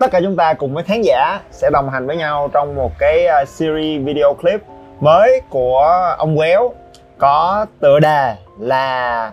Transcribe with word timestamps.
tất 0.00 0.10
cả 0.10 0.20
chúng 0.22 0.36
ta 0.36 0.54
cùng 0.54 0.74
với 0.74 0.84
khán 0.84 1.02
giả 1.02 1.40
sẽ 1.50 1.70
đồng 1.72 1.90
hành 1.90 2.06
với 2.06 2.16
nhau 2.16 2.50
trong 2.52 2.76
một 2.76 2.92
cái 2.98 3.26
uh, 3.42 3.48
series 3.48 4.04
video 4.04 4.34
clip 4.34 4.60
mới 5.00 5.40
của 5.50 6.14
ông 6.18 6.36
Quéo. 6.36 6.72
Có 7.18 7.66
tựa 7.80 8.00
đề 8.00 8.34
là 8.58 9.32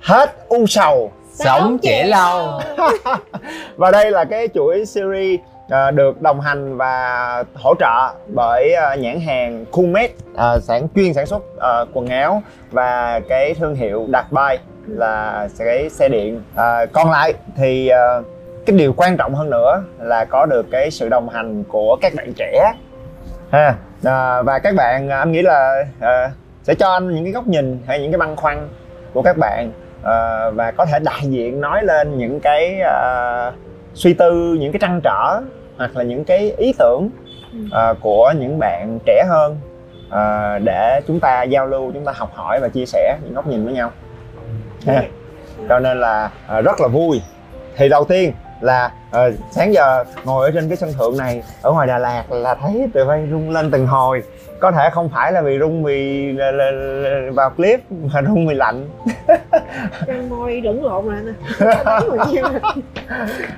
hết 0.00 0.30
u 0.48 0.66
sầu. 0.66 1.12
Sống 1.32 1.78
trẻ 1.82 2.04
lâu. 2.04 2.60
và 3.76 3.90
đây 3.90 4.10
là 4.10 4.24
cái 4.24 4.48
chuỗi 4.54 4.86
series 4.86 5.40
uh, 5.66 5.94
được 5.94 6.22
đồng 6.22 6.40
hành 6.40 6.76
và 6.76 7.44
hỗ 7.54 7.74
trợ 7.78 8.14
bởi 8.26 8.74
uh, 8.92 8.98
nhãn 8.98 9.20
hàng 9.20 9.64
Coolmade 9.72 10.12
uh, 10.32 10.62
sản 10.62 10.88
chuyên 10.94 11.14
sản 11.14 11.26
xuất 11.26 11.42
uh, 11.56 11.88
quần 11.92 12.06
áo 12.06 12.42
và 12.70 13.20
cái 13.28 13.54
thương 13.54 13.74
hiệu 13.74 14.06
Đạt 14.08 14.32
Bay 14.32 14.58
là 14.86 15.48
cái 15.58 15.90
xe 15.90 16.08
điện. 16.08 16.42
Uh, 16.54 16.92
còn 16.92 17.10
lại 17.10 17.34
thì 17.56 17.90
uh, 18.20 18.33
cái 18.66 18.76
điều 18.76 18.92
quan 18.92 19.16
trọng 19.16 19.34
hơn 19.34 19.50
nữa 19.50 19.82
là 19.98 20.24
có 20.24 20.46
được 20.46 20.66
cái 20.70 20.90
sự 20.90 21.08
đồng 21.08 21.28
hành 21.28 21.64
của 21.64 21.96
các 22.00 22.12
bạn 22.16 22.32
trẻ. 22.36 22.72
Ha 23.50 23.74
à, 24.04 24.42
và 24.42 24.58
các 24.58 24.74
bạn 24.74 25.08
anh 25.08 25.32
nghĩ 25.32 25.42
là 25.42 25.84
à, 26.00 26.30
sẽ 26.62 26.74
cho 26.74 26.92
anh 26.92 27.14
những 27.14 27.24
cái 27.24 27.32
góc 27.32 27.46
nhìn 27.46 27.78
hay 27.86 28.00
những 28.00 28.12
cái 28.12 28.18
băn 28.18 28.36
khoăn 28.36 28.68
của 29.12 29.22
các 29.22 29.36
bạn 29.36 29.72
à, 30.02 30.50
và 30.50 30.70
có 30.70 30.86
thể 30.86 30.98
đại 30.98 31.20
diện 31.22 31.60
nói 31.60 31.84
lên 31.84 32.18
những 32.18 32.40
cái 32.40 32.80
à, 32.80 33.52
suy 33.94 34.14
tư 34.14 34.56
những 34.60 34.72
cái 34.72 34.80
trăn 34.80 35.00
trở 35.04 35.40
hoặc 35.76 35.96
là 35.96 36.02
những 36.02 36.24
cái 36.24 36.54
ý 36.56 36.74
tưởng 36.78 37.10
à, 37.72 37.94
của 38.00 38.32
những 38.38 38.58
bạn 38.58 38.98
trẻ 39.06 39.24
hơn 39.28 39.56
à, 40.10 40.58
để 40.58 41.00
chúng 41.06 41.20
ta 41.20 41.42
giao 41.42 41.66
lưu 41.66 41.92
chúng 41.92 42.04
ta 42.04 42.12
học 42.16 42.30
hỏi 42.34 42.60
và 42.60 42.68
chia 42.68 42.86
sẻ 42.86 43.16
những 43.24 43.34
góc 43.34 43.46
nhìn 43.46 43.64
với 43.64 43.74
nhau. 43.74 43.90
Ha. 44.86 45.02
cho 45.68 45.78
nên 45.78 46.00
là 46.00 46.30
à, 46.46 46.60
rất 46.60 46.80
là 46.80 46.88
vui. 46.88 47.22
Thì 47.76 47.88
đầu 47.88 48.04
tiên 48.04 48.32
là 48.60 48.92
uh, 49.10 49.34
sáng 49.50 49.74
giờ 49.74 50.04
ngồi 50.24 50.46
ở 50.46 50.50
trên 50.50 50.68
cái 50.68 50.76
sân 50.76 50.92
thượng 50.92 51.16
này 51.16 51.42
ở 51.62 51.72
ngoài 51.72 51.86
Đà 51.86 51.98
Lạt 51.98 52.32
là 52.32 52.54
thấy 52.54 52.88
tụi 52.94 53.04
bay 53.04 53.26
rung 53.30 53.50
lên 53.50 53.70
từng 53.70 53.86
hồi. 53.86 54.22
Có 54.60 54.70
thể 54.70 54.90
không 54.92 55.08
phải 55.08 55.32
là 55.32 55.42
vì 55.42 55.58
rung 55.58 55.84
vì 55.84 56.32
là, 56.32 56.50
là, 56.50 56.70
là, 56.70 57.30
vào 57.34 57.50
clip 57.50 57.80
mà 57.90 58.22
rung 58.22 58.48
vì 58.48 58.54
lạnh. 58.54 58.88
Trang 60.06 60.28
môi 60.28 60.60
lẫn 60.64 60.84
lộn 60.84 61.04
lại 61.06 61.22
nè. 61.24 61.32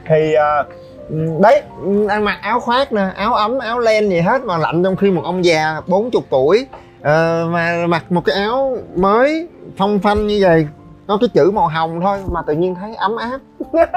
Thì 0.06 0.34
uh, 0.36 1.40
đấy 1.40 1.62
ăn 2.08 2.24
mặc 2.24 2.38
áo 2.42 2.60
khoác 2.60 2.92
nè 2.92 3.10
áo 3.16 3.34
ấm 3.34 3.58
áo 3.58 3.78
len 3.78 4.08
gì 4.08 4.20
hết 4.20 4.42
mà 4.42 4.58
lạnh 4.58 4.82
trong 4.84 4.96
khi 4.96 5.10
một 5.10 5.22
ông 5.24 5.44
già 5.44 5.80
40 5.86 6.22
tuổi 6.30 6.66
uh, 7.00 7.04
mà 7.50 7.86
mặc 7.88 8.12
một 8.12 8.24
cái 8.24 8.36
áo 8.36 8.78
mới 8.96 9.48
phong 9.76 9.98
phanh 9.98 10.26
như 10.26 10.38
vậy 10.42 10.66
có 11.06 11.18
cái 11.20 11.28
chữ 11.34 11.50
màu 11.50 11.68
hồng 11.68 12.00
thôi 12.00 12.18
mà 12.30 12.42
tự 12.46 12.54
nhiên 12.54 12.74
thấy 12.74 12.94
ấm 12.94 13.16
áp 13.16 13.40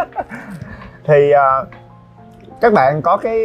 thì 1.10 1.32
uh, 1.34 1.68
các 2.62 2.74
bạn 2.74 3.02
có 3.02 3.18
cái 3.18 3.40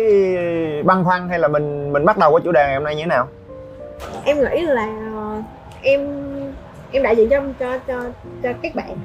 băn 0.85 1.05
khoăn 1.05 1.29
hay 1.29 1.39
là 1.39 1.49
mình 1.49 1.93
mình 1.93 2.05
bắt 2.05 2.19
đầu 2.19 2.33
với 2.33 2.41
chủ 2.45 2.53
đề 2.53 2.65
ngày 2.67 2.75
hôm 2.75 2.85
nay 2.85 2.95
như 2.97 3.03
thế 3.03 3.07
nào? 3.07 3.29
Em 4.25 4.41
nghĩ 4.41 4.61
là 4.61 4.89
em 5.83 6.01
em 6.93 7.03
đại 7.03 7.17
diện 7.17 7.31
cho 7.31 7.41
cho 7.59 7.79
cho, 7.87 8.03
cho 8.43 8.53
các 8.63 8.75
bạn 8.75 8.97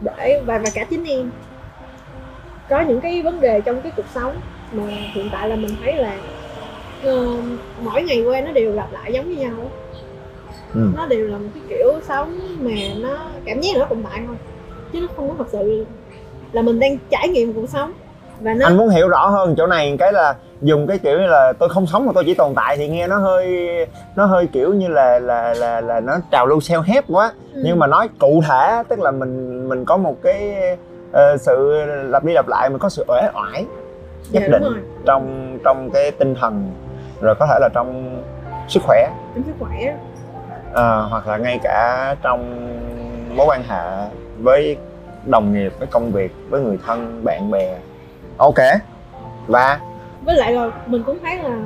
để 0.00 0.42
và 0.46 0.58
và 0.58 0.70
cả 0.74 0.84
chính 0.90 1.04
em 1.04 1.30
có 2.68 2.80
những 2.80 3.00
cái 3.00 3.22
vấn 3.22 3.40
đề 3.40 3.60
trong 3.60 3.82
cái 3.82 3.92
cuộc 3.96 4.06
sống 4.14 4.36
mà 4.72 4.84
hiện 4.86 5.28
tại 5.32 5.48
là 5.48 5.56
mình 5.56 5.70
thấy 5.82 5.94
là 5.94 6.16
uh, 7.06 7.44
mỗi 7.82 8.02
ngày 8.02 8.22
qua 8.22 8.40
nó 8.40 8.52
đều 8.52 8.72
lặp 8.72 8.92
lại 8.92 9.12
giống 9.12 9.28
như 9.28 9.36
nhau 9.36 9.70
ừ. 10.74 10.90
nó 10.96 11.06
đều 11.06 11.26
là 11.26 11.38
một 11.38 11.48
cái 11.54 11.62
kiểu 11.68 11.92
sống 12.08 12.38
mà 12.60 12.72
nó 12.96 13.30
cảm 13.44 13.60
giác 13.60 13.70
nó 13.78 13.84
tồn 13.84 14.02
tại 14.10 14.22
thôi 14.26 14.36
chứ 14.92 15.00
nó 15.00 15.06
không 15.16 15.28
có 15.28 15.34
thật 15.38 15.48
sự 15.52 15.86
là 16.52 16.62
mình 16.62 16.80
đang 16.80 16.96
trải 17.10 17.28
nghiệm 17.28 17.52
cuộc 17.52 17.68
sống 17.68 17.92
và 18.40 18.54
nó... 18.54 18.66
anh 18.66 18.76
muốn 18.76 18.88
hiểu 18.88 19.08
rõ 19.08 19.26
hơn 19.26 19.54
chỗ 19.56 19.66
này 19.66 19.96
cái 19.98 20.12
là 20.12 20.34
dùng 20.62 20.86
cái 20.86 20.98
kiểu 20.98 21.18
như 21.18 21.26
là 21.26 21.52
tôi 21.58 21.68
không 21.68 21.86
sống 21.86 22.06
mà 22.06 22.12
tôi 22.14 22.24
chỉ 22.24 22.34
tồn 22.34 22.54
tại 22.54 22.76
thì 22.76 22.88
nghe 22.88 23.06
nó 23.06 23.18
hơi 23.18 23.68
nó 24.16 24.26
hơi 24.26 24.48
kiểu 24.52 24.74
như 24.74 24.88
là 24.88 25.18
là 25.18 25.54
là 25.54 25.80
là 25.80 26.00
nó 26.00 26.18
trào 26.30 26.46
lưu 26.46 26.58
self 26.58 26.82
help 26.82 27.04
quá. 27.08 27.32
Ừ. 27.54 27.60
nhưng 27.64 27.78
mà 27.78 27.86
nói 27.86 28.08
cụ 28.18 28.42
thể 28.48 28.82
tức 28.88 28.98
là 29.00 29.10
mình 29.10 29.68
mình 29.68 29.84
có 29.84 29.96
một 29.96 30.16
cái 30.22 30.54
uh, 31.10 31.40
sự 31.40 31.84
lặp 31.86 32.24
đi 32.24 32.32
lặp 32.32 32.48
lại 32.48 32.70
mình 32.70 32.78
có 32.78 32.88
sự 32.88 33.04
uể 33.08 33.20
oải 33.34 33.66
nhất 34.30 34.42
dạ, 34.42 34.58
định 34.58 34.64
trong 35.06 35.58
trong 35.64 35.90
cái 35.90 36.10
tinh 36.10 36.34
thần 36.34 36.72
rồi 37.20 37.34
có 37.34 37.46
thể 37.46 37.58
là 37.60 37.68
trong 37.74 38.20
sức 38.68 38.82
khỏe. 38.82 39.10
Trong 39.34 39.44
sức 39.46 39.52
khỏe. 39.58 39.96
À, 40.74 40.96
hoặc 41.10 41.28
là 41.28 41.36
ngay 41.36 41.60
cả 41.62 42.14
trong 42.22 42.68
mối 43.36 43.46
quan 43.46 43.62
hệ 43.68 44.08
với 44.38 44.76
đồng 45.26 45.52
nghiệp 45.52 45.72
với 45.78 45.86
công 45.86 46.12
việc 46.12 46.32
với 46.50 46.60
người 46.60 46.78
thân 46.86 47.24
bạn 47.24 47.50
bè 47.50 47.78
ok 48.38 48.58
và 49.46 49.80
với 50.24 50.36
lại 50.36 50.52
là 50.52 50.70
mình 50.86 51.02
cũng 51.06 51.18
thấy 51.22 51.36
là 51.36 51.58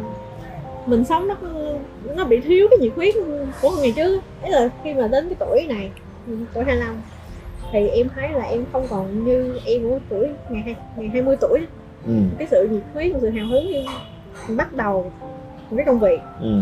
mình 0.86 1.04
sống 1.04 1.28
nó 1.28 1.34
nó 2.16 2.24
bị 2.24 2.40
thiếu 2.40 2.68
cái 2.70 2.78
nhiệt 2.78 2.92
huyết 2.96 3.14
của 3.62 3.70
ngày 3.80 3.92
trước 3.96 4.20
ấy 4.42 4.50
là 4.50 4.68
khi 4.84 4.94
mà 4.94 5.08
đến 5.08 5.28
cái 5.28 5.36
tuổi 5.38 5.66
này 5.68 5.90
tuổi 6.54 6.64
25 6.64 6.96
thì 7.72 7.88
em 7.88 8.08
thấy 8.14 8.28
là 8.28 8.44
em 8.44 8.64
không 8.72 8.86
còn 8.90 9.24
như 9.24 9.60
em 9.64 9.82
của 9.82 9.98
tuổi 10.08 10.28
ngày 10.50 10.62
hai 10.62 10.76
ngày 10.96 11.08
20 11.08 11.36
tuổi 11.40 11.60
ừ. 12.06 12.12
cái 12.38 12.48
sự 12.50 12.68
nhiệt 12.70 12.82
huyết 12.94 13.12
sự 13.20 13.30
hào 13.30 13.46
hứng 13.46 13.72
em 14.48 14.56
bắt 14.56 14.72
đầu 14.72 15.12
một 15.70 15.76
cái 15.76 15.86
công 15.86 15.98
việc 15.98 16.20
ừ. 16.40 16.60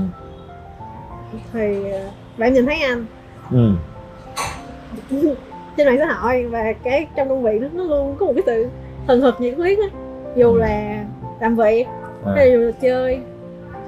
thì 1.53 1.85
bạn 2.37 2.55
nhìn 2.55 2.67
thấy 2.67 2.81
anh 2.81 3.07
ừ. 3.51 3.73
trên 5.77 5.87
mạng 5.87 5.97
xã 5.99 6.13
hội 6.13 6.47
và 6.47 6.73
cái 6.83 7.07
trong 7.17 7.29
công 7.29 7.43
việc 7.43 7.61
nó, 7.61 7.69
nó 7.73 7.85
luôn 7.85 8.17
có 8.19 8.27
một 8.27 8.33
cái 8.37 8.43
sự 8.47 8.69
thần 9.07 9.21
thực 9.21 9.41
nhiệt 9.41 9.55
huyết 9.57 9.79
á 9.79 9.99
dù 10.37 10.53
ừ. 10.53 10.59
là 10.59 11.05
làm 11.41 11.57
việc 11.57 11.87
à. 12.27 12.33
hay 12.37 12.53
dù 12.53 12.59
là 12.59 12.73
chơi 12.81 13.21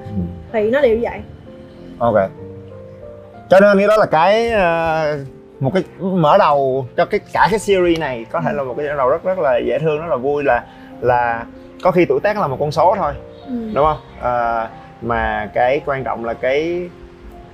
ừ. 0.06 0.22
thì 0.52 0.70
nó 0.70 0.80
đều 0.80 0.98
vậy 1.02 1.20
ok 1.98 2.14
cho 3.50 3.60
nên 3.60 3.78
cái 3.78 3.86
đó 3.86 3.96
là 3.96 4.06
cái 4.06 4.52
uh, 4.52 5.26
một 5.60 5.70
cái 5.74 5.84
mở 5.98 6.38
đầu 6.38 6.86
cho 6.96 7.04
cái 7.04 7.20
cả 7.32 7.48
cái 7.50 7.58
series 7.58 7.98
này 7.98 8.26
có 8.30 8.40
thể 8.40 8.50
ừ. 8.50 8.56
là 8.56 8.62
một 8.62 8.74
cái 8.76 8.86
mở 8.88 8.94
đầu 8.96 9.08
rất 9.08 9.24
rất 9.24 9.38
là 9.38 9.58
dễ 9.58 9.78
thương 9.78 10.00
rất 10.00 10.06
là 10.10 10.16
vui 10.16 10.44
là 10.44 10.64
là 11.00 11.46
có 11.82 11.90
khi 11.90 12.04
tuổi 12.04 12.20
tác 12.20 12.38
là 12.38 12.46
một 12.46 12.56
con 12.60 12.72
số 12.72 12.94
thôi 12.98 13.12
ừ. 13.46 13.70
đúng 13.74 13.84
không 13.84 13.98
à, 14.20 14.68
mà 15.02 15.50
cái 15.54 15.80
quan 15.86 16.04
trọng 16.04 16.24
là 16.24 16.34
cái 16.34 16.88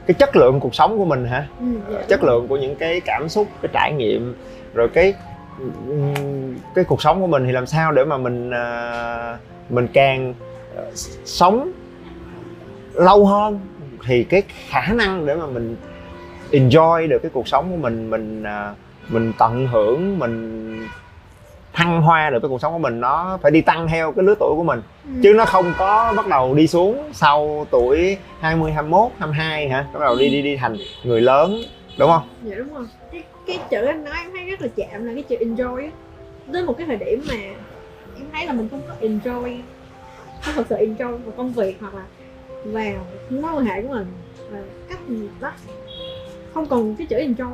cái 0.07 0.15
chất 0.15 0.37
lượng 0.37 0.61
cuộc 0.61 0.75
sống 0.75 0.99
của 0.99 1.05
mình 1.05 1.25
hả 1.25 1.47
ừ, 1.61 1.67
dạ. 1.93 1.99
chất 2.09 2.25
lượng 2.25 2.49
của 2.49 2.57
những 2.57 2.77
cái 2.77 3.01
cảm 3.01 3.29
xúc 3.29 3.47
cái 3.63 3.71
trải 3.73 3.93
nghiệm 3.93 4.37
rồi 4.75 4.89
cái 4.89 5.15
cái 6.75 6.85
cuộc 6.85 7.03
sống 7.03 7.21
của 7.21 7.27
mình 7.27 7.47
thì 7.47 7.53
làm 7.53 7.67
sao 7.67 7.93
để 7.93 8.05
mà 8.05 8.17
mình 8.17 8.51
uh, 8.51 9.73
mình 9.73 9.89
càng 9.93 10.35
uh, 10.79 10.95
sống 11.25 11.73
lâu 12.95 13.27
hơn 13.27 13.61
thì 14.07 14.25
cái 14.25 14.43
khả 14.69 14.93
năng 14.93 15.27
để 15.27 15.35
mà 15.35 15.47
mình 15.47 15.77
enjoy 16.51 17.09
được 17.09 17.19
cái 17.23 17.31
cuộc 17.35 17.49
sống 17.49 17.71
của 17.71 17.77
mình 17.77 18.11
mình 18.11 18.43
uh, 18.43 18.77
mình 19.13 19.33
tận 19.39 19.67
hưởng 19.67 20.19
mình 20.19 20.89
thăng 21.73 22.03
hoa 22.03 22.31
được 22.31 22.39
cái 22.43 22.49
cuộc 22.49 22.61
sống 22.61 22.73
của 22.73 22.79
mình 22.79 23.01
nó 23.01 23.39
phải 23.43 23.51
đi 23.51 23.61
tăng 23.61 23.89
theo 23.89 24.13
cái 24.13 24.25
lứa 24.25 24.35
tuổi 24.39 24.55
của 24.57 24.65
mình 24.65 24.83
ừ. 25.05 25.11
chứ 25.23 25.33
nó 25.37 25.45
không 25.45 25.73
có 25.79 26.13
bắt 26.17 26.27
đầu 26.27 26.55
đi 26.55 26.67
xuống 26.67 27.11
sau 27.13 27.67
tuổi 27.71 28.17
20, 28.41 28.73
21, 28.73 29.11
22 29.19 29.69
hả 29.69 29.87
bắt 29.93 30.01
đầu 30.01 30.17
đi 30.17 30.31
đi 30.31 30.43
đi 30.43 30.57
thành 30.57 30.77
người 31.05 31.21
lớn 31.21 31.61
đúng 31.99 32.11
không? 32.11 32.29
Dạ 32.43 32.55
đúng 32.57 32.75
rồi 32.75 32.87
cái, 33.49 33.59
chữ 33.71 33.85
anh 33.85 34.05
nói 34.05 34.15
em 34.23 34.31
thấy 34.33 34.45
rất 34.45 34.61
là 34.61 34.69
chạm 34.77 35.05
là 35.05 35.15
cái 35.15 35.23
chữ 35.23 35.37
enjoy 35.41 35.77
á 35.77 35.91
đến 36.47 36.67
một 36.67 36.75
cái 36.79 36.87
thời 36.87 36.97
điểm 36.97 37.23
mà 37.29 37.35
em 38.17 38.27
thấy 38.33 38.47
là 38.47 38.53
mình 38.53 38.69
không 38.71 38.83
có 38.89 38.95
enjoy 39.01 39.61
không 40.43 40.55
thật 40.55 40.65
sự 40.69 40.77
enjoy 40.77 41.11
vào 41.11 41.33
công 41.37 41.53
việc 41.53 41.77
hoặc 41.81 41.95
là 41.95 42.03
vào 42.65 43.07
mối 43.31 43.53
quan 43.55 43.65
hệ 43.65 43.83
của 43.83 43.89
mình 43.89 44.07
và 44.51 44.59
cách 44.89 44.99
gì 45.09 45.29
đó 45.41 45.53
không 46.55 46.67
còn 46.67 46.97
cái 46.97 47.07
chữ 47.07 47.17
enjoy 47.17 47.53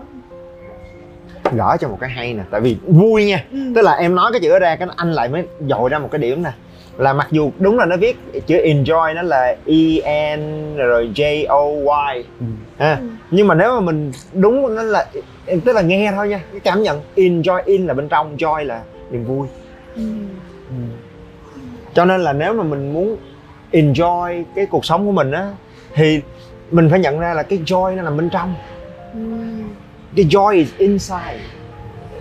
gõ 1.52 1.76
cho 1.76 1.88
một 1.88 1.98
cái 2.00 2.10
hay 2.10 2.34
nè 2.34 2.42
tại 2.50 2.60
vì 2.60 2.76
vui 2.86 3.24
nha 3.24 3.44
ừ. 3.52 3.58
tức 3.74 3.82
là 3.82 3.92
em 3.92 4.14
nói 4.14 4.32
cái 4.32 4.40
chữ 4.40 4.50
đó 4.50 4.58
ra 4.58 4.76
cái 4.76 4.88
anh 4.96 5.12
lại 5.12 5.28
mới 5.28 5.44
dội 5.68 5.88
ra 5.88 5.98
một 5.98 6.08
cái 6.10 6.18
điểm 6.18 6.42
nè 6.42 6.50
là 6.98 7.12
mặc 7.12 7.28
dù 7.30 7.50
đúng 7.58 7.78
là 7.78 7.86
nó 7.86 7.96
viết 7.96 8.16
chữ 8.46 8.56
enjoy 8.56 9.14
nó 9.14 9.22
là 9.22 9.56
e 10.02 10.36
n 10.36 10.76
rồi 10.76 11.10
j 11.14 11.46
o 11.48 11.64
y 12.14 12.22
ừ. 12.40 12.46
ha 12.78 12.96
ừ. 13.00 13.06
nhưng 13.30 13.46
mà 13.46 13.54
nếu 13.54 13.74
mà 13.74 13.80
mình 13.80 14.12
đúng 14.32 14.74
nó 14.74 14.82
là 14.82 15.06
tức 15.46 15.72
là 15.72 15.82
nghe 15.82 16.12
thôi 16.16 16.28
nha 16.28 16.40
cái 16.52 16.60
cảm 16.60 16.82
nhận 16.82 17.00
enjoy 17.16 17.62
in 17.64 17.86
là 17.86 17.94
bên 17.94 18.08
trong 18.08 18.36
joy 18.36 18.64
là 18.64 18.82
niềm 19.10 19.24
vui 19.24 19.48
ừ. 19.96 20.02
Ừ. 20.68 20.74
cho 21.94 22.04
nên 22.04 22.20
là 22.20 22.32
nếu 22.32 22.52
mà 22.52 22.62
mình 22.64 22.92
muốn 22.92 23.16
enjoy 23.72 24.44
cái 24.56 24.66
cuộc 24.66 24.84
sống 24.84 25.06
của 25.06 25.12
mình 25.12 25.30
á 25.32 25.50
thì 25.94 26.20
mình 26.70 26.88
phải 26.90 26.98
nhận 27.00 27.18
ra 27.18 27.34
là 27.34 27.42
cái 27.42 27.58
joy 27.66 27.96
nó 27.96 28.02
nằm 28.02 28.16
bên 28.16 28.30
trong 28.30 28.54
ừ. 29.14 29.20
cái 30.16 30.24
joy 30.24 30.50
is 30.54 30.68
inside 30.78 31.38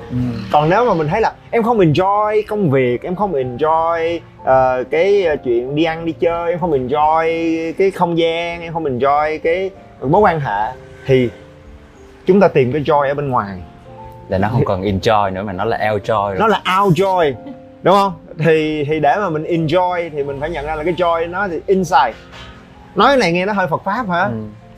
Ừ. 0.10 0.18
còn 0.52 0.70
nếu 0.70 0.86
mà 0.86 0.94
mình 0.94 1.08
thấy 1.08 1.22
là 1.22 1.34
em 1.52 1.64
không 1.64 1.80
enjoy 1.80 2.44
công 2.48 2.72
việc 2.72 3.04
em 3.04 3.16
không 3.16 3.34
enjoy 3.34 4.20
ờ, 4.44 4.84
cái 4.92 5.24
ờ, 5.26 5.36
chuyện 5.36 5.76
đi 5.76 5.84
ăn 5.84 6.06
đi 6.06 6.12
chơi 6.12 6.52
em 6.52 6.60
không 6.60 6.72
enjoy 6.88 7.74
cái 7.78 7.92
không 7.92 8.18
gian 8.18 8.62
em 8.62 8.74
không 8.74 8.84
enjoy 9.00 9.40
cái 9.44 9.70
mối 10.02 10.22
quan 10.22 10.40
hệ 10.40 10.72
thì 11.06 11.30
chúng 12.26 12.40
ta 12.40 12.48
tìm 12.48 12.72
cái 12.72 12.82
joy 12.82 13.08
ở 13.08 13.14
bên 13.14 13.30
ngoài. 13.30 13.58
Là 14.30 14.38
nó 14.38 14.48
không 14.52 14.66
còn 14.66 14.82
enjoy 14.82 15.34
nữa 15.34 15.44
mà 15.44 15.54
nó 15.54 15.66
là 15.66 15.78
enjoy 15.78 16.00
rồi. 16.06 16.36
Nó 16.40 16.48
là 16.48 16.62
out 16.82 16.94
joy 16.94 17.34
đúng 17.84 17.94
không? 17.96 18.14
Thì 18.38 18.84
thì 18.88 19.00
để 19.00 19.16
mà 19.18 19.30
mình 19.30 19.44
enjoy 19.44 20.10
thì 20.10 20.24
mình 20.24 20.40
phải 20.40 20.50
nhận 20.50 20.66
ra 20.66 20.76
là 20.76 20.84
cái 20.84 20.94
joy 20.94 21.30
nó 21.30 21.48
thì 21.48 21.60
inside. 21.68 22.14
Nói 22.96 23.08
cái 23.08 23.18
này 23.18 23.32
nghe 23.32 23.46
nó 23.46 23.54
hơi 23.54 23.68
Phật 23.68 23.84
pháp 23.84 24.10
hả? 24.10 24.24
Ừ. 24.24 24.32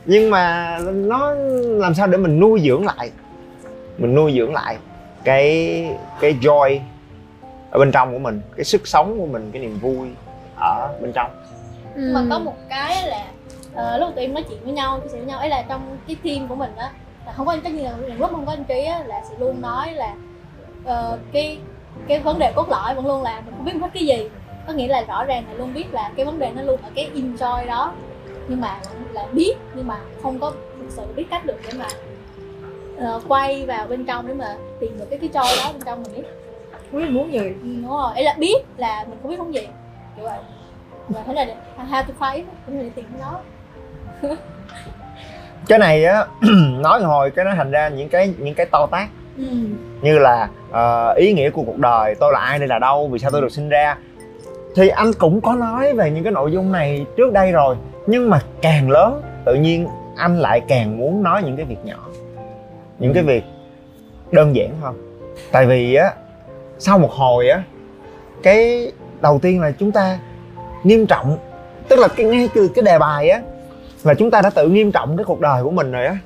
nhưng 0.04 0.30
mà 0.30 0.78
nó 0.94 1.34
làm 1.64 1.94
sao 1.94 2.06
để 2.06 2.18
mình 2.18 2.40
nuôi 2.40 2.60
dưỡng 2.64 2.86
lại? 2.86 3.10
Mình 3.98 4.14
nuôi 4.14 4.34
dưỡng 4.36 4.54
lại 4.54 4.76
cái 5.24 5.88
cái 6.20 6.36
joy 6.40 6.78
ở 7.70 7.78
bên 7.78 7.92
trong 7.92 8.12
của 8.12 8.18
mình 8.18 8.40
cái 8.56 8.64
sức 8.64 8.86
sống 8.86 9.18
của 9.18 9.26
mình 9.26 9.50
cái 9.52 9.62
niềm 9.62 9.78
vui 9.78 10.08
ở 10.60 10.88
bên 11.00 11.12
trong. 11.12 11.30
Ừ. 11.94 12.10
mà 12.14 12.24
có 12.30 12.38
một 12.38 12.54
cái 12.68 13.08
là 13.08 13.24
ờ, 13.74 13.98
lúc 13.98 14.10
tụi 14.14 14.24
em 14.24 14.34
nói 14.34 14.44
chuyện 14.48 14.58
với 14.64 14.72
nhau 14.72 15.00
chia 15.02 15.08
sẻ 15.08 15.18
với 15.18 15.26
nhau 15.26 15.38
ấy 15.38 15.48
là 15.48 15.64
trong 15.68 15.98
cái 16.06 16.16
team 16.24 16.48
của 16.48 16.54
mình 16.54 16.76
á 16.76 16.90
là 17.26 17.32
không 17.32 17.46
có 17.46 17.52
anh 17.52 17.60
tất 17.60 17.70
nhiên 17.72 17.84
là 17.84 18.14
lúc 18.18 18.30
không 18.30 18.46
có 18.46 18.52
anh 18.52 18.64
trí 18.64 18.84
á 18.84 19.02
là 19.06 19.22
sẽ 19.30 19.34
luôn 19.38 19.60
nói 19.60 19.92
là 19.92 20.14
ờ, 20.84 21.18
cái 21.32 21.58
cái 22.08 22.20
vấn 22.20 22.38
đề 22.38 22.52
cốt 22.56 22.68
lõi 22.68 22.94
vẫn 22.94 23.06
luôn 23.06 23.22
là 23.22 23.40
mình 23.40 23.54
không 23.56 23.64
biết 23.64 23.72
thích 23.80 23.90
cái 23.94 24.06
gì. 24.06 24.28
Có 24.66 24.72
nghĩa 24.72 24.88
là 24.88 25.02
rõ 25.02 25.24
ràng 25.24 25.44
là 25.48 25.54
luôn 25.54 25.74
biết 25.74 25.92
là 25.92 26.10
cái 26.16 26.26
vấn 26.26 26.38
đề 26.38 26.50
nó 26.54 26.62
luôn 26.62 26.80
ở 26.82 26.90
cái 26.94 27.10
enjoy 27.14 27.66
đó. 27.66 27.92
Nhưng 28.48 28.60
mà 28.60 28.80
là 29.12 29.26
biết 29.32 29.54
nhưng 29.74 29.86
mà 29.86 29.98
không 30.22 30.38
có 30.38 30.52
thực 30.78 30.90
sự 30.90 31.02
biết 31.16 31.24
cách 31.30 31.46
được 31.46 31.56
để 31.66 31.78
mà 31.78 31.86
ờ, 32.98 33.20
quay 33.28 33.66
vào 33.66 33.86
bên 33.86 34.04
trong 34.04 34.26
để 34.26 34.34
mà 34.34 34.56
tìm 34.80 34.98
được 34.98 35.06
cái 35.10 35.18
cái 35.18 35.30
joy 35.32 35.64
đó 35.64 35.72
bên 35.72 35.82
trong 35.84 36.02
mình 36.02 36.12
biết 36.16 36.28
Không 36.90 37.00
biết 37.00 37.10
muốn 37.10 37.32
gì. 37.32 37.38
Ừ, 37.38 37.54
đúng 37.62 37.90
rồi. 37.90 38.12
Ấy 38.14 38.24
là 38.24 38.34
biết 38.38 38.56
là 38.76 39.04
mình 39.08 39.18
không 39.22 39.30
biết 39.30 39.36
không 39.36 39.54
gì. 39.54 39.68
Kiểu 40.16 40.24
vậy. 40.24 40.38
Và 41.08 41.22
thế 41.26 41.34
là 41.34 41.46
how 41.90 42.04
to 42.04 42.14
find 42.18 42.42
cũng 42.66 42.78
để 42.82 42.90
tìm 42.94 43.04
cái 43.12 43.20
đó 43.20 43.40
cái 45.68 45.78
này 45.78 46.04
á 46.04 46.26
nói 46.80 47.02
hồi 47.02 47.30
cái 47.30 47.44
nó 47.44 47.54
thành 47.54 47.70
ra 47.70 47.88
những 47.88 48.08
cái 48.08 48.34
những 48.38 48.54
cái 48.54 48.66
to 48.66 48.86
tác 48.86 49.08
ừ. 49.38 49.44
như 50.02 50.18
là 50.18 50.48
ờ, 50.70 51.12
ý 51.12 51.32
nghĩa 51.32 51.50
của 51.50 51.62
cuộc 51.62 51.78
đời 51.78 52.14
tôi 52.14 52.32
là 52.32 52.40
ai 52.40 52.58
đây 52.58 52.68
là 52.68 52.78
đâu 52.78 53.08
vì 53.08 53.18
sao 53.18 53.30
tôi 53.30 53.40
được 53.40 53.52
sinh 53.52 53.68
ra. 53.68 53.96
Thì 54.76 54.88
anh 54.88 55.12
cũng 55.18 55.40
có 55.40 55.54
nói 55.54 55.94
về 55.94 56.10
những 56.10 56.24
cái 56.24 56.32
nội 56.32 56.52
dung 56.52 56.72
này 56.72 57.06
trước 57.16 57.32
đây 57.32 57.52
rồi 57.52 57.76
nhưng 58.06 58.30
mà 58.30 58.40
càng 58.62 58.90
lớn 58.90 59.22
tự 59.44 59.54
nhiên 59.54 59.88
anh 60.16 60.38
lại 60.38 60.60
càng 60.68 60.98
muốn 60.98 61.22
nói 61.22 61.42
những 61.42 61.56
cái 61.56 61.64
việc 61.64 61.84
nhỏ. 61.84 62.08
Những 62.98 63.14
cái 63.14 63.22
việc 63.22 63.44
đơn 64.32 64.56
giản 64.56 64.70
hơn. 64.80 65.22
Tại 65.52 65.66
vì 65.66 65.94
á 65.94 66.12
sau 66.78 66.98
một 66.98 67.10
hồi 67.12 67.48
á 67.48 67.62
cái 68.42 68.92
đầu 69.20 69.38
tiên 69.42 69.60
là 69.60 69.70
chúng 69.70 69.92
ta 69.92 70.18
nghiêm 70.84 71.06
trọng. 71.06 71.38
Tức 71.88 71.98
là 71.98 72.08
cái 72.08 72.26
ngay 72.26 72.48
từ 72.54 72.68
cái 72.74 72.82
đề 72.82 72.98
bài 72.98 73.28
á 73.28 73.40
là 74.06 74.14
chúng 74.14 74.30
ta 74.30 74.40
đã 74.40 74.50
tự 74.50 74.68
nghiêm 74.68 74.92
trọng 74.92 75.16
cái 75.16 75.24
cuộc 75.24 75.40
đời 75.40 75.62
của 75.62 75.70
mình 75.70 75.92
rồi 75.92 76.06
á. 76.06 76.18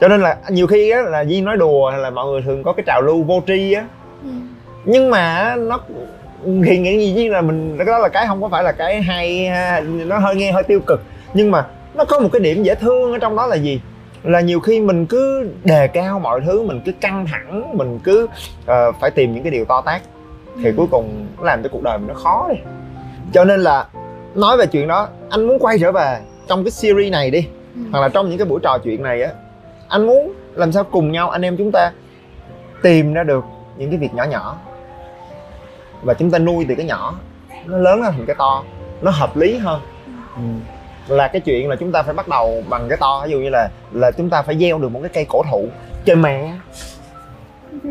Cho 0.00 0.08
nên 0.08 0.20
là 0.20 0.36
nhiều 0.48 0.66
khi 0.66 0.90
á 0.90 1.02
là 1.02 1.20
Duyên 1.20 1.44
nói 1.44 1.56
đùa 1.56 1.90
hay 1.90 2.00
là 2.00 2.10
mọi 2.10 2.26
người 2.26 2.42
thường 2.42 2.62
có 2.62 2.72
cái 2.72 2.84
trào 2.86 3.02
lưu 3.02 3.22
vô 3.22 3.42
tri 3.46 3.72
á. 3.72 3.84
Ừ. 4.22 4.28
nhưng 4.84 5.10
mà 5.10 5.54
nó 5.56 5.78
thì 6.64 6.78
nghĩ 6.78 6.98
gì 6.98 7.12
nhiên 7.12 7.32
là 7.32 7.40
mình 7.40 7.76
cái 7.78 7.86
đó 7.86 7.98
là 7.98 8.08
cái 8.08 8.26
không 8.26 8.42
có 8.42 8.48
phải 8.48 8.62
là 8.62 8.72
cái 8.72 9.02
hay 9.02 9.46
ha, 9.46 9.80
nó 9.80 10.18
hơi 10.18 10.36
nghe 10.36 10.52
hơi 10.52 10.62
tiêu 10.62 10.80
cực. 10.80 11.02
Nhưng 11.34 11.50
mà 11.50 11.66
nó 11.94 12.04
có 12.04 12.20
một 12.20 12.28
cái 12.32 12.40
điểm 12.40 12.62
dễ 12.62 12.74
thương 12.74 13.12
ở 13.12 13.18
trong 13.18 13.36
đó 13.36 13.46
là 13.46 13.56
gì? 13.56 13.80
Là 14.22 14.40
nhiều 14.40 14.60
khi 14.60 14.80
mình 14.80 15.06
cứ 15.06 15.50
đề 15.64 15.88
cao 15.88 16.18
mọi 16.18 16.40
thứ 16.40 16.62
mình 16.62 16.80
cứ 16.84 16.92
căng 17.00 17.26
thẳng 17.26 17.78
mình 17.78 17.98
cứ 18.04 18.26
ờ, 18.66 18.92
phải 19.00 19.10
tìm 19.10 19.34
những 19.34 19.42
cái 19.42 19.50
điều 19.50 19.64
to 19.64 19.80
tát 19.80 20.02
thì 20.64 20.72
cuối 20.76 20.86
cùng 20.90 21.26
nó 21.38 21.44
làm 21.44 21.62
cho 21.62 21.68
cuộc 21.72 21.82
đời 21.82 21.98
mình 21.98 22.08
nó 22.08 22.14
khó 22.14 22.48
đi. 22.50 22.56
Cho 23.32 23.44
nên 23.44 23.60
là 23.60 23.86
nói 24.34 24.56
về 24.56 24.66
chuyện 24.66 24.88
đó 24.88 25.08
anh 25.30 25.46
muốn 25.46 25.58
quay 25.58 25.78
trở 25.78 25.92
về 25.92 26.18
trong 26.50 26.64
cái 26.64 26.70
series 26.70 27.12
này 27.12 27.30
đi 27.30 27.46
Ừ. 27.74 27.80
hoặc 27.92 28.00
là 28.00 28.08
trong 28.08 28.28
những 28.28 28.38
cái 28.38 28.46
buổi 28.46 28.60
trò 28.62 28.78
chuyện 28.84 29.02
này 29.02 29.22
á 29.22 29.30
anh 29.88 30.06
muốn 30.06 30.32
làm 30.54 30.72
sao 30.72 30.84
cùng 30.84 31.12
nhau 31.12 31.30
anh 31.30 31.42
em 31.42 31.56
chúng 31.56 31.70
ta 31.72 31.92
tìm 32.82 33.12
ra 33.14 33.22
được 33.22 33.44
những 33.76 33.90
cái 33.90 33.98
việc 33.98 34.14
nhỏ 34.14 34.24
nhỏ. 34.24 34.56
Và 36.02 36.14
chúng 36.14 36.30
ta 36.30 36.38
nuôi 36.38 36.66
từ 36.68 36.74
cái 36.74 36.86
nhỏ 36.86 37.14
nó 37.66 37.78
lớn 37.78 38.02
lên 38.02 38.12
thành 38.12 38.26
cái 38.26 38.36
to 38.38 38.64
nó 39.02 39.10
hợp 39.10 39.36
lý 39.36 39.56
hơn. 39.58 39.80
Ừ. 40.36 40.42
là 41.14 41.28
cái 41.28 41.40
chuyện 41.40 41.68
là 41.68 41.76
chúng 41.76 41.92
ta 41.92 42.02
phải 42.02 42.14
bắt 42.14 42.28
đầu 42.28 42.62
bằng 42.68 42.88
cái 42.88 42.98
to 43.00 43.22
ví 43.26 43.30
dụ 43.32 43.38
như 43.38 43.48
là 43.50 43.68
là 43.92 44.10
chúng 44.10 44.30
ta 44.30 44.42
phải 44.42 44.58
gieo 44.58 44.78
được 44.78 44.88
một 44.88 45.00
cái 45.02 45.08
cây 45.14 45.26
cổ 45.28 45.42
thụ 45.50 45.68
trời 46.04 46.16
mẹ 46.16 46.52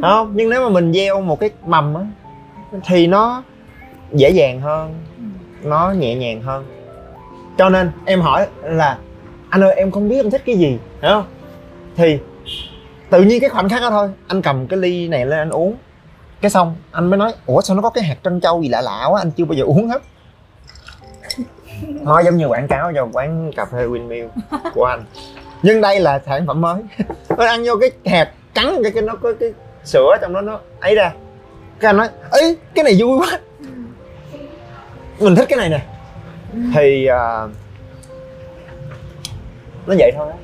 không 0.02 0.32
nhưng 0.36 0.50
nếu 0.50 0.64
mà 0.64 0.70
mình 0.70 0.94
gieo 0.94 1.22
một 1.22 1.40
cái 1.40 1.50
mầm 1.66 1.96
á 1.96 2.02
thì 2.86 3.08
nó 3.08 3.44
dễ 4.12 4.30
dàng 4.30 4.62
hơn 4.62 4.94
nó 5.64 5.92
nhẹ 5.92 6.16
nhàng 6.16 6.42
hơn 6.42 6.66
cho 7.60 7.70
nên 7.70 7.92
em 8.06 8.22
hỏi 8.22 8.48
là, 8.64 8.98
anh 9.50 9.64
ơi, 9.64 9.74
em 9.76 9.92
không 9.92 10.10
biết 10.10 10.16
em 10.16 10.32
thích 10.32 10.42
cái 10.46 10.56
gì 10.56 10.68
hiểu 11.02 11.12
không? 11.12 11.26
Thì 11.96 12.20
tự 13.10 13.22
nhiên 13.22 13.40
cái 13.40 13.50
khoảnh 13.50 13.70
khắc 13.70 13.82
đó 13.82 13.90
thôi, 13.90 14.10
anh 14.28 14.42
cầm 14.42 14.68
cái 14.68 14.80
ly 14.80 15.08
này 15.08 15.26
lên 15.26 15.40
anh 15.40 15.50
uống. 15.50 15.76
Cái 16.42 16.52
xong 16.52 16.76
anh 16.92 17.10
mới 17.10 17.18
nói, 17.18 17.34
ủa, 17.46 17.62
sao 17.62 17.76
nó 17.76 17.82
có 17.82 17.90
cái 17.90 18.04
hạt 18.04 18.16
trân 18.24 18.42
châu 18.42 18.62
gì 18.62 18.70
lạ 18.70 18.82
lạ 18.82 19.06
quá, 19.10 19.22
anh 19.22 19.32
chưa 19.32 19.46
bao 19.46 19.54
giờ 19.54 19.64
uống 19.64 19.90
hết. 19.90 20.02
Nó 21.88 22.20
giống 22.20 22.38
như 22.38 22.48
quảng 22.48 22.68
cáo 22.68 22.92
cho 22.96 23.08
quán 23.14 23.52
cà 23.56 23.66
phê 23.66 23.86
windmill 23.86 24.28
của 24.74 24.86
anh. 24.86 25.04
Nhưng 25.64 25.82
đây 25.82 26.00
là 26.00 26.22
sản 26.26 26.48
phẩm 26.48 26.62
mới. 26.62 26.82
Nó 27.38 27.46
ăn 27.46 27.64
vô 27.66 27.74
cái 27.82 28.14
hạt 28.14 28.32
cắn 28.54 28.84
cái 28.84 28.92
cái 28.92 29.04
nó 29.04 29.16
có 29.16 29.34
cái 29.40 29.54
sữa 29.84 30.18
trong 30.22 30.34
đó, 30.34 30.42
nó 30.42 30.60
ấy 30.80 30.96
ra. 30.96 31.14
Cái 31.80 31.90
anh 31.90 31.98
nói 31.98 32.10
ấy 32.32 32.58
cái 32.76 32.84
này 32.84 32.96
vui 33.00 33.20
quá. 33.20 33.40
Mình 35.20 35.36
thích 35.36 35.46
cái 35.50 35.58
này 35.58 35.70
nè 35.70 35.99
thì 36.74 37.06
à, 37.06 37.48
nó 39.88 39.96
vậy 40.00 40.12
thôi 40.16 40.28
á. 40.32 40.38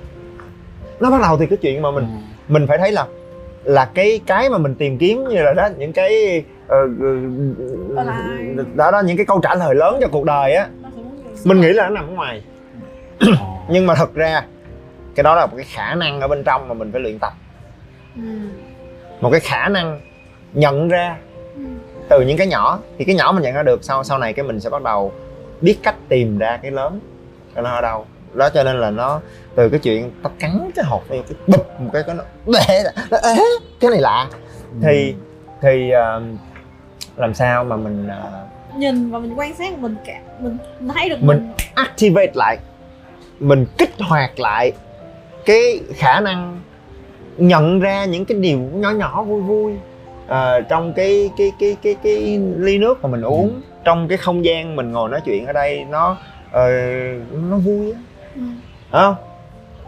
Nó 0.99 1.11
bắt 1.11 1.21
đầu 1.21 1.37
từ 1.39 1.45
cái 1.49 1.57
chuyện 1.61 1.81
mà 1.81 1.91
mình 1.91 2.07
mình 2.47 2.67
phải 2.67 2.77
thấy 2.77 2.91
là 2.91 3.05
là 3.63 3.85
cái 3.93 4.19
cái 4.27 4.49
mà 4.49 4.57
mình 4.57 4.75
tìm 4.75 4.97
kiếm 4.97 5.23
như 5.29 5.41
là 5.43 5.53
đó 5.53 5.67
những 5.77 5.93
cái 5.93 6.43
ờ, 6.67 6.77
lại. 7.89 8.15
đó 8.75 8.91
đó 8.91 9.01
những 9.05 9.17
cái 9.17 9.25
câu 9.25 9.39
trả 9.43 9.55
lời 9.55 9.75
lớn 9.75 9.97
cho 10.01 10.07
cuộc 10.11 10.25
đời 10.25 10.53
á. 10.55 10.67
Mình 11.43 11.61
nghĩ 11.61 11.73
là 11.73 11.83
nó 11.83 11.89
nằm 11.89 12.07
ở 12.07 12.11
ngoài. 12.13 12.41
Nhưng 13.69 13.85
mà 13.87 13.95
thật 13.95 14.13
ra 14.13 14.43
cái 15.15 15.23
đó 15.23 15.35
là 15.35 15.45
một 15.45 15.53
cái 15.55 15.65
khả 15.69 15.95
năng 15.95 16.21
ở 16.21 16.27
bên 16.27 16.43
trong 16.43 16.67
mà 16.67 16.73
mình 16.73 16.91
phải 16.91 17.01
luyện 17.01 17.19
tập. 17.19 17.33
Ừ. 18.15 18.21
một 19.21 19.29
cái 19.31 19.39
khả 19.39 19.67
năng 19.69 19.99
nhận 20.53 20.87
ra 20.89 21.17
Ừ. 21.55 21.61
từ 22.09 22.21
những 22.21 22.37
cái 22.37 22.47
nhỏ. 22.47 22.79
Thì 22.97 23.05
cái 23.05 23.15
nhỏ 23.15 23.31
mình 23.31 23.43
nhận 23.43 23.53
ra 23.53 23.63
được 23.63 23.83
sau 23.83 24.03
sau 24.03 24.17
này 24.17 24.33
cái 24.33 24.45
mình 24.45 24.59
sẽ 24.59 24.69
bắt 24.69 24.81
đầu 24.83 25.11
biết 25.61 25.77
cách 25.83 25.95
tìm 26.09 26.37
ra 26.37 26.57
cái 26.61 26.71
lớn 26.71 26.99
cái 27.55 27.63
nó 27.63 27.69
ở 27.69 27.81
đâu. 27.81 28.05
Đó 28.33 28.49
cho 28.49 28.63
nên 28.63 28.79
là 28.79 28.91
nó 28.91 29.21
từ 29.55 29.69
cái 29.69 29.79
chuyện 29.79 30.11
tao 30.23 30.33
cắn 30.39 30.71
cái 30.75 30.85
hột 30.85 31.03
cái 31.09 31.23
bụp 31.47 31.67
một 31.79 31.89
cái 31.93 32.03
cái 32.03 32.15
nó 32.15 32.23
bể 32.45 32.83
nó 33.11 33.17
ế 33.17 33.35
cái 33.79 33.91
này 33.91 34.01
lạ. 34.01 34.27
Thì 34.81 35.13
thì 35.61 35.91
ờ, 35.91 36.21
làm 37.15 37.33
sao 37.33 37.63
mà 37.63 37.75
mình 37.75 38.07
ờ, 38.07 38.45
nhìn 38.77 39.11
và 39.11 39.19
mình 39.19 39.33
quan 39.39 39.53
sát 39.55 39.79
mình 39.79 39.95
cả 40.05 40.19
mình 40.39 40.57
mình 40.79 40.95
thấy 40.95 41.09
được 41.09 41.17
Mình- 41.21 41.27
mình, 41.27 41.51
activate 41.75 42.31
lại 42.35 42.57
mình 43.39 43.65
kích 43.77 43.91
hoạt 43.99 44.39
lại 44.39 44.71
cái 45.45 45.79
khả 45.93 46.19
năng 46.19 46.59
nhận 47.37 47.79
ra 47.79 48.05
những 48.05 48.25
cái 48.25 48.37
điều 48.37 48.59
nhỏ 48.59 48.91
nhỏ 48.91 49.23
vui 49.23 49.41
vui 49.41 49.73
ờ, 50.27 50.61
trong 50.61 50.93
cái 50.93 51.29
cái 51.37 51.51
cái 51.59 51.77
cái 51.83 51.95
cái 52.03 52.39
ly 52.57 52.77
nước 52.77 53.03
mà 53.03 53.09
mình 53.09 53.21
uống 53.21 53.61
trong 53.85 54.07
cái 54.07 54.17
không 54.17 54.45
gian 54.45 54.75
mình 54.75 54.91
ngồi 54.91 55.09
nói 55.09 55.21
chuyện 55.25 55.45
ở 55.45 55.53
đây 55.53 55.85
nó 55.89 56.17
ờ, 56.51 56.69
nó 57.31 57.57
vui 57.57 57.91
á. 57.91 57.99
Ừ. 58.35 58.41
Không 58.91 59.15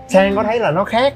sang 0.08 0.36
có 0.36 0.44
thấy 0.44 0.60
là 0.60 0.72
nó 0.72 0.84
khác. 0.84 1.14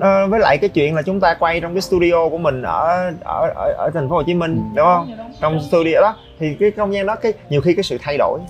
Ờ, 0.00 0.26
với 0.26 0.40
lại 0.40 0.58
cái 0.58 0.68
chuyện 0.68 0.94
là 0.94 1.02
chúng 1.02 1.20
ta 1.20 1.34
quay 1.34 1.60
trong 1.60 1.74
cái 1.74 1.80
studio 1.80 2.28
của 2.28 2.38
mình 2.38 2.62
ở 2.62 3.12
ở 3.24 3.52
ở, 3.54 3.72
ở 3.78 3.90
thành 3.94 4.08
phố 4.08 4.16
Hồ 4.16 4.22
Chí 4.22 4.34
Minh 4.34 4.62
đúng 4.74 4.86
không? 4.86 5.16
Trong 5.40 5.60
studio 5.60 6.00
đó 6.00 6.16
thì 6.38 6.56
cái 6.60 6.70
không 6.70 6.94
gian 6.94 7.06
đó 7.06 7.16
cái 7.16 7.32
nhiều 7.48 7.60
khi 7.60 7.74
cái 7.74 7.82
sự 7.82 7.98
thay 8.02 8.16
đổi. 8.18 8.40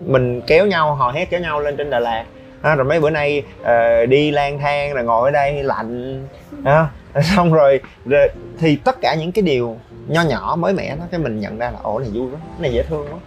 Mình 0.00 0.40
kéo 0.46 0.66
nhau 0.66 0.94
hò 0.94 1.10
hét 1.10 1.30
kéo 1.30 1.40
nhau 1.40 1.60
lên 1.60 1.76
trên 1.76 1.90
Đà 1.90 1.98
Lạt. 1.98 2.24
Ha, 2.62 2.74
rồi 2.74 2.84
mấy 2.84 3.00
bữa 3.00 3.10
nay 3.10 3.42
ờ, 3.62 4.06
đi 4.06 4.30
lang 4.30 4.58
thang 4.58 4.94
rồi 4.94 5.04
ngồi 5.04 5.28
ở 5.28 5.30
đây 5.30 5.62
lạnh. 5.62 6.24
Ha, 6.64 6.88
xong 7.36 7.52
rồi, 7.52 7.80
rồi 8.04 8.28
thì 8.58 8.76
tất 8.76 8.96
cả 9.00 9.14
những 9.14 9.32
cái 9.32 9.42
điều 9.42 9.76
nho 10.08 10.22
nhỏ 10.22 10.56
mới 10.58 10.72
mẻ 10.72 10.96
đó 10.96 11.04
cái 11.10 11.20
mình 11.20 11.40
nhận 11.40 11.58
ra 11.58 11.70
là 11.70 11.78
ồ 11.82 11.98
này 11.98 12.08
vui 12.14 12.26
quá 12.32 12.38
cái 12.42 12.60
này 12.60 12.72
dễ 12.72 12.82
thương 12.82 13.06
quá. 13.12 13.18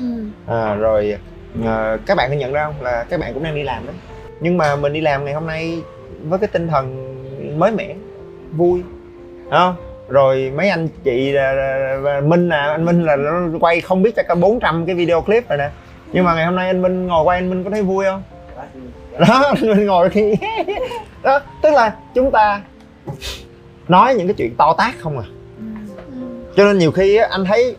Ừ. 0.00 0.06
à, 0.46 0.74
rồi 0.74 1.16
ờ, 1.64 1.98
các 2.06 2.16
bạn 2.16 2.30
có 2.30 2.36
nhận 2.36 2.52
ra 2.52 2.64
không? 2.64 2.74
Là 2.82 3.04
các 3.10 3.20
bạn 3.20 3.34
cũng 3.34 3.42
đang 3.42 3.54
đi 3.54 3.62
làm 3.62 3.86
đấy 3.86 3.94
nhưng 4.40 4.56
mà 4.58 4.76
mình 4.76 4.92
đi 4.92 5.00
làm 5.00 5.24
ngày 5.24 5.34
hôm 5.34 5.46
nay 5.46 5.82
với 6.24 6.38
cái 6.38 6.48
tinh 6.52 6.68
thần 6.68 7.12
mới 7.58 7.72
mẻ 7.72 7.94
vui 8.56 8.82
không? 9.50 9.74
Rồi 10.08 10.52
mấy 10.56 10.68
anh 10.68 10.88
chị 11.04 11.32
là- 11.32 11.52
là- 11.52 11.76
là- 12.02 12.20
Minh 12.20 12.48
nè 12.48 12.56
anh 12.56 12.84
Minh 12.84 13.04
là 13.04 13.16
nó 13.16 13.58
quay 13.60 13.80
không 13.80 14.02
biết 14.02 14.16
chắc 14.16 14.28
cả 14.28 14.34
400 14.34 14.86
cái 14.86 14.94
video 14.94 15.20
clip 15.22 15.48
rồi 15.48 15.58
nè. 15.58 15.70
Nhưng 16.12 16.24
mà 16.24 16.34
ngày 16.34 16.44
hôm 16.46 16.56
nay 16.56 16.66
anh 16.66 16.82
Minh 16.82 17.06
ngồi 17.06 17.24
quay 17.24 17.38
anh 17.38 17.50
Minh 17.50 17.64
có 17.64 17.70
thấy 17.70 17.82
vui 17.82 18.04
không? 18.04 18.22
Đó 19.28 19.54
mình 19.62 19.86
ngồi 19.86 20.10
khi 20.10 20.34
đó 21.22 21.40
tức 21.62 21.70
là 21.74 21.94
chúng 22.14 22.30
ta 22.30 22.62
nói 23.88 24.14
những 24.14 24.26
cái 24.26 24.34
chuyện 24.34 24.54
to 24.58 24.74
tát 24.78 24.94
không 24.98 25.18
à. 25.18 25.24
Cho 26.56 26.64
nên 26.64 26.78
nhiều 26.78 26.92
khi 26.92 27.16
á, 27.16 27.28
anh 27.30 27.44
thấy 27.44 27.76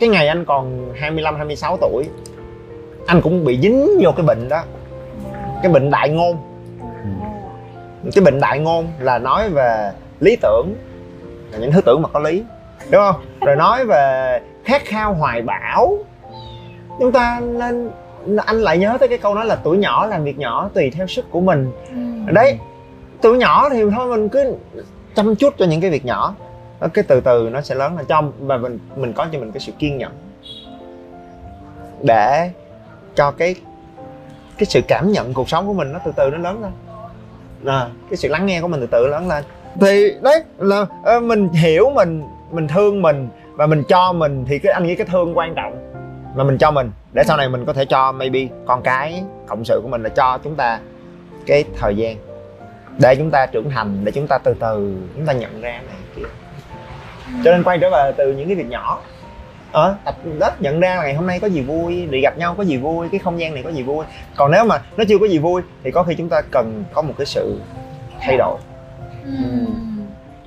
cái 0.00 0.08
ngày 0.08 0.28
anh 0.28 0.44
còn 0.44 0.92
25 1.00 1.36
26 1.36 1.78
tuổi 1.80 2.04
anh 3.06 3.20
cũng 3.22 3.44
bị 3.44 3.58
dính 3.62 3.98
vô 4.02 4.12
cái 4.16 4.26
bệnh 4.26 4.48
đó. 4.48 4.62
Cái 5.62 5.72
bệnh 5.72 5.90
đại 5.90 6.10
ngôn. 6.10 6.36
Cái 8.14 8.24
bệnh 8.24 8.40
đại 8.40 8.58
ngôn 8.58 8.88
là 8.98 9.18
nói 9.18 9.50
về 9.50 9.92
lý 10.20 10.36
tưởng 10.42 10.74
là 11.52 11.58
những 11.58 11.72
thứ 11.72 11.80
tưởng 11.80 12.02
mà 12.02 12.08
có 12.08 12.20
lý 12.20 12.44
đúng 12.90 13.00
không? 13.00 13.22
Rồi 13.40 13.56
nói 13.56 13.84
về 13.84 14.40
khát 14.64 14.82
khao 14.84 15.14
hoài 15.14 15.42
bão. 15.42 15.98
Chúng 16.98 17.12
ta 17.12 17.40
nên 17.40 17.90
anh 18.46 18.60
lại 18.60 18.78
nhớ 18.78 18.96
tới 19.00 19.08
cái 19.08 19.18
câu 19.18 19.34
nói 19.34 19.46
là 19.46 19.56
tuổi 19.56 19.78
nhỏ 19.78 20.06
làm 20.06 20.24
việc 20.24 20.38
nhỏ 20.38 20.70
tùy 20.74 20.90
theo 20.90 21.06
sức 21.06 21.30
của 21.30 21.40
mình. 21.40 21.72
Ừ. 21.88 22.32
đấy 22.32 22.58
tuổi 23.22 23.38
nhỏ 23.38 23.68
thì 23.68 23.82
thôi 23.96 24.06
mình 24.06 24.28
cứ 24.28 24.54
chăm 25.14 25.36
chút 25.36 25.54
cho 25.58 25.66
những 25.66 25.80
cái 25.80 25.90
việc 25.90 26.04
nhỏ 26.04 26.34
đó, 26.80 26.88
cái 26.94 27.04
từ 27.08 27.20
từ 27.20 27.48
nó 27.52 27.60
sẽ 27.60 27.74
lớn 27.74 27.96
lên. 27.96 28.06
Trong 28.06 28.32
và 28.40 28.56
mình 28.56 28.78
mình 28.96 29.12
có 29.12 29.26
cho 29.32 29.38
mình 29.38 29.52
cái 29.52 29.60
sự 29.60 29.72
kiên 29.78 29.98
nhẫn 29.98 30.12
để 32.02 32.50
cho 33.14 33.30
cái 33.30 33.54
cái 34.58 34.66
sự 34.66 34.80
cảm 34.88 35.12
nhận 35.12 35.34
cuộc 35.34 35.48
sống 35.48 35.66
của 35.66 35.72
mình 35.72 35.92
nó 35.92 35.98
từ 36.04 36.12
từ 36.16 36.30
nó 36.30 36.38
lớn 36.38 36.62
lên. 36.62 36.72
À, 37.66 37.88
cái 38.10 38.16
sự 38.16 38.28
lắng 38.28 38.46
nghe 38.46 38.60
của 38.60 38.68
mình 38.68 38.80
từ 38.80 38.86
từ 38.86 39.06
lớn 39.06 39.28
lên. 39.28 39.44
Thì 39.80 40.14
đấy 40.22 40.44
là 40.58 40.86
ờ, 41.04 41.20
mình 41.20 41.48
hiểu 41.48 41.90
mình 41.90 42.22
mình 42.50 42.68
thương 42.68 43.02
mình 43.02 43.28
và 43.52 43.66
mình 43.66 43.82
cho 43.88 44.12
mình 44.12 44.44
thì 44.48 44.58
cái 44.58 44.72
anh 44.72 44.86
nghĩ 44.86 44.94
cái 44.94 45.06
thương 45.06 45.38
quan 45.38 45.54
trọng 45.54 45.92
là 46.36 46.44
mình 46.44 46.58
cho 46.58 46.70
mình. 46.70 46.90
Để 47.12 47.22
sau 47.26 47.36
này 47.36 47.48
mình 47.48 47.64
có 47.64 47.72
thể 47.72 47.84
cho 47.84 48.12
maybe 48.12 48.40
con 48.66 48.82
cái 48.82 49.24
cộng 49.46 49.64
sự 49.64 49.80
của 49.82 49.88
mình 49.88 50.02
là 50.02 50.08
cho 50.08 50.38
chúng 50.44 50.56
ta 50.56 50.80
cái 51.46 51.64
thời 51.78 51.96
gian 51.96 52.16
để 52.98 53.14
chúng 53.16 53.30
ta 53.30 53.46
trưởng 53.46 53.70
thành 53.70 54.04
để 54.04 54.12
chúng 54.12 54.26
ta 54.26 54.38
từ 54.44 54.54
từ 54.60 54.96
chúng 55.16 55.26
ta 55.26 55.32
nhận 55.32 55.60
ra 55.60 55.72
này 55.72 55.99
cho 57.44 57.52
nên 57.52 57.62
quay 57.62 57.78
trở 57.78 57.90
về 57.90 58.12
từ 58.16 58.32
những 58.32 58.48
cái 58.48 58.56
việc 58.56 58.68
nhỏ. 58.68 59.02
Ờ 59.72 59.96
tập 60.04 60.14
đất 60.38 60.62
nhận 60.62 60.80
ra 60.80 60.96
là 60.96 61.02
ngày 61.02 61.14
hôm 61.14 61.26
nay 61.26 61.40
có 61.40 61.46
gì 61.46 61.60
vui 61.60 62.06
đi 62.06 62.20
gặp 62.20 62.38
nhau 62.38 62.54
có 62.54 62.62
gì 62.62 62.76
vui 62.76 63.08
cái 63.08 63.18
không 63.18 63.40
gian 63.40 63.54
này 63.54 63.62
có 63.62 63.70
gì 63.70 63.82
vui. 63.82 64.04
Còn 64.36 64.50
nếu 64.50 64.64
mà 64.64 64.78
nó 64.96 65.04
chưa 65.08 65.18
có 65.18 65.26
gì 65.26 65.38
vui 65.38 65.62
thì 65.84 65.90
có 65.90 66.02
khi 66.02 66.14
chúng 66.14 66.28
ta 66.28 66.42
cần 66.50 66.84
có 66.92 67.02
một 67.02 67.14
cái 67.18 67.26
sự 67.26 67.60
thay 68.20 68.36
đổi. 68.36 68.58
Ừ. 69.24 69.30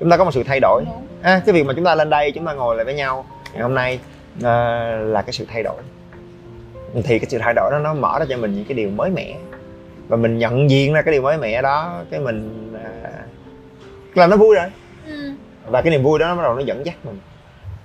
chúng 0.00 0.10
ta 0.10 0.16
có 0.16 0.24
một 0.24 0.30
sự 0.34 0.42
thay 0.42 0.60
đổi. 0.60 0.84
À, 1.22 1.42
cái 1.46 1.52
việc 1.52 1.66
mà 1.66 1.72
chúng 1.76 1.84
ta 1.84 1.94
lên 1.94 2.10
đây 2.10 2.32
chúng 2.32 2.46
ta 2.46 2.52
ngồi 2.52 2.76
lại 2.76 2.84
với 2.84 2.94
nhau 2.94 3.24
ngày 3.52 3.62
hôm 3.62 3.74
nay 3.74 4.00
ờ, 4.42 4.96
là 4.96 5.22
cái 5.22 5.32
sự 5.32 5.46
thay 5.48 5.62
đổi. 5.62 5.82
Thì 7.04 7.18
cái 7.18 7.26
sự 7.30 7.38
thay 7.38 7.54
đổi 7.54 7.70
đó 7.70 7.78
nó 7.78 7.94
mở 7.94 8.18
ra 8.18 8.26
cho 8.28 8.36
mình 8.36 8.54
những 8.54 8.64
cái 8.64 8.74
điều 8.74 8.90
mới 8.90 9.10
mẻ. 9.10 9.34
Và 10.08 10.16
mình 10.16 10.38
nhận 10.38 10.70
diện 10.70 10.92
ra 10.92 11.02
cái 11.02 11.12
điều 11.12 11.22
mới 11.22 11.38
mẻ 11.38 11.62
đó 11.62 12.02
cái 12.10 12.20
mình 12.20 12.72
à, 12.84 13.10
là 14.14 14.26
nó 14.26 14.36
vui 14.36 14.56
rồi. 14.56 14.66
Ừ. 15.06 15.32
và 15.66 15.82
cái 15.82 15.90
niềm 15.90 16.02
vui 16.02 16.18
đó 16.18 16.26
nó 16.26 16.36
bắt 16.36 16.42
đầu 16.42 16.54
nó 16.54 16.60
dẫn 16.60 16.86
dắt 16.86 16.94
mình. 17.04 17.18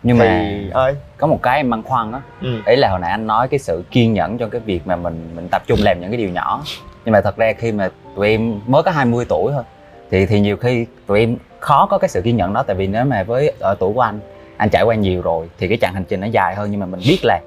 Nhưng 0.04 0.20
thì 0.20 0.26
mà 0.26 0.52
ơi. 0.74 0.96
có 1.18 1.28
một 1.28 1.40
cái 1.44 1.58
em 1.58 1.70
băn 1.70 1.84
khoăn 1.84 2.12
á. 2.12 2.22
Ừ. 2.42 2.62
ý 2.66 2.76
là 2.76 2.90
hồi 2.90 3.00
nãy 3.00 3.12
anh 3.12 3.28
nói 3.28 3.48
cái 3.48 3.60
sự 3.60 3.84
kiên 3.92 4.14
nhẫn 4.14 4.38
trong 4.38 4.50
cái 4.50 4.62
việc 4.66 4.88
mà 4.88 4.96
mình 4.96 5.30
mình 5.36 5.48
tập 5.52 5.62
trung 5.68 5.80
làm 5.84 6.02
những 6.02 6.10
cái 6.10 6.18
điều 6.18 6.30
nhỏ. 6.30 6.64
Nhưng 7.06 7.14
mà 7.14 7.22
thật 7.22 7.38
ra 7.38 7.54
khi 7.58 7.72
mà 7.72 7.90
tụi 8.16 8.30
em 8.30 8.60
mới 8.68 8.84
có 8.84 8.92
20 8.92 9.26
tuổi 9.30 9.52
thôi 9.52 9.64
thì 10.12 10.26
thì 10.26 10.40
nhiều 10.40 10.58
khi 10.58 10.86
tụi 11.08 11.20
em 11.20 11.38
khó 11.60 11.86
có 11.86 11.98
cái 11.98 12.10
sự 12.10 12.22
kiên 12.22 12.38
nhẫn 12.38 12.54
đó. 12.54 12.64
Tại 12.64 12.76
vì 12.76 12.88
nếu 12.88 13.06
mà 13.06 13.24
với 13.24 13.54
ở 13.60 13.76
tuổi 13.80 13.94
của 13.94 14.02
anh 14.02 14.20
anh 14.58 14.70
trải 14.70 14.84
qua 14.84 14.96
nhiều 14.96 15.22
rồi 15.22 15.50
thì 15.58 15.68
cái 15.68 15.78
chặng 15.82 15.94
hành 15.94 16.06
trình 16.10 16.20
nó 16.20 16.28
dài 16.28 16.56
hơn. 16.56 16.72
Nhưng 16.72 16.80
mà 16.80 16.86
mình 16.86 17.00
biết 17.08 17.20
là 17.24 17.40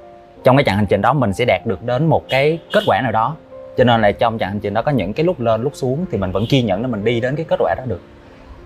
trong 0.45 0.57
cái 0.57 0.65
chặng 0.65 0.77
hành 0.77 0.87
trình 0.87 1.01
đó 1.01 1.13
mình 1.13 1.33
sẽ 1.33 1.45
đạt 1.45 1.67
được 1.67 1.83
đến 1.83 2.07
một 2.07 2.25
cái 2.29 2.59
kết 2.73 2.83
quả 2.87 3.01
nào 3.03 3.13
đó. 3.13 3.37
Cho 3.77 3.85
nên 3.85 4.01
là 4.01 4.13
trong 4.13 4.39
chặng 4.39 4.49
hành 4.49 4.61
trình 4.61 4.75
đó 4.75 4.83
có 4.83 4.93
những 4.93 5.13
cái 5.13 5.25
lúc 5.25 5.41
lên 5.41 5.63
lúc 5.63 5.73
xuống 5.77 6.07
thì 6.13 6.19
mình 6.19 6.33
vẫn 6.33 6.47
kiên 6.47 6.67
nhẫn 6.67 6.83
để 6.83 6.89
mình 6.89 7.05
đi 7.05 7.21
đến 7.21 7.37
cái 7.37 7.47
kết 7.49 7.57
quả 7.59 7.75
đó 7.79 7.83
được. 7.87 8.01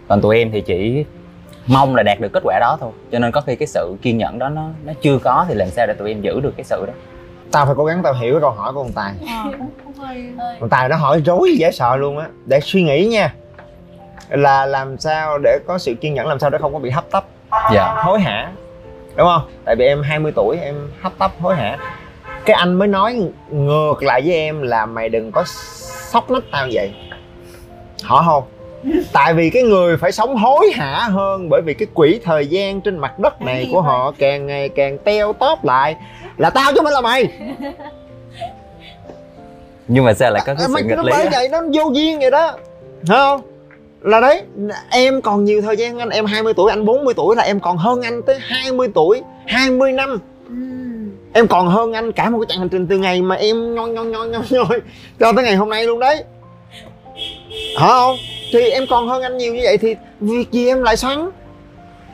Còn 0.08 0.20
tụi 0.20 0.38
em 0.38 0.50
thì 0.50 0.60
chỉ 0.60 1.04
mong 1.66 1.94
là 1.94 2.02
đạt 2.02 2.20
được 2.20 2.32
kết 2.32 2.42
quả 2.44 2.58
đó 2.60 2.76
thôi. 2.80 2.92
Cho 3.12 3.18
nên 3.18 3.32
có 3.32 3.40
khi 3.40 3.56
cái 3.56 3.66
sự 3.66 3.96
kiên 4.02 4.18
nhẫn 4.18 4.38
đó 4.38 4.48
nó 4.48 4.68
nó 4.84 4.92
chưa 5.02 5.18
có 5.18 5.46
thì 5.48 5.54
làm 5.54 5.68
sao 5.68 5.86
để 5.86 5.94
tụi 5.98 6.10
em 6.10 6.22
giữ 6.22 6.40
được 6.40 6.52
cái 6.56 6.64
sự 6.64 6.84
đó? 6.86 6.92
Tao 7.52 7.66
phải 7.66 7.74
cố 7.78 7.84
gắng 7.84 8.00
tao 8.02 8.14
hiểu 8.14 8.34
cái 8.34 8.40
câu 8.40 8.50
hỏi 8.50 8.72
của 8.72 8.82
con 8.82 8.92
tài. 8.92 9.12
Ờ, 9.20 9.50
cũng 9.84 9.92
hơi 9.98 10.32
Hơi. 10.38 10.56
con 10.60 10.68
tài 10.68 10.88
nó 10.88 10.96
hỏi 10.96 11.22
rối 11.26 11.56
dễ 11.58 11.70
sợ 11.70 11.96
luôn 11.96 12.18
á. 12.18 12.26
Để 12.46 12.60
suy 12.60 12.82
nghĩ 12.82 13.06
nha. 13.06 13.34
Là 14.28 14.66
làm 14.66 14.98
sao 14.98 15.38
để 15.38 15.58
có 15.66 15.78
sự 15.78 15.94
kiên 16.00 16.14
nhẫn 16.14 16.26
làm 16.26 16.38
sao 16.38 16.50
để 16.50 16.58
không 16.58 16.72
có 16.72 16.78
bị 16.78 16.90
hấp 16.90 17.10
tấp? 17.10 17.24
Dạ. 17.72 17.94
Hối 18.04 18.20
hả 18.20 18.52
đúng 19.16 19.26
không? 19.26 19.42
Tại 19.64 19.76
vì 19.76 19.84
em 19.86 20.02
20 20.02 20.32
tuổi 20.36 20.58
em 20.58 20.74
hấp 21.00 21.12
tấp 21.18 21.32
hối 21.40 21.56
hả. 21.56 21.78
Cái 22.44 22.56
anh 22.56 22.74
mới 22.74 22.88
nói 22.88 23.22
ngược 23.50 24.02
lại 24.02 24.22
với 24.24 24.34
em 24.34 24.62
là 24.62 24.86
mày 24.86 25.08
đừng 25.08 25.32
có 25.32 25.44
sóc 26.10 26.30
nách 26.30 26.42
tao 26.52 26.68
vậy. 26.72 26.94
Hỏi 28.04 28.22
không 28.26 28.44
tại 29.12 29.34
vì 29.34 29.50
cái 29.50 29.62
người 29.62 29.96
phải 29.96 30.12
sống 30.12 30.36
hối 30.36 30.70
hả 30.74 31.08
hơn 31.10 31.48
bởi 31.48 31.62
vì 31.64 31.74
cái 31.74 31.88
quỹ 31.94 32.20
thời 32.24 32.46
gian 32.46 32.80
trên 32.80 32.98
mặt 32.98 33.18
đất 33.18 33.42
này 33.42 33.68
của 33.72 33.80
họ 33.80 34.12
càng 34.18 34.46
ngày 34.46 34.68
càng 34.68 34.98
teo 34.98 35.32
tóp 35.32 35.64
lại. 35.64 35.96
Là 36.36 36.50
tao 36.50 36.72
chứ 36.72 36.76
không 36.76 36.84
phải 36.84 36.92
là 36.92 37.00
mày. 37.00 37.28
Nhưng 39.88 40.04
mà 40.04 40.14
sao 40.14 40.30
lại 40.30 40.42
có 40.46 40.54
cái 40.54 40.64
À, 40.64 40.66
sự 40.66 40.72
mày 40.74 40.82
nghịch 40.82 40.96
nó 40.96 41.02
lý 41.02 41.12
bởi 41.12 41.28
vậy 41.32 41.48
nó 41.48 41.62
vô 41.72 41.90
duyên 41.92 42.18
vậy 42.18 42.30
đó. 42.30 42.52
Thấy 43.06 43.16
không? 43.16 43.40
Là 44.00 44.20
đấy 44.20 44.42
em 44.90 45.22
còn 45.22 45.44
nhiều 45.44 45.62
thời 45.62 45.76
gian 45.76 45.98
anh 45.98 46.08
em 46.10 46.26
20 46.26 46.54
tuổi 46.56 46.70
anh 46.70 46.84
40 46.84 47.14
tuổi 47.14 47.36
là 47.36 47.42
em 47.42 47.60
còn 47.60 47.76
hơn 47.76 48.02
anh 48.02 48.22
tới 48.22 48.38
20 48.42 48.88
tuổi 48.94 49.22
20 49.46 49.92
năm. 49.92 50.18
Ừ. 50.48 50.54
em 51.32 51.46
còn 51.48 51.68
hơn 51.68 51.92
anh 51.92 52.12
cả 52.12 52.30
một 52.30 52.38
cái 52.38 52.46
chặng 52.48 52.58
hành 52.58 52.68
trình 52.68 52.86
từ 52.86 52.98
ngày 52.98 53.22
mà 53.22 53.34
em 53.34 53.74
nhoi 53.74 53.88
nhoi 53.88 54.06
nhoi 54.06 54.28
nhoi 54.28 54.42
nhoi 54.50 54.80
cho 55.20 55.32
tới 55.32 55.44
ngày 55.44 55.56
hôm 55.56 55.70
nay 55.70 55.84
luôn 55.84 56.00
đấy. 56.00 56.24
Hả 57.78 57.86
không 57.88 58.16
thì 58.52 58.70
em 58.70 58.84
còn 58.90 59.08
hơn 59.08 59.22
anh 59.22 59.36
nhiều 59.36 59.54
như 59.54 59.60
vậy 59.64 59.78
thì 59.78 59.96
việc 60.20 60.52
gì 60.52 60.68
em 60.68 60.82
lại 60.82 60.96
xoắn? 60.96 61.30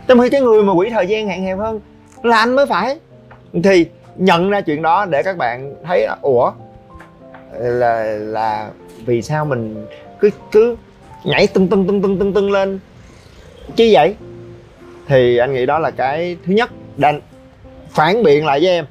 Trong 0.08 0.20
khi 0.20 0.30
cái 0.30 0.40
người 0.40 0.62
mà 0.62 0.74
quỹ 0.74 0.90
thời 0.90 1.06
gian 1.06 1.28
hạn 1.28 1.44
hẹp 1.44 1.58
hơn 1.58 1.80
là 2.22 2.38
anh 2.38 2.56
mới 2.56 2.66
phải. 2.66 2.98
Thì 3.64 3.86
nhận 4.16 4.50
ra 4.50 4.60
chuyện 4.60 4.82
đó 4.82 5.06
để 5.06 5.22
các 5.22 5.36
bạn 5.36 5.74
thấy 5.84 6.06
là, 6.06 6.16
ủa 6.22 6.52
là 7.58 8.04
là 8.04 8.70
vì 9.06 9.22
sao 9.22 9.44
mình 9.44 9.86
cứ 10.20 10.30
cứ 10.52 10.76
nhảy 11.24 11.46
tưng 11.46 11.68
tưng 11.68 11.86
tưng 11.86 12.02
tưng 12.02 12.18
tưng 12.18 12.32
tưng 12.32 12.50
lên. 12.50 12.78
Chi 13.76 13.94
vậy 13.94 14.14
thì 15.08 15.36
anh 15.36 15.54
nghĩ 15.54 15.66
đó 15.66 15.78
là 15.78 15.90
cái 15.90 16.36
thứ 16.46 16.52
nhất 16.52 16.70
đành 16.96 17.20
phản 17.90 18.22
biện 18.22 18.46
lại 18.46 18.60
với 18.60 18.68
em. 18.68 18.86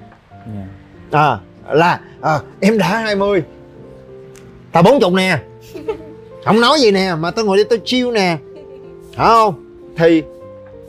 Dạ. 1.12 1.20
à, 1.20 1.40
là 1.70 2.00
à, 2.22 2.40
em 2.60 2.78
đã 2.78 2.88
20 2.88 3.44
tao 4.72 4.84
bốn 4.84 5.00
chục 5.00 5.14
nè 5.14 5.38
không 6.46 6.62
nói 6.62 6.80
gì 6.80 6.92
nè 6.92 7.16
mà 7.20 7.32
tao 7.32 7.46
ngồi 7.46 7.58
đây 7.58 7.66
tao 7.70 7.80
chiêu 7.86 8.12
nè. 8.12 8.38
Hả 9.18 9.26
không? 9.26 9.66
Thì 9.98 10.24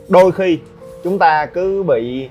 đôi 0.07 0.31
khi 0.31 0.59
chúng 1.03 1.19
ta 1.19 1.45
cứ 1.45 1.83
bị 1.83 2.29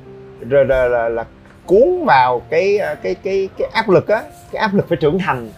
là, 0.50 0.64
là, 0.64 0.88
là, 0.88 1.08
là 1.08 1.24
cuốn 1.66 2.04
vào 2.06 2.42
cái 2.50 2.78
cái 3.02 3.14
cái 3.14 3.48
cái 3.58 3.68
áp 3.72 3.88
lực 3.88 4.08
á 4.08 4.22
cái 4.52 4.60
áp 4.60 4.74
lực 4.74 4.88
phải 4.88 4.98
trưởng 5.00 5.18
thành. 5.18 5.48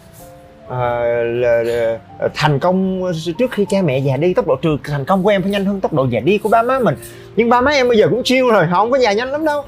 À, 0.69 0.99
là, 1.23 1.63
là, 1.63 1.99
ờ, 2.19 2.29
thành 2.33 2.59
công 2.59 3.11
trước 3.39 3.51
khi 3.51 3.65
cha 3.69 3.81
mẹ 3.81 3.99
già 3.99 4.17
đi 4.17 4.33
tốc 4.33 4.47
độ 4.47 4.55
trừ 4.55 4.77
thành 4.83 5.05
công 5.05 5.23
của 5.23 5.29
em 5.29 5.41
phải 5.41 5.51
nhanh 5.51 5.65
hơn 5.65 5.81
tốc 5.81 5.93
độ 5.93 6.05
già 6.09 6.19
đi 6.19 6.37
của 6.37 6.49
ba 6.49 6.61
má 6.61 6.79
mình. 6.79 6.95
Nhưng 7.35 7.49
ba 7.49 7.61
má 7.61 7.71
em 7.71 7.87
bây 7.87 7.97
giờ 7.97 8.07
cũng 8.09 8.23
chiêu 8.23 8.49
rồi 8.49 8.65
họ 8.65 8.77
không 8.77 8.91
có 8.91 8.97
già 8.97 9.13
nhanh 9.13 9.31
lắm 9.31 9.45
đâu. 9.45 9.63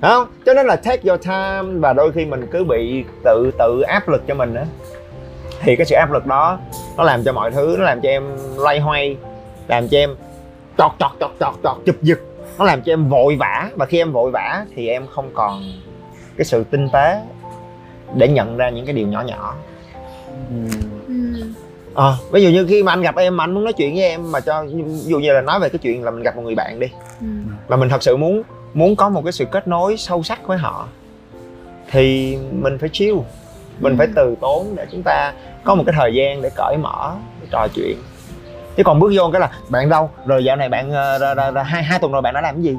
Không? 0.00 0.26
Cho 0.46 0.54
nên 0.54 0.66
là 0.66 0.76
take 0.76 1.08
your 1.08 1.20
time 1.22 1.78
và 1.78 1.92
đôi 1.92 2.12
khi 2.12 2.24
mình 2.24 2.46
cứ 2.52 2.64
bị 2.64 3.04
tự 3.24 3.50
tự 3.58 3.80
áp 3.80 4.08
lực 4.08 4.22
cho 4.26 4.34
mình 4.34 4.54
á 4.54 4.64
thì 5.64 5.76
cái 5.76 5.86
sự 5.86 5.94
áp 5.94 6.12
lực 6.12 6.26
đó 6.26 6.58
nó 6.96 7.04
làm 7.04 7.24
cho 7.24 7.32
mọi 7.32 7.50
thứ 7.50 7.76
nó 7.78 7.84
làm 7.84 8.00
cho 8.00 8.08
em 8.08 8.22
loay 8.56 8.80
hoay 8.80 9.16
làm 9.68 9.88
cho 9.88 9.98
em 9.98 10.14
chọt 10.78 10.92
chọt 10.98 11.10
chọt 11.20 11.30
chọt 11.40 11.54
chọt 11.62 11.76
chụp 11.86 11.96
giật 12.02 12.18
nó 12.58 12.64
làm 12.64 12.82
cho 12.82 12.92
em 12.92 13.08
vội 13.08 13.36
vã 13.36 13.70
và 13.76 13.86
khi 13.86 13.98
em 13.98 14.12
vội 14.12 14.30
vã 14.30 14.64
thì 14.76 14.88
em 14.88 15.06
không 15.06 15.30
còn 15.34 15.62
cái 16.36 16.44
sự 16.44 16.64
tinh 16.70 16.88
tế 16.92 17.20
để 18.14 18.28
nhận 18.28 18.56
ra 18.56 18.70
những 18.70 18.86
cái 18.86 18.94
điều 18.94 19.06
nhỏ 19.06 19.22
nhỏ. 19.22 19.54
Ờ, 21.94 22.16
ví 22.32 22.42
dụ 22.42 22.48
như 22.48 22.66
khi 22.68 22.82
mà 22.82 22.92
anh 22.92 23.02
gặp 23.02 23.16
em 23.16 23.36
mà 23.36 23.44
anh 23.44 23.54
muốn 23.54 23.64
nói 23.64 23.72
chuyện 23.72 23.94
với 23.94 24.02
em 24.02 24.32
mà 24.32 24.40
cho 24.40 24.64
ví 24.64 24.82
dụ 25.04 25.18
như 25.18 25.32
là 25.32 25.40
nói 25.40 25.60
về 25.60 25.68
cái 25.68 25.78
chuyện 25.78 26.02
là 26.04 26.10
mình 26.10 26.22
gặp 26.22 26.36
một 26.36 26.42
người 26.42 26.54
bạn 26.54 26.80
đi 26.80 26.86
Ừ. 27.20 27.26
mà 27.68 27.76
mình 27.76 27.88
thật 27.88 28.02
sự 28.02 28.16
muốn 28.16 28.42
muốn 28.74 28.96
có 28.96 29.08
một 29.08 29.22
cái 29.24 29.32
sự 29.32 29.44
kết 29.44 29.68
nối 29.68 29.96
sâu 29.96 30.22
sắc 30.22 30.46
với 30.46 30.58
họ 30.58 30.88
thì 31.90 32.36
mình 32.52 32.78
phải 32.78 32.88
chill 32.92 33.16
mình 33.80 33.96
phải 33.98 34.06
từ 34.16 34.34
tốn 34.40 34.66
để 34.76 34.86
chúng 34.92 35.02
ta 35.02 35.32
có 35.64 35.74
một 35.74 35.82
cái 35.86 35.94
thời 35.98 36.14
gian 36.14 36.42
để 36.42 36.50
cởi 36.56 36.76
mở 36.76 37.12
để 37.40 37.46
trò 37.50 37.68
chuyện. 37.74 37.96
Chứ 38.76 38.82
còn 38.82 39.00
bước 39.00 39.12
vô 39.16 39.30
cái 39.32 39.40
là 39.40 39.50
bạn 39.68 39.88
đâu? 39.88 40.10
Rồi 40.26 40.44
dạo 40.44 40.56
này 40.56 40.68
bạn 40.68 40.90
ờ, 40.90 41.18
rồi, 41.18 41.34
rồi, 41.34 41.50
rồi, 41.50 41.64
hai 41.64 41.82
hai 41.82 41.98
tuần 41.98 42.12
rồi 42.12 42.22
bạn 42.22 42.34
đã 42.34 42.40
làm 42.40 42.54
cái 42.54 42.62
gì? 42.62 42.76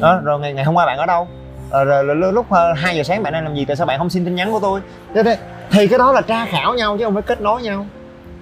Đó 0.00 0.20
rồi 0.24 0.40
ngày, 0.40 0.52
ngày 0.52 0.64
hôm 0.64 0.74
qua 0.74 0.86
bạn 0.86 0.98
ở 0.98 1.06
đâu? 1.06 1.28
Ờ, 1.70 1.84
rồi, 1.84 2.04
rồi, 2.04 2.16
lúc- 2.16 2.34
lúc 2.34 2.46
ờ, 2.50 2.72
2 2.72 2.96
giờ 2.96 3.02
sáng 3.02 3.22
bạn 3.22 3.32
đang 3.32 3.44
làm 3.44 3.54
gì? 3.54 3.64
Tại 3.64 3.76
sao 3.76 3.86
bạn 3.86 3.98
không 3.98 4.10
xin 4.10 4.24
tin 4.24 4.34
nhắn 4.34 4.52
của 4.52 4.60
tôi? 4.60 4.80
Thế, 5.14 5.22
thế, 5.22 5.38
thì 5.70 5.86
cái 5.88 5.98
đó 5.98 6.12
là 6.12 6.20
tra 6.20 6.46
khảo 6.46 6.74
nhau 6.74 6.96
chứ 6.98 7.04
không 7.04 7.14
phải 7.14 7.22
kết 7.22 7.40
nối 7.40 7.62
nhau. 7.62 7.86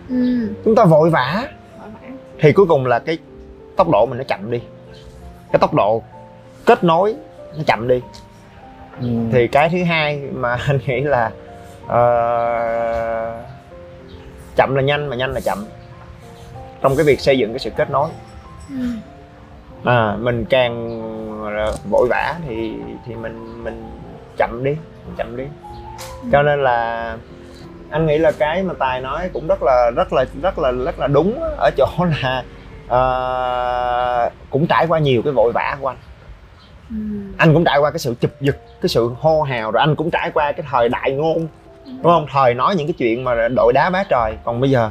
Ừ. 0.09 0.49
chúng 0.64 0.75
ta 0.75 0.85
vội 0.85 1.11
vã. 1.11 1.45
Vội 1.80 1.88
vã. 2.02 2.09
thì 2.40 2.52
cuối 2.52 2.66
cùng 2.66 2.87
là 2.87 2.99
cái 2.99 3.19
tốc 3.76 3.88
độ 3.92 4.07
mình 4.07 4.19
nó 4.19 4.25
chậm 4.25 4.50
đi. 4.50 4.61
Cái 5.52 5.59
tốc 5.61 5.75
độ 5.75 6.02
kết 6.66 6.85
nối 6.85 7.14
nó 7.57 7.62
chậm 7.66 7.88
đi. 7.88 8.00
Ừ. 9.00 9.07
thì 9.33 9.49
cái 9.49 9.69
thứ 9.69 9.85
hai 9.85 10.23
mà 10.33 10.57
anh 10.66 10.78
nghĩ 10.87 11.00
là 11.00 11.30
ờ, 11.90 13.44
chậm 14.56 14.75
là 14.75 14.82
nhanh 14.82 15.09
mà 15.09 15.16
nhanh 15.16 15.32
là 15.32 15.40
chậm. 15.40 15.64
Trong 16.82 16.97
cái 16.97 17.04
việc 17.04 17.20
xây 17.20 17.38
dựng 17.38 17.52
cái 17.52 17.59
sự 17.59 17.70
kết 17.76 17.90
nối. 17.90 18.11
Ừ. 18.68 18.87
à, 19.85 20.16
mình 20.20 20.44
càng 20.44 21.00
vội 21.90 22.06
vã 22.11 22.35
thì 22.47 22.73
thì 23.06 23.14
mình 23.14 23.64
mình 23.64 23.90
chậm 24.37 24.64
đi 24.64 24.70
mình 25.06 25.14
chậm 25.18 25.37
đi. 25.37 25.44
Cho 26.32 26.42
nên 26.42 26.62
là 26.62 27.16
anh 27.90 28.06
nghĩ 28.06 28.18
là 28.18 28.32
cái 28.38 28.62
mà 28.62 28.75
tài 28.78 29.00
nói 29.00 29.30
cũng 29.32 29.47
rất 29.47 29.62
là 29.62 29.90
rất 29.97 30.12
là 30.12 30.25
rất 30.42 30.59
là 30.59 30.70
rất 30.70 30.99
là 30.99 31.06
đúng 31.06 31.40
ở 31.59 31.70
chỗ 31.76 31.87
là 32.23 32.44
uh, 32.87 34.32
cũng 34.50 34.66
trải 34.66 34.87
qua 34.87 34.99
nhiều 34.99 35.23
cái 35.25 35.32
vội 35.32 35.52
vã 35.54 35.76
của 35.80 35.88
anh. 35.88 35.99
Ừ. 36.90 36.97
anh 37.37 37.54
cũng 37.54 37.64
trải 37.64 37.78
qua 37.78 37.90
cái 37.90 37.99
sự 37.99 38.14
chụp 38.20 38.30
giật 38.40 38.56
cái 38.80 38.88
sự 38.88 39.11
hô 39.20 39.42
hào 39.42 39.70
rồi 39.70 39.80
anh 39.80 39.97
cũng 39.97 40.11
trải 40.11 40.30
qua 40.35 40.52
cái 40.52 40.66
thời 40.70 40.88
đại 40.88 41.12
ngôn 41.12 41.49
đúng 41.90 42.12
không? 42.12 42.26
Thời 42.32 42.54
nói 42.54 42.75
những 42.76 42.87
cái 42.87 42.94
chuyện 42.99 43.25
mà 43.25 43.49
đội 43.56 43.73
đá 43.73 43.90
bá 43.90 44.04
trời. 44.04 44.37
Còn 44.44 44.61
bây 44.61 44.70
giờ 44.70 44.90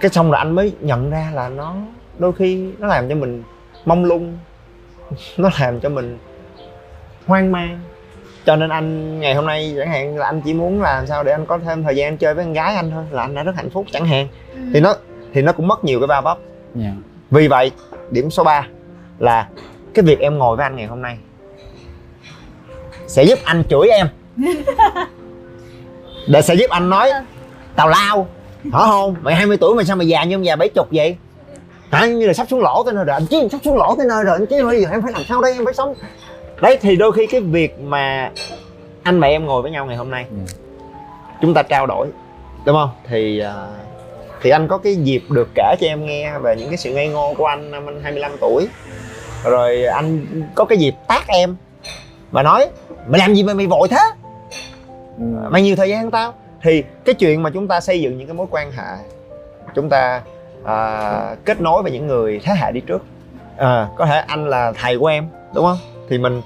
cái 0.00 0.10
xong 0.10 0.30
rồi 0.30 0.38
anh 0.38 0.54
mới 0.54 0.72
nhận 0.80 1.10
ra 1.10 1.30
là 1.34 1.48
nó 1.48 1.74
đôi 2.18 2.32
khi 2.32 2.70
nó 2.78 2.86
làm 2.86 3.08
cho 3.08 3.14
mình 3.14 3.42
mông 3.84 4.04
lung 4.04 4.38
nó 5.36 5.50
làm 5.60 5.80
cho 5.80 5.88
mình 5.88 6.18
hoang 7.26 7.52
mang. 7.52 7.80
Cho 8.46 8.56
nên 8.56 8.70
anh 8.70 9.20
ngày 9.20 9.34
hôm 9.34 9.46
nay 9.46 9.74
chẳng 9.78 9.88
hạn 9.88 10.16
là 10.18 10.26
anh 10.26 10.40
chỉ 10.44 10.54
muốn 10.54 10.82
làm 10.82 11.06
sao 11.06 11.24
để 11.24 11.32
anh 11.32 11.46
có 11.46 11.58
thêm 11.58 11.82
thời 11.82 11.96
gian 11.96 12.16
chơi 12.18 12.34
với 12.34 12.44
con 12.44 12.52
gái 12.52 12.74
anh 12.74 12.90
thôi 12.90 13.04
là 13.10 13.22
anh 13.22 13.34
đã 13.34 13.42
rất 13.42 13.56
hạnh 13.56 13.70
phúc 13.70 13.86
chẳng 13.92 14.04
hạn. 14.06 14.28
Ừ. 14.54 14.60
thì 14.74 14.80
nó 14.80 14.94
thì 15.32 15.42
nó 15.42 15.52
cũng 15.52 15.68
mất 15.68 15.84
nhiều 15.84 16.00
cái 16.00 16.06
va 16.06 16.20
vấp 16.20 16.38
Dạ. 16.74 16.90
vì 17.30 17.48
vậy 17.48 17.70
điểm 18.10 18.30
số 18.30 18.44
3 18.44 18.66
là 19.18 19.48
cái 19.94 20.04
việc 20.04 20.18
em 20.20 20.38
ngồi 20.38 20.56
với 20.56 20.64
anh 20.66 20.76
ngày 20.76 20.86
hôm 20.86 21.02
nay 21.02 21.18
sẽ 23.06 23.24
giúp 23.24 23.38
anh 23.44 23.62
chửi 23.70 23.88
em 23.88 24.06
để 26.26 26.42
sẽ 26.42 26.54
giúp 26.54 26.70
anh 26.70 26.90
nói. 26.90 27.10
Tào 27.76 27.88
lao 27.88 28.28
hả 28.72 28.78
không 28.78 29.14
mày 29.22 29.34
20 29.34 29.56
tuổi 29.56 29.74
mà 29.74 29.84
sao 29.84 29.96
mày 29.96 30.08
già 30.08 30.24
như 30.24 30.36
ông 30.36 30.44
già 30.44 30.56
bảy 30.56 30.68
chục 30.68 30.88
vậy? 30.92 31.16
Hả? 31.90 32.06
Như 32.06 32.26
là 32.26 32.32
sắp 32.32 32.46
xuống 32.50 32.60
lỗ 32.60 32.82
tới 32.84 32.94
nơi 32.94 33.04
rồi. 33.04 33.14
Anh 33.14 33.26
chứ 33.26 33.48
sắp 33.52 33.58
xuống 33.64 33.76
lỗ 33.76 33.94
tới 33.98 34.06
nơi 34.08 34.24
rồi. 34.24 34.36
Anh 34.38 34.46
chứ 34.46 34.64
bây 34.66 34.82
giờ 34.82 34.88
em 34.90 35.02
phải 35.02 35.12
làm 35.12 35.22
sao 35.28 35.40
đây? 35.40 35.52
Em 35.52 35.64
phải 35.64 35.74
sống. 35.74 35.94
Đấy 36.60 36.78
thì 36.82 36.96
đôi 36.96 37.12
khi 37.12 37.26
cái 37.26 37.40
việc 37.40 37.80
mà 37.80 38.30
anh 39.02 39.20
và 39.20 39.26
em 39.28 39.46
ngồi 39.46 39.62
với 39.62 39.70
nhau 39.70 39.86
ngày 39.86 39.96
hôm 39.96 40.10
nay 40.10 40.24
Ừ. 40.30 40.36
chúng 41.42 41.54
ta 41.54 41.62
trao 41.62 41.86
đổi 41.86 42.06
đúng 42.64 42.76
không? 42.76 42.90
Thì 43.08 43.38
à, 43.38 43.54
thì 44.42 44.50
anh 44.50 44.68
có 44.68 44.78
cái 44.78 44.96
dịp 44.96 45.22
được 45.28 45.48
kể 45.54 45.74
cho 45.80 45.86
em 45.86 46.06
nghe 46.06 46.38
về 46.38 46.56
những 46.58 46.68
cái 46.68 46.76
sự 46.76 46.90
ngây 46.94 47.08
ngô 47.08 47.34
của 47.38 47.46
anh 47.46 47.70
năm 47.70 47.88
anh 47.88 48.00
25 48.02 48.32
tuổi. 48.40 48.68
Rồi 49.44 49.84
anh 49.84 50.26
có 50.54 50.64
cái 50.64 50.78
dịp 50.78 50.94
tát 51.08 51.26
em 51.26 51.56
và 52.30 52.42
nói 52.42 52.66
mày 53.08 53.18
làm 53.18 53.34
gì 53.34 53.42
mà 53.42 53.54
mày 53.54 53.66
vội 53.66 53.88
thế 53.88 53.98
Ừ. 55.20 55.26
mày 55.50 55.62
nhiều 55.62 55.76
thời 55.76 55.88
gian 55.88 56.10
tao. 56.10 56.34
Thì 56.62 56.84
cái 57.04 57.14
chuyện 57.14 57.42
mà 57.42 57.50
chúng 57.50 57.68
ta 57.68 57.80
xây 57.80 58.00
dựng 58.00 58.18
những 58.18 58.26
cái 58.26 58.34
mối 58.34 58.46
quan 58.50 58.72
hệ 58.72 58.96
chúng 59.74 59.88
ta 59.88 60.22
à, 60.64 61.34
kết 61.44 61.60
nối 61.60 61.82
với 61.82 61.92
những 61.92 62.06
người 62.06 62.40
thế 62.44 62.54
hệ 62.54 62.72
đi 62.72 62.80
trước. 62.80 63.04
À, 63.56 63.88
có 63.96 64.06
thể 64.06 64.18
anh 64.26 64.48
là 64.48 64.72
thầy 64.72 64.98
của 64.98 65.06
em 65.06 65.28
đúng 65.54 65.64
không? 65.64 65.78
Thì 66.08 66.18
mình 66.18 66.42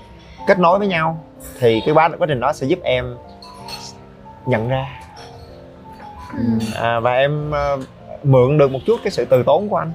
kết 0.47 0.59
nối 0.59 0.79
với 0.79 0.89
nhau 0.89 1.25
thì 1.59 1.83
cái 1.87 1.95
quá 1.95 2.11
quá 2.19 2.27
trình 2.27 2.41
đó 2.41 2.53
sẽ 2.53 2.67
giúp 2.67 2.79
em 2.83 3.17
nhận 4.47 4.69
ra. 4.69 4.87
Ừ. 6.33 6.45
à, 6.75 7.01
và 7.01 7.13
em 7.13 7.55
à, 7.55 7.77
mượn 8.23 8.59
được 8.59 8.71
một 8.71 8.81
chút 8.87 9.01
cái 9.05 9.11
sự 9.11 9.25
từ 9.25 9.43
tốn 9.43 9.69
của 9.69 9.77
anh. 9.77 9.93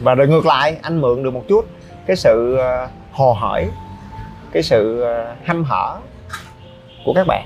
Và 0.00 0.14
rồi 0.14 0.28
ngược 0.28 0.46
lại 0.46 0.76
anh 0.82 1.00
mượn 1.00 1.22
được 1.22 1.34
một 1.34 1.42
chút 1.48 1.66
cái 2.06 2.16
sự 2.16 2.56
à, 2.56 2.88
hồ 3.12 3.32
hởi 3.32 3.68
cái 4.52 4.62
sự 4.62 5.00
à, 5.00 5.36
hăm 5.44 5.64
hở 5.64 5.96
của 7.04 7.12
các 7.14 7.26
bạn 7.26 7.44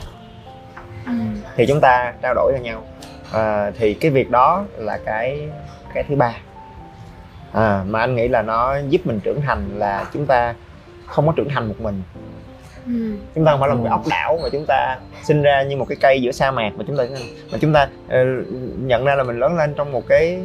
Ừ. 1.09 1.15
thì 1.57 1.67
chúng 1.67 1.81
ta 1.81 2.13
trao 2.23 2.35
đổi 2.35 2.53
cho 2.57 2.63
nhau 2.63 2.83
à, 3.33 3.71
thì 3.79 3.95
cái 3.95 4.11
việc 4.11 4.31
đó 4.31 4.65
là 4.77 4.99
cái 5.07 5.49
cái 5.95 6.05
thứ 6.09 6.17
ba 6.17 6.35
à, 7.53 7.85
mà 7.87 8.01
anh 8.01 8.17
nghĩ 8.17 8.29
là 8.29 8.43
nó 8.43 8.77
giúp 8.89 9.01
mình 9.05 9.21
trưởng 9.21 9.41
thành 9.41 9.79
là 9.79 10.05
chúng 10.13 10.27
ta 10.27 10.55
không 11.07 11.27
có 11.27 11.33
trưởng 11.37 11.49
thành 11.49 11.69
một 11.69 11.75
mình 11.81 12.03
Ừ. 12.87 12.93
chúng 13.35 13.45
ta 13.45 13.51
không 13.53 13.61
phải 13.61 13.69
là 13.69 13.75
một 13.75 13.81
cái 13.85 13.91
Ừ. 13.91 13.95
ốc 13.97 14.03
đảo 14.11 14.39
mà 14.43 14.49
chúng 14.53 14.65
ta 14.69 14.97
sinh 15.23 15.43
ra 15.43 15.63
như 15.63 15.77
một 15.77 15.85
cái 15.89 15.97
cây 16.01 16.23
giữa 16.23 16.33
sa 16.33 16.51
mạc 16.51 16.71
mà 16.77 16.85
chúng 16.87 16.97
ta 16.97 17.05
mà 17.53 17.59
chúng 17.61 17.73
ta 17.73 17.89
ờ, 18.09 18.25
nhận 18.77 19.05
ra 19.05 19.15
là 19.15 19.23
mình 19.23 19.39
lớn 19.39 19.57
lên 19.57 19.75
trong 19.75 19.93
một 19.93 20.03
cái 20.09 20.41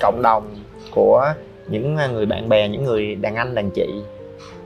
cộng 0.00 0.22
đồng 0.22 0.54
của 0.90 1.34
những 1.68 1.94
người 2.12 2.26
bạn 2.26 2.48
bè 2.48 2.68
những 2.68 2.84
người 2.84 3.14
đàn 3.14 3.34
anh 3.36 3.54
đàn 3.54 3.70
chị 3.70 4.02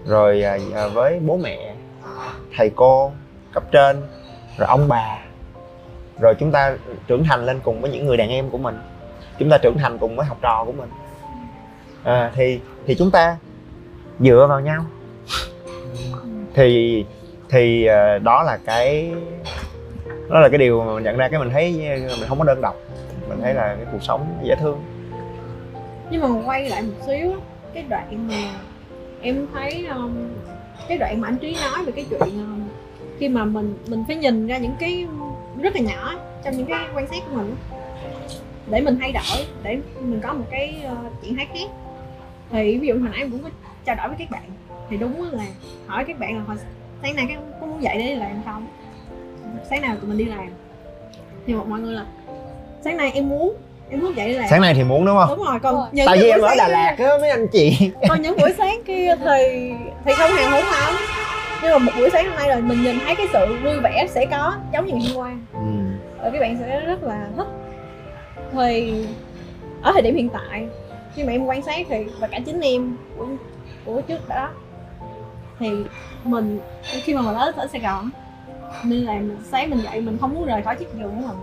rồi 0.06 0.42
à, 0.42 0.58
à, 0.74 0.86
với 0.86 1.18
bố 1.26 1.36
mẹ 1.36 1.74
thầy 2.56 2.70
cô 2.76 3.12
cấp 3.54 3.62
trên 3.72 4.02
rồi 4.58 4.68
ông 4.68 4.88
bà 4.88 5.18
rồi 6.22 6.34
chúng 6.38 6.52
ta 6.52 6.76
trưởng 7.06 7.24
thành 7.24 7.46
lên 7.46 7.60
cùng 7.64 7.80
với 7.80 7.90
những 7.90 8.06
người 8.06 8.16
đàn 8.16 8.28
em 8.28 8.50
của 8.50 8.58
mình. 8.58 8.78
Chúng 9.38 9.50
ta 9.50 9.58
trưởng 9.58 9.78
thành 9.78 9.98
cùng 9.98 10.16
với 10.16 10.26
học 10.26 10.38
trò 10.42 10.64
của 10.64 10.72
mình. 10.72 10.88
À, 12.04 12.30
thì 12.34 12.60
thì 12.86 12.94
chúng 12.94 13.10
ta 13.10 13.36
dựa 14.20 14.46
vào 14.48 14.60
nhau. 14.60 14.84
Thì 16.54 17.04
thì 17.48 17.86
à, 17.86 18.18
đó 18.18 18.42
là 18.42 18.58
cái 18.66 19.12
đó 20.28 20.40
là 20.40 20.48
cái 20.48 20.58
điều 20.58 20.84
mà 20.84 20.94
mình 20.94 21.04
nhận 21.04 21.16
ra 21.16 21.28
cái 21.28 21.40
mình 21.40 21.50
thấy 21.50 21.72
mình 22.20 22.28
không 22.28 22.38
có 22.38 22.44
đơn 22.44 22.60
độc. 22.60 22.76
Mình 23.28 23.38
thấy 23.42 23.54
là 23.54 23.74
cái 23.76 23.86
cuộc 23.92 24.02
sống 24.02 24.26
dễ 24.42 24.54
thương. 24.54 24.82
Nhưng 26.10 26.22
mà 26.22 26.28
quay 26.46 26.68
lại 26.68 26.82
một 26.82 26.94
xíu 27.06 27.32
á, 27.32 27.38
cái 27.74 27.84
đoạn 27.88 28.28
mà 28.28 28.50
em 29.20 29.46
thấy 29.54 29.86
um, 29.86 30.28
cái 30.88 30.98
đoạn 30.98 31.20
mà 31.20 31.28
anh 31.28 31.36
trí 31.36 31.56
nói 31.62 31.84
về 31.84 31.92
cái 31.92 32.06
chuyện 32.10 32.20
um, 32.20 32.68
khi 33.18 33.28
mà 33.28 33.44
mình 33.44 33.78
mình 33.88 34.04
phải 34.06 34.16
nhìn 34.16 34.46
ra 34.46 34.58
những 34.58 34.74
cái 34.80 35.06
rất 35.62 35.76
là 35.76 35.80
nhỏ 35.80 36.14
trong 36.44 36.56
những 36.56 36.66
cái 36.66 36.86
quan 36.94 37.06
sát 37.06 37.18
của 37.30 37.36
mình. 37.36 37.56
Á, 37.70 37.76
để 38.66 38.80
mình 38.80 38.98
thay 39.00 39.12
đổi 39.12 39.46
để 39.62 39.78
mình 40.00 40.20
có 40.22 40.32
một 40.32 40.44
cái 40.50 40.82
uh, 40.92 41.22
trạng 41.22 41.36
thái 41.36 41.46
khác. 41.46 41.74
Thì 42.50 42.78
ví 42.78 42.88
dụ 42.88 42.94
hồi 42.94 43.08
nãy 43.12 43.18
em 43.18 43.30
cũng 43.30 43.42
có 43.42 43.48
trao 43.84 43.96
đổi 43.96 44.08
với 44.08 44.16
các 44.18 44.30
bạn 44.30 44.42
thì 44.90 44.96
đúng 44.96 45.32
là 45.32 45.44
hỏi 45.86 46.04
các 46.08 46.18
bạn 46.18 46.36
là 46.36 46.42
hồi 46.46 46.56
sáng 47.02 47.16
nay 47.16 47.26
các 47.28 47.38
có 47.60 47.66
muốn 47.66 47.82
dậy 47.82 47.96
để 47.98 48.06
đi 48.06 48.14
làm 48.14 48.30
không? 48.44 48.66
Sáng 49.70 49.82
nào 49.82 49.96
tụi 49.96 50.08
mình 50.08 50.18
đi 50.18 50.24
làm? 50.24 50.48
Thì 51.46 51.54
một 51.54 51.68
mọi 51.68 51.80
người 51.80 51.94
là 51.94 52.04
sáng 52.84 52.96
nay 52.96 53.10
em 53.14 53.28
muốn 53.28 53.56
em 53.90 54.00
muốn 54.00 54.16
dậy 54.16 54.28
đi 54.28 54.34
làm. 54.34 54.46
Sáng 54.50 54.60
nay 54.60 54.74
thì 54.74 54.84
muốn 54.84 55.06
đúng 55.06 55.16
không? 55.18 55.36
Đúng 55.36 55.46
rồi 55.46 55.58
còn 55.62 55.74
Rồi. 55.74 55.86
những 55.92 56.06
tại 56.06 56.18
vì 56.18 56.30
em 56.30 56.40
ở 56.40 56.54
đà 56.58 56.68
lạt 56.68 56.96
á 56.98 57.08
mấy 57.20 57.30
anh 57.30 57.46
chị. 57.48 57.90
Còn 58.08 58.22
những 58.22 58.36
buổi 58.36 58.54
sáng 58.58 58.82
kia 58.86 59.14
thì 59.24 59.72
thì 60.04 60.12
không 60.16 60.30
hề 60.30 60.44
hứng 60.44 60.70
lắm 60.70 60.94
nhưng 61.62 61.70
mà 61.72 61.78
một 61.78 61.92
buổi 61.98 62.10
sáng 62.12 62.26
hôm 62.26 62.36
nay 62.36 62.48
là 62.48 62.56
mình 62.56 62.82
nhìn 62.82 62.96
thấy 63.04 63.14
cái 63.16 63.26
sự 63.32 63.56
vui 63.64 63.80
vẻ 63.80 64.06
sẽ 64.08 64.26
có 64.26 64.54
giống 64.72 64.86
như 64.86 64.92
ngày 64.92 65.06
hôm 65.08 65.16
qua. 65.16 65.32
Rồi 66.22 66.30
các 66.32 66.40
bạn 66.40 66.58
sẽ 66.60 66.80
rất 66.80 67.02
là 67.02 67.28
thích 67.36 67.46
thì 68.52 68.94
ở 69.82 69.92
thời 69.92 70.02
điểm 70.02 70.14
hiện 70.14 70.28
tại. 70.28 70.68
Khi 71.14 71.24
mà 71.24 71.32
em 71.32 71.44
quan 71.44 71.62
sát 71.62 71.86
thì 71.88 72.04
và 72.18 72.26
cả 72.26 72.38
chính 72.46 72.60
em 72.60 72.96
của 73.16 73.26
của 73.84 74.00
trước 74.00 74.28
đó 74.28 74.48
thì 75.58 75.70
mình 76.24 76.60
khi 77.04 77.14
mà 77.14 77.22
mình 77.22 77.34
ở 77.34 77.52
ở 77.56 77.66
Sài 77.66 77.80
Gòn 77.80 78.10
nên 78.84 78.98
là 78.98 79.14
mình 79.14 79.38
sáng 79.50 79.70
mình 79.70 79.80
dậy 79.80 80.00
mình 80.00 80.18
không 80.20 80.34
muốn 80.34 80.46
rời 80.46 80.62
khỏi 80.62 80.76
chiếc 80.76 80.88
giường 80.94 81.22
của 81.22 81.28
mình 81.28 81.38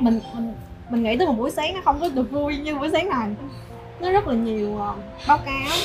mình 0.00 0.20
mình 0.34 0.54
mình 0.90 1.02
nghĩ 1.02 1.16
tới 1.16 1.26
một 1.26 1.32
buổi 1.32 1.50
sáng 1.50 1.74
nó 1.74 1.80
không 1.84 2.00
có 2.00 2.08
được 2.14 2.30
vui 2.30 2.56
như 2.56 2.74
buổi 2.74 2.90
sáng 2.90 3.08
này. 3.08 3.28
Nó 4.00 4.10
rất 4.10 4.28
là 4.28 4.34
nhiều 4.34 4.78
ờ, 4.78 4.94
báo 5.28 5.38
cáo 5.38 5.76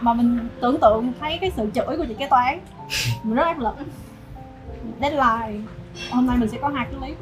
mà 0.00 0.14
mình 0.14 0.48
tưởng 0.60 0.80
tượng 0.80 1.12
thấy 1.20 1.38
cái 1.40 1.52
sự 1.56 1.70
chửi 1.74 1.96
của 1.96 2.04
chị 2.08 2.14
kế 2.14 2.26
toán. 2.26 2.60
Mình 3.22 3.34
rất 3.34 3.44
áp 3.44 3.58
lực. 3.58 3.74
Deadline. 5.00 5.62
Hôm 6.10 6.26
nay 6.26 6.36
mình 6.36 6.48
sẽ 6.48 6.58
có 6.62 6.68
hai 6.68 6.86
cái 6.90 7.00
clip. 7.00 7.16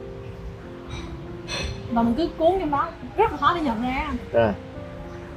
Và 1.91 2.03
mình 2.03 2.15
cứ 2.15 2.29
cuốn 2.39 2.53
trong 2.61 2.71
đó. 2.71 2.89
Rất 3.17 3.31
là 3.31 3.37
khó 3.37 3.53
để 3.55 3.61
nhận 3.61 3.83
ra. 3.83 4.13
À. 4.33 4.53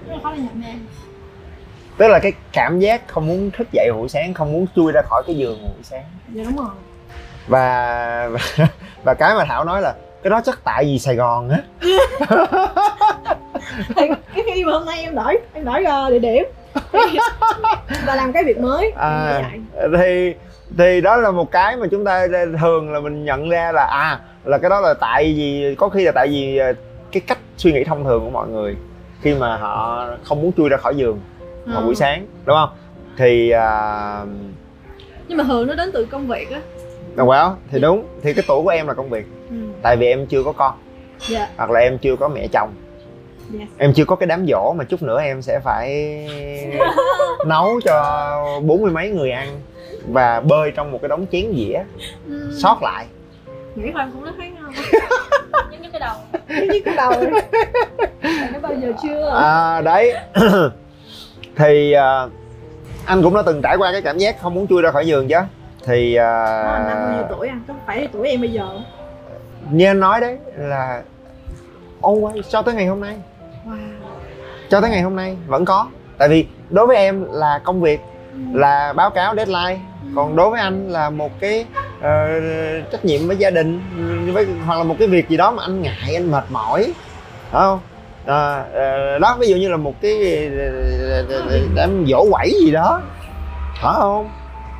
rất 0.08 0.15
là 0.15 0.19
khó 0.23 0.34
để 0.34 0.39
nhận 0.39 0.62
ra. 0.62 0.73
Tức 1.97 2.08
là 2.08 2.19
cái 2.19 2.32
cảm 2.54 2.80
giác 2.80 3.08
không 3.08 3.28
muốn 3.28 3.52
thức 3.52 3.67
dậy 3.71 3.91
buổi 3.93 4.10
sáng 4.10 4.34
không 4.34 4.54
muốn 4.54 4.65
chui 4.76 4.91
ra 4.91 5.02
khỏi 5.02 5.23
cái 5.28 5.38
giường 5.38 5.60
buổi 5.62 5.84
sáng. 5.84 6.04
Dạ 6.34 6.43
đúng 6.43 6.56
rồi. 6.56 6.69
Và 7.47 8.30
và, 8.32 8.67
và 9.04 9.13
cái 9.13 9.36
mà 9.36 9.45
thảo 9.45 9.63
nói 9.63 9.82
là 9.82 9.95
cái 10.23 10.30
đó 10.30 10.41
chắc 10.45 10.60
tại 10.63 10.86
vì 10.86 11.00
sài 11.00 11.15
gòn 11.15 11.50
á. 11.50 11.58
Cái 13.95 14.10
khi 14.56 14.63
mà 14.63 14.71
hôm 14.71 14.86
nay 14.86 15.02
em 15.02 15.15
đổi 15.15 15.38
em 15.54 15.65
đổi 15.65 15.84
uh, 16.06 16.12
địa 16.12 16.19
điểm 16.19 16.43
và 18.06 18.16
làm 18.16 18.34
cái 18.34 18.44
việc 18.44 18.58
mới 18.60 18.92
À. 18.98 19.10
à. 19.78 19.88
thì 19.98 20.34
thì 20.78 21.02
đó 21.02 21.18
là 21.18 21.32
một 21.32 21.52
cái 21.52 21.78
mà 21.78 21.88
chúng 21.92 22.06
ta 22.06 22.28
thường 22.60 22.94
là 22.94 23.00
mình 23.00 23.26
nhận 23.26 23.50
ra 23.50 23.72
là 23.72 23.84
à 23.86 24.20
là 24.46 24.58
cái 24.58 24.70
đó 24.70 24.80
là 24.82 24.94
tại 24.94 25.34
vì 25.38 25.76
có 25.76 25.90
khi 25.90 26.04
là 26.04 26.12
tại 26.12 26.28
vì 26.28 26.58
ờ, 26.58 26.74
cái 27.12 27.22
cách 27.28 27.38
suy 27.58 27.72
nghĩ 27.74 27.84
thông 27.84 28.04
thường 28.04 28.24
của 28.24 28.30
mọi 28.30 28.48
người 28.48 28.76
khi 29.22 29.34
mà 29.36 29.58
họ 29.58 30.06
không 30.24 30.42
muốn 30.42 30.52
chui 30.58 30.70
ra 30.70 30.78
khỏi 30.78 30.96
giường 30.96 31.20
vào 31.66 31.80
Ờ. 31.82 31.86
buổi 31.86 31.96
sáng 31.96 32.26
đúng 32.46 32.56
không 32.56 32.70
thì 33.18 33.50
à, 33.50 34.22
nhưng 35.28 35.38
mà 35.38 35.44
thường 35.44 35.68
nó 35.68 35.76
đến 35.76 35.90
từ 35.94 36.06
công 36.06 36.28
việc 36.28 36.52
á 36.52 36.60
well, 37.16 37.54
thì 37.72 37.80
đúng 37.80 38.06
thì 38.24 38.34
cái 38.34 38.44
tuổi 38.48 38.64
của 38.64 38.70
em 38.70 38.88
là 38.88 38.94
công 38.94 39.10
việc 39.10 39.26
ừ. 39.50 39.56
tại 39.82 39.96
vì 39.98 40.08
em 40.08 40.26
chưa 40.26 40.44
có 40.44 40.52
con 40.52 40.74
dạ 41.30 41.50
hoặc 41.58 41.72
là 41.72 41.80
em 41.80 41.98
chưa 41.98 42.16
có 42.16 42.28
mẹ 42.28 42.48
chồng 42.48 42.70
yes. 43.54 43.70
em 43.78 43.94
chưa 43.94 44.06
có 44.06 44.16
cái 44.16 44.28
đám 44.28 44.46
dỗ 44.48 44.74
mà 44.74 44.84
chút 44.84 45.02
nữa 45.02 45.22
em 45.22 45.42
sẽ 45.42 45.60
phải 45.64 45.90
nấu 47.46 47.82
cho 47.86 48.62
bốn 48.66 48.82
mươi 48.82 48.92
mấy 48.92 49.10
người 49.10 49.32
ăn 49.32 49.60
và 50.08 50.42
bơi 50.42 50.72
trong 50.72 50.92
một 50.92 51.00
cái 51.02 51.10
đống 51.10 51.26
chén 51.32 51.54
dĩa. 51.56 51.84
Ừ. 52.28 52.52
sót 52.62 52.84
lại. 52.84 53.06
Nghĩ 53.76 53.92
thôi 53.94 54.02
em 54.02 54.12
cũng 54.12 54.26
đã 54.26 54.32
thấy 54.38 54.50
ngon. 54.50 54.72
Những 55.82 55.92
cái 55.92 56.00
đầu. 56.00 56.16
Cái 56.48 56.68
chiếc 56.72 56.86
đầu 56.96 57.14
đã 58.24 58.60
bao 58.62 58.74
giờ 58.82 58.94
chưa? 59.04 59.30
À, 59.30 59.82
đấy. 59.82 60.14
Thì 61.56 61.92
à, 61.92 62.28
anh 63.06 63.24
cũng 63.24 63.36
đã 63.36 63.42
từng 63.46 63.62
trải 63.62 63.78
qua 63.78 63.92
cái 63.92 64.02
cảm 64.02 64.18
giác 64.18 64.42
không 64.42 64.54
muốn 64.54 64.68
chui 64.68 64.82
ra 64.82 64.92
khỏi 64.92 65.08
giường 65.08 65.28
chứ. 65.28 65.36
Thì 65.86 66.16
à, 66.16 66.46
à, 66.46 66.84
năm 66.88 66.98
bao 66.98 67.14
nhiêu 67.14 67.24
tuổi 67.30 67.48
anh 67.48 67.62
có 67.68 67.74
phải 67.86 68.08
tuổi 68.14 68.30
em 68.30 68.42
bây 68.42 68.52
giờ 68.52 68.70
như 69.72 69.86
anh 69.86 70.00
nói 70.00 70.22
đấy 70.22 70.38
là 70.58 71.04
always 72.02 72.42
cho 72.42 72.62
tới 72.62 72.76
ngày 72.76 72.86
hôm 72.86 73.02
nay 73.02 73.16
wow 73.68 73.78
cho 74.70 74.82
tới 74.82 74.90
ngày 74.90 75.02
hôm 75.02 75.16
nay 75.16 75.38
vẫn 75.48 75.66
có. 75.66 75.88
Tại 76.18 76.30
vì 76.30 76.48
đối 76.70 76.88
với 76.88 76.98
em 76.98 77.26
là 77.32 77.60
công 77.64 77.82
việc 77.82 78.02
là 78.54 78.94
báo 78.94 79.10
cáo 79.10 79.36
deadline. 79.36 79.80
Còn 80.16 80.36
đối 80.36 80.50
với 80.50 80.62
anh 80.62 80.90
là 80.90 81.10
một 81.10 81.32
cái 81.40 81.66
ờ, 82.02 82.40
trách 82.92 83.06
nhiệm 83.06 83.28
với 83.28 83.38
gia 83.38 83.50
đình 83.50 83.82
với 84.34 84.48
hoặc 84.66 84.78
là 84.78 84.84
một 84.84 84.96
cái 85.00 85.08
việc 85.08 85.30
gì 85.30 85.38
đó 85.38 85.52
mà 85.52 85.64
anh 85.64 85.82
ngại 85.82 86.16
anh 86.16 86.32
mệt 86.32 86.44
mỏi. 86.50 86.94
Phải 87.52 87.62
không? 87.62 87.80
À, 88.26 88.64
ờ, 88.74 89.20
đó 89.20 89.38
ví 89.40 89.48
dụ 89.48 89.56
như 89.56 89.70
là 89.70 89.78
một 89.78 89.94
cái 90.02 90.14
em 91.78 92.06
dỗ 92.08 92.26
quẩy 92.32 92.52
gì 92.66 92.72
đó. 92.72 93.02
Phải 93.82 93.94
không? 93.98 94.30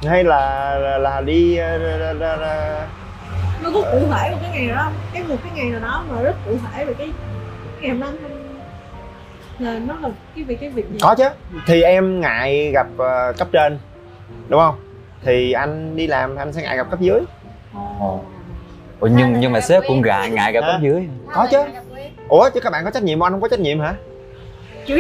Hay 0.08 0.24
là 0.24 0.76
là, 0.80 0.98
là 0.98 1.22
đi 1.22 1.56
là, 1.56 2.88
nó 3.64 3.70
có 3.74 3.82
cụ 3.92 4.00
thể 4.12 4.32
một 4.32 4.38
cái 4.42 4.52
ngày 4.54 4.68
đó 4.68 4.92
cái 5.14 5.24
một 5.24 5.38
cái 5.44 5.52
ngày 5.56 5.70
nào 5.70 5.80
đó 5.80 6.04
mà 6.10 6.22
rất 6.22 6.36
cụ 6.46 6.52
thể 6.72 6.86
về 6.86 6.94
cái 6.94 7.12
ngày 7.82 7.90
hôm 7.90 8.00
đó 8.00 8.08
là 9.60 9.80
nó 9.86 9.96
là 10.02 10.10
cái 10.36 10.44
việc 10.44 10.60
cái 10.60 10.70
việc 10.70 10.86
gì? 10.92 10.98
Có 11.02 11.16
chứ. 11.16 11.28
Thì 11.68 11.82
em 11.82 12.22
ngại 12.22 12.72
gặp 12.74 12.88
ờ, 12.98 13.34
cấp 13.38 13.48
trên 13.52 13.80
đúng 14.48 14.60
không? 14.60 14.76
Thì 15.24 15.52
anh 15.52 15.96
đi 15.96 16.08
làm 16.08 16.36
anh 16.36 16.54
sẽ 16.54 16.62
ngại 16.62 16.78
gặp 16.78 16.90
cấp 16.90 17.00
dưới. 17.00 17.20
Ồ. 18.00 18.22
Ủa, 19.00 19.08
nhưng 19.08 19.40
nhưng 19.40 19.52
mà 19.52 19.62
sếp 19.62 19.84
cũng 19.88 20.02
ngại 20.02 20.30
ngại 20.30 20.52
gặp 20.52 20.62
cấp 20.62 20.82
dưới. 20.82 21.08
Có 21.34 21.48
chứ. 21.52 21.58
ủa 22.30 22.50
chứ 22.54 22.60
các 22.60 22.72
bạn 22.72 22.84
có 22.84 22.92
trách 22.92 23.04
nhiệm 23.04 23.20
mà 23.20 23.26
anh 23.26 23.34
không 23.34 23.42
có 23.42 23.48
trách 23.48 23.60
nhiệm 23.60 23.80
hả? 23.80 23.94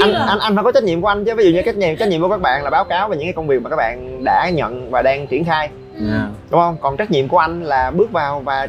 Anh 0.02 0.10
là 0.10 0.26
anh 0.28 0.40
anh 0.40 0.56
phải 0.56 0.64
có 0.64 0.72
trách 0.72 0.84
nhiệm 0.84 1.02
của 1.02 1.08
anh 1.08 1.26
chứ. 1.26 1.36
Ví 1.36 1.46
dụ 1.46 1.52
như 1.52 1.62
trách 1.62 1.76
nhiệm 1.76 1.96
trách 1.96 2.10
nhiệm 2.10 2.22
của 2.22 2.30
các 2.30 2.42
bạn 2.42 2.64
là 2.64 2.70
báo 2.70 2.84
cáo 2.84 3.10
về 3.10 3.18
những 3.18 3.26
cái 3.26 3.34
công 3.34 3.48
việc 3.48 3.62
mà 3.62 3.70
các 3.70 3.76
bạn 3.76 4.24
đã 4.24 4.50
nhận 4.50 4.92
và 4.92 5.02
đang 5.02 5.28
triển 5.28 5.46
khai. 5.46 5.70
Dạ. 5.94 6.28
đúng 6.50 6.62
không? 6.62 6.78
Còn 6.82 6.98
trách 6.98 7.12
nhiệm 7.12 7.28
của 7.28 7.38
anh 7.38 7.64
là 7.64 7.92
bước 7.92 8.12
vào 8.12 8.40
và 8.40 8.68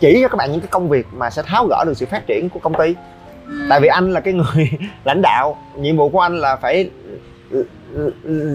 chỉ 0.00 0.18
cho 0.22 0.28
các 0.28 0.36
bạn 0.36 0.52
những 0.52 0.60
cái 0.60 0.68
công 0.70 0.88
việc 0.88 1.06
mà 1.12 1.30
sẽ 1.30 1.42
tháo 1.42 1.66
gỡ 1.66 1.84
được 1.86 1.96
sự 1.96 2.06
phát 2.06 2.26
triển 2.26 2.48
của 2.48 2.60
công 2.60 2.74
ty 2.74 2.94
tại 3.68 3.80
vì 3.80 3.88
anh 3.88 4.12
là 4.12 4.20
cái 4.20 4.34
người 4.34 4.70
lãnh 5.04 5.22
đạo 5.22 5.58
nhiệm 5.76 5.96
vụ 5.96 6.08
của 6.08 6.20
anh 6.20 6.38
là 6.38 6.56
phải 6.56 6.90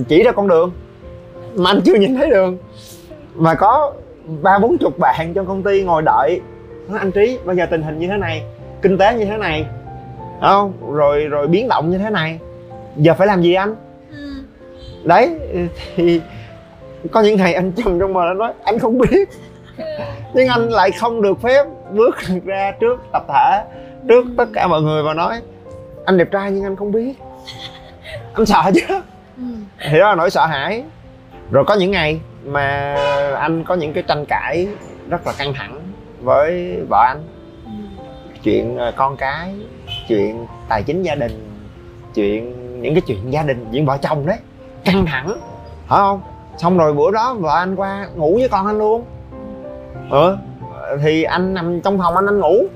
chỉ 0.08 0.24
ra 0.24 0.32
con 0.32 0.48
đường. 0.48 0.72
Mà 1.56 1.70
anh 1.70 1.82
chưa 1.86 1.96
nhìn 1.96 2.16
thấy 2.16 2.30
đường. 2.30 2.58
Mà 3.36 3.54
có 3.54 3.94
ba 4.42 4.60
bốn 4.60 4.78
chục 4.78 5.00
bạn 5.00 5.34
trong 5.34 5.46
công 5.46 5.64
ty 5.64 5.84
ngồi 5.84 6.02
đợi. 6.06 6.42
Nói 6.90 7.00
anh 7.00 7.12
trí 7.12 7.38
bây 7.46 7.56
giờ 7.56 7.66
tình 7.66 7.82
hình 7.82 8.00
như 8.00 8.08
thế 8.08 8.18
này 8.18 8.44
kinh 8.82 8.98
tế 8.98 9.14
như 9.14 9.26
thế 9.26 9.38
này 9.38 9.66
không? 10.42 10.74
Rồi 10.92 11.28
rồi 11.28 11.48
biến 11.48 11.68
động 11.68 11.90
như 11.90 11.98
thế 11.98 12.10
này. 12.10 12.40
Giờ 12.98 13.14
phải 13.14 13.28
làm 13.28 13.42
gì 13.42 13.54
anh? 13.54 13.76
Ừ. 14.12 14.30
đấy 15.04 15.40
thì 15.96 16.22
có 17.12 17.22
những 17.22 17.38
ngày 17.38 17.54
anh 17.54 17.72
trầm 17.72 18.00
trong 18.00 18.14
mờ 18.14 18.22
anh 18.28 18.38
nói 18.38 18.54
anh 18.64 18.80
không 18.80 18.98
biết. 18.98 19.30
Nhưng 20.34 20.48
anh 20.48 20.70
lại 20.70 20.92
không 20.92 21.22
được 21.22 21.42
phép 21.42 21.66
bước 21.92 22.16
ra 22.46 22.72
trước 22.80 23.04
tập 23.12 23.26
thể 23.28 23.64
trước 24.08 24.26
tất 24.38 24.46
cả 24.54 24.68
mọi 24.68 24.82
người 24.82 25.04
và 25.04 25.14
nói 25.14 25.42
anh 26.06 26.18
đẹp 26.18 26.28
trai 26.32 26.52
nhưng 26.52 26.64
anh 26.64 26.76
không 26.76 26.92
biết. 26.92 27.14
Anh 28.34 28.46
sợ 28.46 28.72
chứ? 28.76 29.02
Ừ. 29.38 29.44
thì 29.92 30.00
đó 30.00 30.10
là 30.10 30.16
nỗi 30.16 30.30
sợ 30.30 30.46
hãi. 30.46 30.84
Rồi 31.52 31.64
có 31.68 31.74
những 31.74 31.92
ngày 31.92 32.20
mà 32.46 32.96
anh 33.40 33.64
có 33.64 33.76
những 33.76 33.94
cái 33.94 34.04
tranh 34.08 34.26
cãi 34.26 34.68
rất 35.10 35.28
là 35.28 35.34
căng 35.38 35.54
thẳng 35.54 35.82
với 36.22 36.78
vợ 36.90 37.06
anh. 37.08 37.24
Ừ. 37.66 37.72
chuyện 38.44 38.78
ờ, 38.78 38.94
con 38.96 39.18
cái 39.18 39.56
chuyện 40.08 40.48
tài 40.70 40.84
chính 40.84 41.04
gia 41.04 41.16
đình 41.16 41.50
chuyện 42.14 42.54
những 42.82 42.94
cái 42.94 43.02
chuyện 43.08 43.34
gia 43.34 43.44
đình 43.44 43.66
chuyện 43.72 43.86
vợ 43.86 43.98
chồng 44.02 44.26
đấy. 44.26 44.38
Căng 44.86 45.06
thẳng 45.06 45.28
phải 45.88 46.00
không? 46.00 46.22
Xong 46.58 46.78
rồi 46.78 46.94
bữa 46.94 47.12
đó 47.12 47.34
vợ 47.34 47.56
anh 47.56 47.76
qua 47.76 48.08
ngủ 48.16 48.36
với 48.40 48.50
con 48.50 48.68
anh 48.68 48.78
luôn. 48.78 49.06
Ừ. 50.10 50.38
Thì 51.04 51.24
anh 51.24 51.54
nằm 51.54 51.82
trong 51.82 51.98
phòng 51.98 52.16
anh 52.16 52.26
anh 52.26 52.40
ngủ 52.40 52.68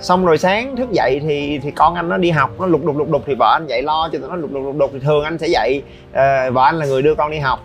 xong 0.00 0.26
rồi 0.26 0.38
sáng 0.38 0.76
thức 0.76 0.88
dậy 0.92 1.20
thì 1.22 1.58
thì 1.62 1.70
con 1.70 1.94
anh 1.94 2.08
nó 2.08 2.16
đi 2.16 2.30
học 2.30 2.50
nó 2.60 2.66
lục 2.66 2.84
đục 2.84 2.96
lục 2.96 3.10
đục 3.10 3.22
thì 3.26 3.34
vợ 3.38 3.56
anh 3.60 3.66
dậy 3.66 3.82
lo 3.82 4.08
cho 4.12 4.18
tụi 4.18 4.28
nó 4.28 4.36
lục 4.36 4.52
đục 4.52 4.62
lục 4.64 4.76
đục. 4.76 4.90
Thì 4.92 4.98
thường 4.98 5.24
anh 5.24 5.38
sẽ 5.38 5.46
dậy 5.46 5.82
ờ, 6.12 6.50
vợ 6.50 6.64
anh 6.64 6.78
là 6.78 6.86
người 6.86 7.02
đưa 7.02 7.14
con 7.14 7.30
đi 7.30 7.38
học? 7.38 7.60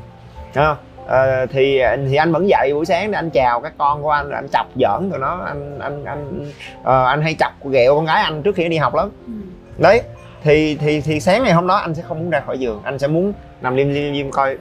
Ờ, 1.08 1.46
thì 1.46 1.82
thì 2.10 2.16
anh 2.16 2.32
vẫn 2.32 2.50
dậy 2.50 2.72
buổi 2.74 2.86
sáng 2.86 3.12
để 3.12 3.18
anh 3.18 3.30
chào 3.30 3.62
các 3.62 3.74
con 3.78 4.04
của 4.04 4.10
anh 4.10 4.30
anh 4.30 4.48
chọc 4.54 4.68
giỡn 4.76 5.10
tụi 5.12 5.20
nó. 5.20 5.40
Anh 5.46 5.80
anh 5.80 6.06
anh 6.06 6.52
ờ, 6.84 7.06
anh 7.06 7.22
hay 7.22 7.36
chọc 7.40 7.52
ghẹo 7.70 7.96
con 7.96 8.06
gái 8.06 8.22
anh 8.22 8.42
trước 8.42 8.56
khi 8.56 8.64
nó 8.64 8.70
đi 8.70 8.78
học 8.78 8.96
lắm. 8.96 9.10
Ừ. 9.28 9.34
đấy 9.78 10.02
thì 10.44 10.76
thì 10.76 11.02
thì 11.02 11.20
sáng 11.20 11.44
ngày 11.44 11.54
hôm 11.54 11.68
đó 11.68 11.76
anh 11.76 11.96
sẽ 11.96 12.04
không 12.08 12.20
muốn 12.20 12.30
ra 12.30 12.40
khỏi 12.40 12.60
giường. 12.60 12.82
Anh 12.84 13.00
sẽ 13.00 13.08
muốn 13.08 13.34
nằm 13.62 13.76
liêm 13.76 13.90
liêm 13.90 14.14
liêm 14.14 14.32
coi 14.32 14.58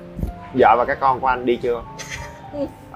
vợ 0.54 0.74
và 0.78 0.84
các 0.84 1.00
con 1.00 1.20
của 1.20 1.26
anh 1.26 1.46
đi 1.46 1.56
chưa? 1.56 1.82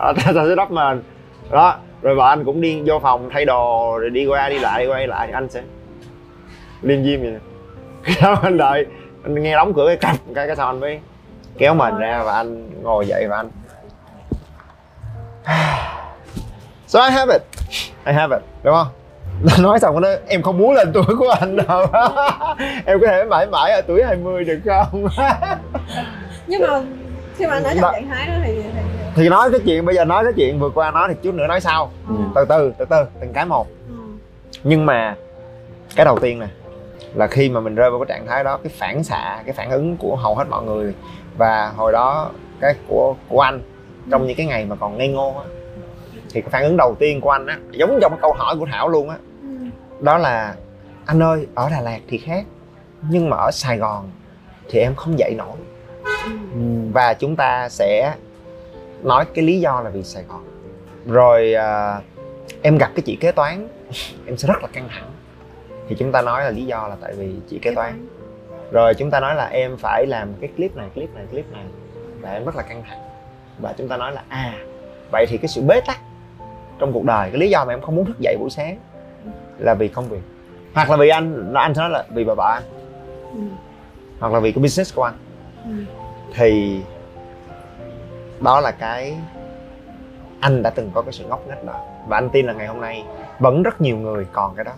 Ta 0.06 0.32
sẽ 0.48 0.54
đắp 0.56 0.70
mền 0.70 1.02
đó 1.50 1.78
rồi 2.02 2.14
vợ 2.14 2.28
anh 2.28 2.44
cũng 2.44 2.60
đi 2.60 2.82
vô 2.86 2.98
phòng 2.98 3.28
thay 3.32 3.44
đồ 3.44 3.98
rồi 3.98 4.10
đi 4.10 4.26
qua 4.26 4.48
đi 4.48 4.58
lại 4.58 4.84
đi 4.84 4.90
qua 4.90 4.98
đi 4.98 5.06
lại 5.06 5.30
anh 5.32 5.48
sẽ 5.50 5.62
liêm 6.82 7.04
diêm 7.04 7.20
vậy 7.20 7.30
nè. 7.30 7.38
Đó 8.22 8.36
anh 8.42 8.56
đợi 8.56 8.86
anh 9.22 9.42
nghe 9.42 9.54
đóng 9.54 9.74
cửa 9.74 9.86
cái 9.86 9.96
cặp 9.96 10.16
cái 10.34 10.46
cái 10.46 10.56
sau 10.56 10.66
anh 10.66 10.80
mới 10.80 11.00
kéo 11.58 11.74
mình 11.74 11.98
ra 11.98 12.22
và 12.22 12.32
anh 12.32 12.70
ngồi 12.82 13.06
dậy 13.06 13.26
và 13.28 13.36
anh. 13.36 13.50
So 16.86 17.04
I 17.04 17.10
have 17.10 17.32
it. 17.32 17.42
I 18.06 18.12
have 18.12 18.36
it 18.36 18.42
đúng 18.62 18.74
không? 18.74 18.88
Nói 19.62 19.78
xong 19.78 20.00
nó 20.00 20.08
em 20.28 20.42
không 20.42 20.58
muốn 20.58 20.74
lên 20.74 20.92
tuổi 20.92 21.16
của 21.18 21.30
anh 21.40 21.56
đâu. 21.56 21.80
Em 22.86 23.00
có 23.00 23.06
thể 23.06 23.24
mãi 23.24 23.46
mãi 23.46 23.72
ở 23.72 23.80
tuổi 23.80 24.02
20 24.02 24.44
được 24.44 24.58
không? 24.64 25.06
Nhưng 26.46 26.62
mà 26.62 26.80
khi 27.36 27.46
mà 27.46 27.54
anh 27.54 27.62
ở 27.62 27.74
trong 27.74 27.92
trạng 27.92 28.08
thái 28.08 28.26
đó 28.26 28.34
thì, 28.44 28.62
thì 28.62 28.97
thì 29.18 29.28
nói 29.28 29.50
cái 29.50 29.60
chuyện 29.64 29.84
bây 29.84 29.94
giờ 29.94 30.04
nói 30.04 30.24
cái 30.24 30.32
chuyện 30.36 30.58
vừa 30.58 30.70
qua 30.70 30.90
nói 30.90 31.08
thì 31.08 31.14
chút 31.22 31.34
nữa 31.34 31.46
nói 31.46 31.60
sau 31.60 31.90
Ừ. 32.08 32.14
từ 32.34 32.44
từ 32.48 32.72
từ 32.78 32.84
từ 32.84 33.04
từng 33.20 33.32
cái 33.32 33.44
một 33.46 33.66
Ừ. 33.88 33.94
nhưng 34.64 34.86
mà 34.86 35.16
cái 35.96 36.04
đầu 36.04 36.18
tiên 36.18 36.38
nè 36.38 36.46
là 37.14 37.26
khi 37.26 37.48
mà 37.48 37.60
mình 37.60 37.74
rơi 37.74 37.90
vào 37.90 38.00
cái 38.00 38.06
trạng 38.08 38.26
thái 38.26 38.44
đó 38.44 38.58
cái 38.64 38.72
phản 38.76 39.04
xạ 39.04 39.42
cái 39.46 39.52
phản 39.54 39.70
ứng 39.70 39.96
của 39.96 40.16
hầu 40.16 40.34
hết 40.34 40.44
mọi 40.50 40.62
người 40.64 40.94
và 41.38 41.72
hồi 41.76 41.92
đó 41.92 42.30
cái 42.60 42.74
của 42.88 43.14
của 43.28 43.40
anh 43.40 43.60
trong 44.10 44.26
những 44.26 44.36
cái 44.36 44.46
ngày 44.46 44.64
mà 44.64 44.76
còn 44.76 44.98
ngây 44.98 45.08
ngô 45.08 45.34
á 45.38 45.44
thì 46.30 46.40
cái 46.40 46.50
phản 46.50 46.62
ứng 46.62 46.76
đầu 46.76 46.94
tiên 46.98 47.20
của 47.20 47.30
anh 47.30 47.46
á 47.46 47.58
giống 47.70 47.98
trong 48.02 48.12
cái 48.12 48.18
câu 48.22 48.32
hỏi 48.32 48.56
của 48.58 48.66
thảo 48.72 48.88
luôn 48.88 49.10
á 49.10 49.16
Ừ. 49.42 49.48
đó 50.00 50.18
là 50.18 50.54
anh 51.06 51.22
ơi 51.22 51.46
ở 51.54 51.68
đà 51.70 51.80
lạt 51.80 51.98
thì 52.08 52.18
khác 52.18 52.44
nhưng 53.10 53.30
mà 53.30 53.36
ở 53.36 53.50
sài 53.50 53.78
gòn 53.78 54.10
thì 54.70 54.78
em 54.80 54.94
không 54.94 55.18
dậy 55.18 55.34
nổi 55.38 55.56
Ừ. 56.54 56.60
và 56.92 57.14
chúng 57.14 57.36
ta 57.36 57.68
sẽ 57.68 58.14
nói 59.02 59.24
cái 59.34 59.44
lý 59.44 59.60
do 59.60 59.80
là 59.80 59.90
vì 59.90 60.02
sài 60.02 60.24
gòn. 60.28 60.44
Rồi 61.06 61.54
à, 61.54 62.00
em 62.62 62.78
gặp 62.78 62.90
cái 62.94 63.02
chị 63.06 63.16
kế 63.16 63.32
toán. 63.32 63.68
Em 64.26 64.36
sẽ 64.36 64.48
rất 64.48 64.62
là 64.62 64.68
căng 64.72 64.88
thẳng. 64.88 65.10
Thì 65.88 65.96
chúng 65.98 66.12
ta 66.12 66.22
nói 66.22 66.44
là 66.44 66.50
lý 66.50 66.66
do 66.66 66.88
là 66.88 66.96
tại 67.00 67.14
vì 67.14 67.34
chị 67.50 67.58
kế 67.62 67.74
toán. 67.74 68.06
Rồi 68.72 68.94
chúng 68.94 69.10
ta 69.10 69.20
nói 69.20 69.34
là 69.34 69.46
em 69.46 69.76
phải 69.76 70.06
làm 70.06 70.28
cái 70.40 70.50
clip 70.56 70.76
này 70.76 70.88
clip 70.94 71.14
này 71.14 71.24
clip 71.30 71.52
này. 71.52 71.64
Và 72.20 72.32
em 72.32 72.44
rất 72.44 72.56
là 72.56 72.62
căng 72.62 72.82
thẳng. 72.88 72.98
Và 73.58 73.74
chúng 73.78 73.88
ta 73.88 73.96
nói 73.96 74.12
là 74.12 74.22
à 74.28 74.54
vậy 75.12 75.26
thì 75.28 75.38
cái 75.38 75.48
sự 75.48 75.62
bế 75.62 75.80
tắc 75.80 75.98
trong 76.78 76.92
cuộc 76.92 77.04
đời 77.04 77.30
cái 77.30 77.40
lý 77.40 77.50
do 77.50 77.64
mà 77.64 77.72
em 77.72 77.80
không 77.80 77.96
muốn 77.96 78.06
thức 78.06 78.16
dậy 78.20 78.36
buổi 78.38 78.50
sáng 78.50 78.78
là 79.58 79.74
vì 79.74 79.88
công 79.88 80.08
việc. 80.08 80.20
Hoặc 80.74 80.90
là 80.90 80.96
vì 80.96 81.08
anh 81.08 81.54
anh 81.54 81.74
sẽ 81.74 81.80
nói 81.80 81.90
là 81.90 82.04
vì 82.14 82.24
bà 82.24 82.34
vợ 82.36 82.54
anh. 82.54 82.62
Ừ. 83.32 83.40
hoặc 84.20 84.32
là 84.32 84.40
vì 84.40 84.52
cái 84.52 84.62
business 84.62 84.94
của 84.94 85.02
anh. 85.02 85.14
Ừ. 85.64 85.70
thì 86.34 86.80
đó 88.40 88.60
là 88.60 88.70
cái 88.70 89.16
anh 90.40 90.62
đã 90.62 90.70
từng 90.70 90.90
có 90.94 91.02
cái 91.02 91.12
sự 91.12 91.24
ngốc 91.24 91.48
nghếch 91.48 91.64
đó. 91.64 91.80
Và 92.06 92.16
anh 92.16 92.30
tin 92.30 92.46
là 92.46 92.52
ngày 92.52 92.66
hôm 92.66 92.80
nay 92.80 93.04
vẫn 93.38 93.62
rất 93.62 93.80
nhiều 93.80 93.96
người 93.96 94.26
còn 94.32 94.54
cái 94.54 94.64
đó. 94.64 94.72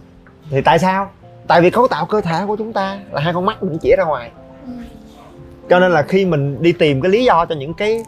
Thì 0.51 0.61
tại 0.61 0.79
sao? 0.79 1.11
Tại 1.47 1.61
vì 1.61 1.71
cấu 1.71 1.89
tạo 1.89 2.07
cơ 2.07 2.21
thể 2.21 2.45
của 2.47 2.57
chúng 2.57 2.73
ta 2.73 2.99
là 3.11 3.21
hai 3.21 3.33
con 3.33 3.47
mắt 3.47 3.63
mình 3.63 3.79
chỉ 3.83 3.95
ra 3.99 4.05
ngoài. 4.05 4.31
Cho 5.71 5.79
nên 5.79 5.93
là 5.93 6.03
khi 6.03 6.25
mình 6.25 6.63
đi 6.63 6.73
tìm 6.73 7.01
cái 7.01 7.11
lý 7.11 7.25
do 7.25 7.47
cho 7.47 7.55
những 7.55 7.75
cái 7.75 8.05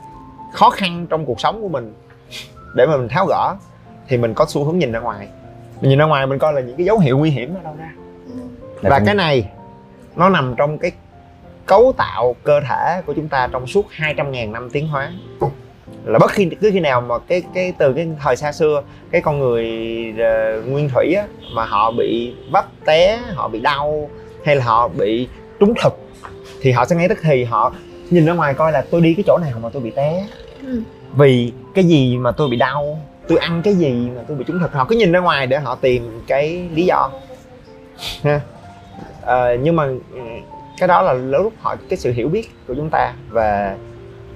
khó 0.52 0.70
khăn 0.70 1.06
trong 1.10 1.26
cuộc 1.26 1.40
sống 1.40 1.62
của 1.62 1.68
mình 1.68 1.94
để 2.74 2.86
mà 2.86 2.96
mình 2.96 3.08
tháo 3.08 3.26
gỡ 3.26 3.56
thì 4.08 4.16
mình 4.16 4.34
có 4.34 4.46
xu 4.48 4.64
hướng 4.64 4.78
nhìn 4.78 4.92
ra 4.92 5.00
ngoài. 5.00 5.28
Mình 5.80 5.90
nhìn 5.90 5.98
ra 5.98 6.04
ngoài 6.04 6.26
mình 6.26 6.38
coi 6.38 6.52
là 6.52 6.60
những 6.60 6.76
cái 6.76 6.86
dấu 6.86 6.98
hiệu 6.98 7.18
nguy 7.18 7.30
hiểm 7.30 7.54
ở 7.54 7.60
đâu 7.64 7.74
ra. 7.78 7.92
Ừ. 8.26 8.32
và 8.82 9.00
cái 9.06 9.14
này 9.14 9.50
nó 10.16 10.28
nằm 10.28 10.54
trong 10.56 10.78
cái 10.78 10.92
cấu 11.66 11.94
tạo 11.96 12.36
cơ 12.42 12.60
thể 12.60 13.02
của 13.06 13.12
chúng 13.12 13.28
ta 13.28 13.48
trong 13.52 13.66
suốt 13.66 13.86
200.000 13.96 14.50
năm 14.50 14.70
tiến 14.70 14.88
hóa. 14.88 15.12
Là 16.04 16.18
bất 16.18 16.30
khi 16.30 16.48
cứ 16.60 16.70
khi 16.72 16.80
nào 16.80 17.00
mà 17.00 17.18
cái 17.18 17.42
cái 17.54 17.72
từ 17.78 17.92
cái 17.92 18.08
thời 18.22 18.36
xa 18.36 18.52
xưa 18.52 18.82
cái 19.10 19.20
con 19.20 19.38
người 19.38 19.66
ờ, 20.18 20.62
nguyên 20.66 20.88
thủy 20.88 21.14
á, 21.14 21.24
mà 21.54 21.64
họ 21.64 21.92
bị 21.98 22.34
vấp 22.50 22.64
té 22.84 23.20
họ 23.34 23.48
bị 23.48 23.60
đau 23.60 24.10
hay 24.44 24.56
là 24.56 24.64
họ 24.64 24.88
bị 24.88 25.28
trúng 25.60 25.74
thực 25.82 25.98
thì 26.60 26.72
họ 26.72 26.84
sẽ 26.84 26.96
ngay 26.96 27.08
tức 27.08 27.18
thì 27.22 27.44
họ 27.44 27.72
nhìn 28.10 28.26
ra 28.26 28.32
ngoài 28.32 28.54
coi 28.54 28.72
là 28.72 28.84
tôi 28.90 29.00
đi 29.00 29.14
cái 29.14 29.24
chỗ 29.26 29.38
nào 29.38 29.58
mà 29.62 29.68
tôi 29.72 29.82
bị 29.82 29.90
té. 29.90 30.26
Ừ. 30.66 30.82
vì 31.16 31.52
cái 31.74 31.84
gì 31.84 32.16
mà 32.16 32.32
tôi 32.32 32.48
bị 32.48 32.56
đau 32.56 32.98
tôi 33.28 33.38
ăn 33.38 33.62
cái 33.64 33.74
gì 33.74 34.08
mà 34.16 34.22
tôi 34.28 34.36
bị 34.36 34.44
trúng 34.48 34.58
thực 34.58 34.72
họ 34.72 34.84
cứ 34.84 34.96
nhìn 34.96 35.12
ra 35.12 35.20
ngoài 35.20 35.46
để 35.46 35.58
họ 35.58 35.74
tìm 35.74 36.22
cái 36.26 36.68
lý 36.74 36.84
do. 36.86 37.10
Ha. 38.22 38.40
Ờ, 39.22 39.54
nhưng 39.54 39.76
mà 39.76 39.84
ừ, 40.12 40.20
cái 40.82 40.88
đó 40.88 41.02
là 41.02 41.12
lúc 41.12 41.52
họ 41.60 41.76
cái 41.88 41.98
sự 41.98 42.12
hiểu 42.12 42.28
biết 42.28 42.50
của 42.68 42.74
chúng 42.74 42.90
ta 42.90 43.14
về 43.30 43.74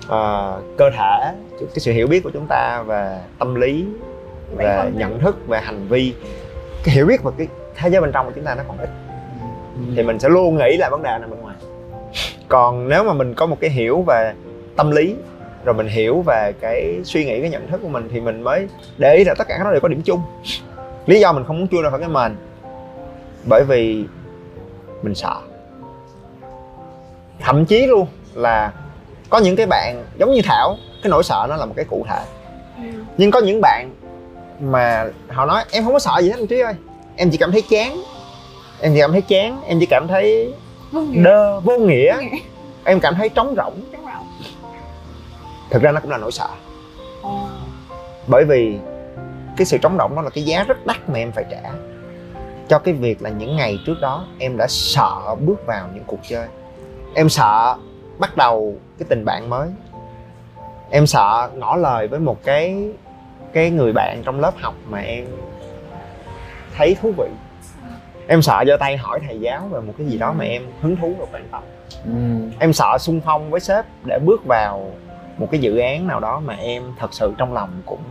ờ, 0.09 0.61
cơ 0.77 0.91
thể 0.91 1.33
cái 1.61 1.79
sự 1.79 1.93
hiểu 1.93 2.07
biết 2.07 2.23
của 2.25 2.31
chúng 2.31 2.47
ta 2.49 2.83
về 2.83 3.21
tâm 3.39 3.55
lý 3.55 3.87
về 4.57 4.91
nhận 4.95 5.21
thức 5.21 5.49
về 5.49 5.61
hành 5.61 5.89
vi. 5.89 6.15
Cái 6.85 6.95
hiểu 6.95 7.07
biết 7.07 7.23
về 7.23 7.31
cái 7.39 7.47
thế 7.75 7.91
giới 7.91 8.01
bên 8.01 8.13
trong 8.13 8.27
của 8.27 8.33
chúng 8.35 8.45
ta 8.45 8.55
nó 8.55 8.63
còn 8.69 8.79
ít. 8.79 8.91
Thì 9.97 10.03
mình 10.03 10.19
sẽ 10.19 10.29
luôn 10.29 10.57
nghĩ 10.57 10.77
là 10.77 10.89
vấn 10.91 11.03
đề 11.03 11.19
nằm 11.21 11.31
bên 11.31 11.41
ngoài. 11.41 11.57
Còn 12.49 12.89
nếu 12.89 13.05
mà 13.05 13.13
mình 13.13 13.35
có 13.35 13.47
một 13.47 13.57
cái 13.61 13.71
hiểu 13.71 14.03
về 14.07 14.33
tâm 14.77 14.91
lý 14.91 15.17
rồi 15.65 15.75
mình 15.75 15.89
hiểu 15.89 16.23
về 16.27 16.53
cái 16.61 17.01
suy 17.05 17.25
nghĩ 17.25 17.41
cái 17.41 17.51
nhận 17.51 17.71
thức 17.71 17.81
của 17.83 17.89
mình 17.89 18.09
thì 18.13 18.21
mình 18.21 18.43
mới 18.43 18.69
để 18.99 19.15
ý 19.15 19.25
là 19.25 19.35
tất 19.39 19.49
cả 19.49 19.59
nó 19.65 19.71
đều 19.71 19.81
có 19.81 19.89
điểm 19.89 20.03
chung. 20.03 20.21
Lý 21.07 21.21
do 21.21 21.33
mình 21.33 21.45
không 21.45 21.59
muốn 21.59 21.69
chui 21.69 21.83
ra 21.83 21.91
khỏi 21.91 22.01
cái 22.01 22.09
mền 22.09 22.37
bởi 23.49 23.65
vì 23.65 24.05
mình 25.03 25.15
sợ 25.15 25.37
thậm 27.40 27.64
chí 27.66 27.87
luôn 27.87 28.07
là 28.35 28.72
có 29.31 29.38
những 29.38 29.57
cái 29.57 29.66
bạn 29.66 30.05
giống 30.18 30.33
như 30.33 30.40
thảo 30.44 30.77
cái 31.03 31.11
nỗi 31.11 31.22
sợ 31.25 31.46
nó 31.49 31.57
là 31.57 31.66
một 31.66 31.72
cái 31.77 31.85
cụ 31.85 32.07
thể 32.09 32.20
Ừ. 32.77 32.83
nhưng 33.16 33.31
có 33.31 33.40
những 33.40 33.61
bạn 33.61 33.90
mà 34.61 35.07
họ 35.29 35.46
nói 35.46 35.64
em 35.70 35.85
không 35.85 35.92
có 35.92 35.99
sợ 35.99 36.18
gì 36.22 36.29
hết 36.31 36.37
anh 36.38 36.46
trí 36.46 36.61
ơi 36.61 36.75
em 37.16 37.31
chỉ 37.31 37.37
cảm 37.38 37.53
thấy 37.53 37.62
chán 37.70 38.03
em 38.81 38.92
chỉ 38.94 39.01
cảm 39.01 39.12
thấy 39.12 39.22
chán 39.22 39.62
em 39.66 39.81
chỉ 39.81 39.87
cảm 39.87 40.07
thấy 40.09 40.55
Vô 40.92 41.01
nghĩa. 41.01 41.22
đơ 41.22 41.61
vô 41.61 41.79
nghĩa 41.79 42.14
Vô 42.16 42.20
nghĩa. 42.20 42.38
em 42.85 43.01
cảm 43.01 43.14
thấy 43.14 43.29
trống 43.29 43.55
rỗng 43.57 43.81
Trống 43.92 44.05
rỗng. 44.05 44.27
thực 45.70 45.83
ra 45.83 45.92
nó 45.92 46.01
cũng 46.01 46.11
là 46.11 46.16
nỗi 46.18 46.33
sợ 46.33 46.49
Ờ. 47.22 47.31
bởi 48.27 48.44
vì 48.44 48.79
cái 49.57 49.66
sự 49.66 49.79
trống 49.79 49.96
rỗng 49.99 50.14
đó 50.16 50.22
là 50.22 50.31
cái 50.31 50.44
giá 50.44 50.64
rất 50.64 50.87
đắt 50.87 51.09
mà 51.09 51.18
em 51.18 51.33
phải 51.33 51.44
trả 51.51 51.70
cho 52.68 52.79
cái 52.79 52.94
việc 52.94 53.22
là 53.22 53.31
những 53.31 53.57
ngày 53.57 53.79
trước 53.87 53.94
đó 54.01 54.25
em 54.38 54.57
đã 54.57 54.66
sợ 54.68 55.35
bước 55.40 55.66
vào 55.66 55.88
những 55.94 56.05
cuộc 56.07 56.20
chơi 56.29 56.46
em 57.17 57.29
sợ 57.29 57.77
bắt 58.19 58.37
đầu 58.37 58.77
cái 58.99 59.07
tình 59.09 59.25
bạn 59.25 59.51
mới. 59.51 59.69
Em 60.91 61.07
sợ 61.07 61.51
ngỏ 61.55 61.77
lời 61.77 62.09
với 62.09 62.21
một 62.21 62.45
cái 62.45 62.91
cái 63.53 63.71
người 63.71 63.93
bạn 63.93 64.23
trong 64.25 64.41
lớp 64.41 64.55
học 64.61 64.75
mà 64.89 64.99
em 64.99 65.27
thấy 66.77 66.97
thú 67.03 67.13
vị. 67.17 67.29
Em 68.29 68.43
sợ 68.43 68.65
giơ 68.67 68.77
tay 68.77 68.97
hỏi 68.97 69.21
thầy 69.27 69.41
giáo 69.41 69.69
về 69.71 69.81
một 69.81 69.93
cái 69.99 70.07
gì 70.07 70.19
đó 70.19 70.33
mà 70.33 70.45
em 70.45 70.63
hứng 70.81 70.97
thú 70.97 71.15
và 71.19 71.27
quan 71.33 71.49
tâm 71.53 71.63
em 72.59 72.73
sợ 72.73 72.99
xung 73.01 73.21
phong 73.21 73.51
với 73.51 73.61
sếp 73.61 73.85
để 74.05 74.19
bước 74.25 74.45
vào 74.45 74.91
một 75.39 75.49
cái 75.51 75.61
dự 75.61 75.79
án 75.79 76.07
nào 76.07 76.21
đó 76.21 76.41
mà 76.41 76.55
em 76.55 76.83
thật 76.99 77.15
sự 77.15 77.35
trong 77.39 77.55
lòng 77.55 77.83
cũng 77.87 78.03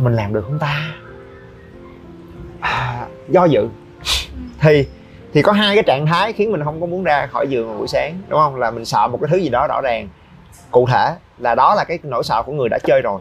mình 0.00 0.16
làm 0.16 0.34
được 0.34 0.42
không 0.42 0.58
ta? 0.58 0.94
À, 2.60 3.06
do 3.28 3.44
dự. 3.44 3.68
Thì 4.60 4.86
thì 5.36 5.42
có 5.42 5.52
hai 5.52 5.76
cái 5.76 5.84
trạng 5.84 6.06
thái 6.06 6.32
khiến 6.32 6.52
mình 6.52 6.64
không 6.64 6.80
có 6.80 6.86
muốn 6.86 7.04
ra 7.04 7.26
khỏi 7.26 7.48
giường 7.48 7.68
vào 7.68 7.78
buổi 7.78 7.88
sáng 7.88 8.18
đúng 8.28 8.40
không? 8.40 8.56
Là 8.56 8.70
mình 8.70 8.84
sợ 8.84 9.08
một 9.08 9.18
cái 9.20 9.28
thứ 9.30 9.36
gì 9.36 9.48
đó 9.48 9.66
rõ 9.66 9.80
ràng. 9.80 10.08
Cụ 10.70 10.86
thể 10.86 11.14
là 11.38 11.54
đó 11.54 11.74
là 11.74 11.84
cái 11.84 11.98
nỗi 12.02 12.24
sợ 12.24 12.42
của 12.46 12.52
người 12.52 12.68
đã 12.68 12.78
chơi 12.84 13.02
rồi 13.02 13.20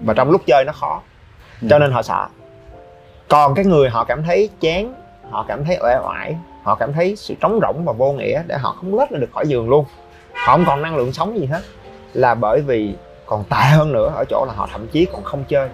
và 0.00 0.14
trong 0.14 0.30
lúc 0.30 0.42
chơi 0.46 0.64
nó 0.66 0.72
khó 0.72 1.00
cho 1.70 1.78
nên 1.78 1.92
họ 1.92 2.02
sợ. 2.02 2.26
Còn 3.28 3.54
cái 3.54 3.64
người 3.64 3.90
họ 3.90 4.04
cảm 4.04 4.22
thấy 4.22 4.50
chán 4.60 4.94
họ 5.30 5.44
cảm 5.48 5.64
thấy 5.64 5.78
uể 5.82 5.96
oải 6.04 6.36
họ 6.62 6.74
cảm 6.74 6.92
thấy 6.92 7.16
sự 7.16 7.34
trống 7.40 7.58
rỗng 7.62 7.84
và 7.84 7.92
vô 7.92 8.12
nghĩa 8.12 8.42
để 8.46 8.58
họ 8.58 8.76
không 8.80 8.98
lết 8.98 9.10
ra 9.10 9.18
được 9.18 9.30
khỏi 9.34 9.46
giường 9.46 9.68
luôn. 9.68 9.84
Họ 10.34 10.52
không 10.52 10.64
còn 10.66 10.82
năng 10.82 10.96
lượng 10.96 11.12
sống 11.12 11.38
gì 11.38 11.46
hết 11.46 11.60
là 12.14 12.34
bởi 12.34 12.60
vì 12.60 12.94
còn 13.26 13.44
tệ 13.44 13.62
hơn 13.76 13.92
nữa 13.92 14.12
ở 14.16 14.24
chỗ 14.30 14.44
là 14.48 14.52
họ 14.56 14.68
thậm 14.72 14.86
chí 14.86 15.06
còn 15.12 15.24
không 15.24 15.44
chơi. 15.48 15.68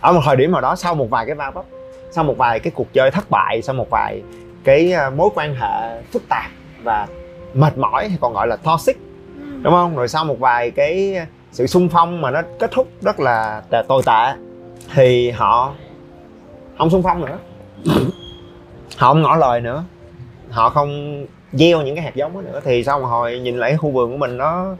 Ở 0.00 0.12
một 0.12 0.20
thời 0.24 0.36
điểm 0.36 0.52
nào 0.52 0.60
đó 0.60 0.76
sau 0.76 0.94
một 0.94 1.06
vài 1.10 1.26
cái 1.26 1.34
va 1.34 1.50
vấp 1.50 1.64
sau 2.10 2.24
một 2.24 2.34
vài 2.38 2.60
cái 2.60 2.72
cuộc 2.76 2.92
chơi 2.92 3.10
thất 3.10 3.30
bại 3.30 3.62
sau 3.62 3.74
một 3.74 3.90
vài 3.90 4.22
cái 4.66 4.92
à, 4.92 5.10
mối 5.10 5.30
quan 5.34 5.54
hệ 5.54 6.02
phức 6.12 6.28
tạp 6.28 6.50
và 6.82 7.06
mệt 7.54 7.78
mỏi 7.78 8.08
hay 8.08 8.18
còn 8.20 8.32
gọi 8.34 8.46
là 8.46 8.56
toxic 8.56 8.96
Ừ. 9.40 9.42
đúng 9.62 9.72
không? 9.72 9.96
Rồi 9.96 10.08
sau 10.08 10.24
một 10.24 10.38
vài 10.38 10.70
cái 10.70 11.16
sự 11.52 11.66
xung 11.66 11.88
phong 11.88 12.20
mà 12.20 12.30
nó 12.30 12.42
kết 12.58 12.70
thúc 12.70 12.88
rất 13.00 13.20
là 13.20 13.62
tồi 13.88 14.02
tệ 14.06 14.32
thì 14.94 15.30
họ 15.30 15.74
không 16.78 16.90
xung 16.90 17.02
phong 17.02 17.24
nữa. 17.26 17.38
Họ 18.96 19.08
không 19.12 19.22
ngỏ 19.22 19.36
lời 19.36 19.60
nữa. 19.60 19.84
Họ 20.50 20.70
không 20.70 21.22
gieo 21.52 21.82
những 21.82 21.94
cái 21.94 22.04
hạt 22.04 22.14
giống 22.14 22.34
đó 22.34 22.40
nữa. 22.40 22.60
Thì 22.64 22.84
sau 22.84 23.00
một 23.00 23.06
hồi 23.06 23.38
nhìn 23.38 23.56
lại 23.58 23.76
khu 23.76 23.90
vườn 23.90 24.10
của 24.10 24.16
mình 24.16 24.36
nó 24.36 24.76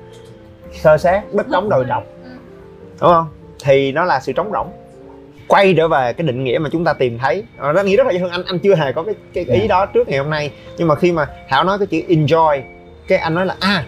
sơ 0.72 0.99
sát 0.99 1.22
đất 1.35 1.46
trống 1.53 1.68
đồi 1.68 1.85
trọc 1.88 2.03
đúng 3.01 3.11
không? 3.11 3.27
Thì 3.64 3.92
nó 3.92 4.05
là 4.05 4.20
sự 4.20 4.33
trống 4.33 4.51
rỗng 4.53 4.68
quay 5.48 5.74
trở 5.76 5.88
về 5.88 6.12
cái 6.12 6.26
định 6.26 6.44
nghĩa 6.44 6.59
mà 6.59 6.68
chúng 6.72 6.85
ta 6.85 6.92
tìm 6.92 7.18
thấy. 7.18 7.44
Ờ, 7.59 7.72
nó 7.72 7.82
nghĩ 7.82 7.96
rất 7.96 8.06
là 8.06 8.12
dễ 8.12 8.18
thương 8.18 8.30
anh 8.30 8.44
anh 8.46 8.59
chưa 8.59 8.74
hề 8.74 8.92
có 8.92 9.02
cái 9.02 9.14
cái 9.35 9.44
ý 9.44 9.68
đó 9.68 9.87
trước 9.87 10.09
ngày 10.09 10.18
hôm 10.18 10.30
nay. 10.30 10.50
Nhưng 10.78 10.88
mà 10.88 10.94
khi 10.94 11.12
mà 11.12 11.26
thảo 11.48 11.64
nói 11.64 11.78
cái 11.78 11.87
chữ 11.87 12.14
enjoy 12.14 12.61
cái 13.09 13.18
anh 13.18 13.35
nói 13.35 13.46
là 13.46 13.56
à 13.61 13.85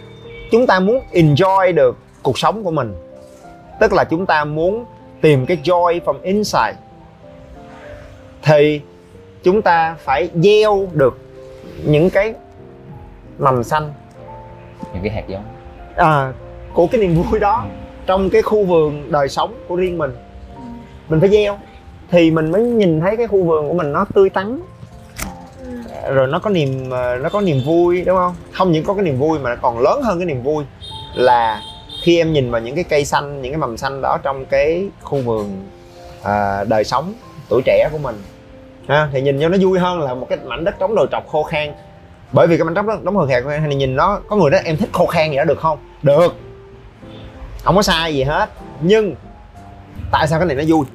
chúng 0.51 0.66
ta 0.66 0.81
muốn 0.81 1.01
enjoy 1.12 1.75
được 1.75 1.97
cuộc 2.23 2.38
sống 2.38 2.64
của 2.64 2.71
mình. 2.71 2.94
Tức 3.81 3.92
là 3.92 4.05
chúng 4.05 4.27
ta 4.27 4.44
muốn 4.44 4.85
tìm 5.21 5.47
cái 5.47 5.59
joy 5.64 6.01
from 6.01 6.16
inside. 6.23 6.75
Thì 8.42 8.81
chúng 9.42 9.62
ta 9.62 9.97
phải 9.99 10.31
gieo 10.35 10.88
được 10.92 11.18
những 11.85 12.11
cái 12.11 12.35
mầm 13.38 13.64
xanh. 13.64 13.92
Những 14.94 15.03
cái 15.03 15.12
hạt 15.12 15.25
giống. 15.29 15.44
À, 15.97 16.33
của 16.75 16.87
cái 16.87 17.01
niềm 17.01 17.14
vui 17.14 17.40
đó 17.40 17.64
trong 18.07 18.31
cái 18.31 18.42
khu 18.42 18.64
vườn 18.64 19.12
đời 19.12 19.29
sống 19.29 19.55
của 19.68 19.77
riêng 19.77 19.99
mình 19.99 20.11
mình 21.09 21.21
phải 21.21 21.29
gieo. 21.29 21.59
Thì 22.11 22.31
mình 22.31 22.53
mới 22.53 22.62
nhìn 22.62 23.01
thấy 23.01 23.16
cái 23.16 23.27
khu 23.27 23.44
vườn 23.44 23.68
của 23.68 23.75
mình 23.75 23.92
nó 23.92 24.07
tươi 24.14 24.31
tắn. 24.31 24.61
Rồi 26.12 26.27
nó 26.27 26.38
có 26.38 26.51
niềm 26.51 26.90
ờ, 26.90 27.16
nó 27.16 27.29
có 27.29 27.40
niềm 27.40 27.61
vui 27.66 28.03
đúng 28.05 28.16
không? 28.16 28.35
Không 28.53 28.73
những 28.73 28.85
có 28.85 28.94
cái 28.94 29.05
niềm 29.05 29.18
vui 29.18 29.38
mà 29.38 29.51
nó 29.51 29.57
còn 29.62 29.79
lớn 29.79 30.03
hơn 30.03 30.18
cái 30.18 30.27
niềm 30.27 30.42
vui 30.42 30.64
là 31.14 31.61
khi 32.03 32.18
em 32.18 32.33
nhìn 32.33 32.51
vào 32.51 32.61
những 32.61 32.75
cái 32.75 32.85
cây 32.85 33.05
xanh 33.05 33.42
những 33.42 33.53
cái 33.53 33.59
mầm 33.59 33.77
xanh 33.77 34.03
đó 34.03 34.18
trong 34.23 34.44
cái 34.47 34.88
khu 35.03 35.18
vườn 35.18 35.66
à, 36.23 36.64
đời 36.64 36.85
sống 36.85 37.14
tuổi 37.49 37.62
trẻ 37.64 37.88
của 37.92 37.99
mình. 37.99 38.23
Ha, 38.88 39.09
thì 39.12 39.21
nhìn 39.21 39.40
cho 39.40 39.49
nó 39.49 39.59
vui 39.61 39.79
hơn 39.79 40.01
là 40.01 40.14
một 40.14 40.27
cái 40.29 40.38
mảnh 40.44 40.64
đất 40.64 40.75
trống 40.79 40.94
đồi 40.94 41.07
trọc 41.11 41.29
khô 41.29 41.42
khan. 41.42 41.73
Bởi 42.33 42.47
vì 42.47 42.57
cái 42.57 42.64
mảnh 42.64 42.75
đất 42.75 42.87
đó 42.87 42.97
đống 43.03 43.16
khô 43.16 43.27
khan 43.27 43.44
hay 43.47 43.75
nhìn 43.75 43.97
nó 43.97 44.21
có 44.29 44.37
người 44.37 44.51
đó 44.51 44.59
em 44.64 44.77
thích 44.77 44.88
khô 44.92 45.07
khan 45.07 45.29
vậy 45.29 45.37
đó 45.37 45.44
được 45.44 45.59
không? 45.59 45.79
Được. 46.03 46.35
Không 47.64 47.77
có 47.77 47.83
sai 47.83 48.14
gì 48.14 48.23
hết. 48.23 48.51
Nhưng 48.81 49.14
tại 50.11 50.29
sao 50.29 50.38
cái 50.38 50.47
này 50.47 50.57
nó 50.57 50.62
vui? 50.66 50.87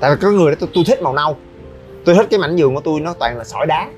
Tại 0.00 0.10
vì 0.10 0.16
có 0.22 0.30
người 0.30 0.50
đó 0.50 0.56
tôi, 0.60 0.68
tôi 0.74 0.84
thích 0.86 1.02
màu 1.02 1.14
nâu. 1.14 1.36
Tôi 2.04 2.14
thích 2.14 2.26
cái 2.30 2.40
mảnh 2.40 2.56
giường 2.56 2.74
của 2.74 2.80
tôi 2.80 3.00
nó 3.00 3.14
toàn 3.18 3.38
là 3.38 3.44
sỏi 3.44 3.66
đá. 3.66 3.88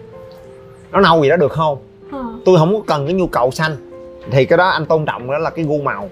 Nó 0.92 1.00
nâu 1.00 1.22
gì 1.22 1.28
đó 1.28 1.36
được 1.36 1.52
không? 1.52 1.78
Ờ. 2.12 2.24
tôi 2.44 2.58
không 2.58 2.72
có 2.74 2.80
cần 2.86 3.06
cái 3.06 3.14
nhu 3.14 3.26
cầu 3.26 3.50
xanh. 3.50 3.76
Thì 4.30 4.44
cái 4.44 4.56
đó 4.56 4.68
anh 4.68 4.86
tôn 4.86 5.04
trọng 5.06 5.30
đó 5.30 5.38
là 5.38 5.50
cái 5.50 5.64
gu 5.64 5.82
màu. 5.82 6.08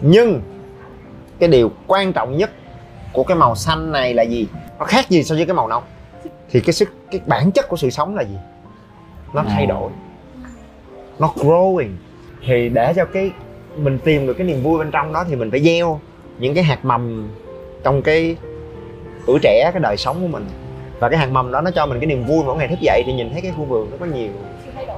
Nhưng 0.00 0.40
cái 1.38 1.48
điều 1.48 1.70
quan 1.86 2.12
trọng 2.12 2.36
nhất 2.36 2.50
của 3.12 3.24
cái 3.24 3.36
màu 3.36 3.54
xanh 3.54 3.92
này 3.92 4.14
là 4.14 4.22
gì? 4.22 4.46
Nó 4.78 4.84
khác 4.84 5.10
gì 5.10 5.24
so 5.24 5.34
với 5.34 5.46
cái 5.46 5.54
màu 5.54 5.68
nâu? 5.68 5.82
Thì 6.50 6.60
cái 6.60 6.72
sức 6.72 6.88
cái 7.10 7.20
bản 7.26 7.52
chất 7.52 7.68
của 7.68 7.76
sự 7.76 7.90
sống 7.90 8.16
là 8.16 8.22
gì? 8.22 8.36
Nó 9.34 9.44
thay 9.48 9.66
đổi. 9.66 9.90
Nó 11.18 11.32
growing. 11.36 11.90
Thì 12.46 12.68
để 12.68 12.92
cho 12.96 13.04
cái 13.04 13.32
mình 13.76 13.98
tìm 14.04 14.26
được 14.26 14.34
cái 14.34 14.46
niềm 14.46 14.62
vui 14.62 14.78
bên 14.78 14.90
trong 14.90 15.12
đó 15.12 15.24
thì 15.28 15.36
mình 15.36 15.50
phải 15.50 15.60
gieo 15.60 16.00
những 16.38 16.54
cái 16.54 16.64
hạt 16.64 16.84
mầm 16.84 17.28
trong 17.82 18.02
cái 18.02 18.36
tuổi 19.26 19.38
trẻ 19.42 19.70
cái 19.72 19.80
đời 19.82 19.96
sống 19.96 20.20
của 20.20 20.26
mình. 20.26 20.46
Và 20.98 21.08
cái 21.08 21.18
hạt 21.18 21.30
mầm 21.30 21.52
đó 21.52 21.60
nó 21.60 21.70
cho 21.70 21.86
mình 21.86 22.00
cái 22.00 22.06
niềm 22.06 22.24
vui 22.24 22.44
mỗi 22.44 22.56
ngày 22.56 22.68
thức 22.68 22.80
dậy 22.80 23.02
thì 23.06 23.12
nhìn 23.12 23.30
thấy 23.32 23.40
cái 23.40 23.52
khu 23.56 23.64
vườn 23.64 23.90
nó 23.90 23.96
có 24.00 24.06
nhiều 24.06 24.30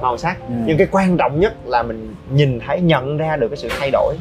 màu 0.01 0.17
sắc. 0.17 0.37
Ừ. 0.47 0.53
nhưng 0.65 0.77
cái 0.77 0.87
quan 0.91 1.17
trọng 1.17 1.39
nhất 1.39 1.53
là 1.65 1.83
mình 1.83 2.15
nhìn 2.31 2.59
thấy 2.59 2.81
nhận 2.81 3.17
ra 3.17 3.35
được 3.35 3.47
cái 3.47 3.57
sự 3.57 3.69
thay 3.79 3.91
đổi. 3.91 4.15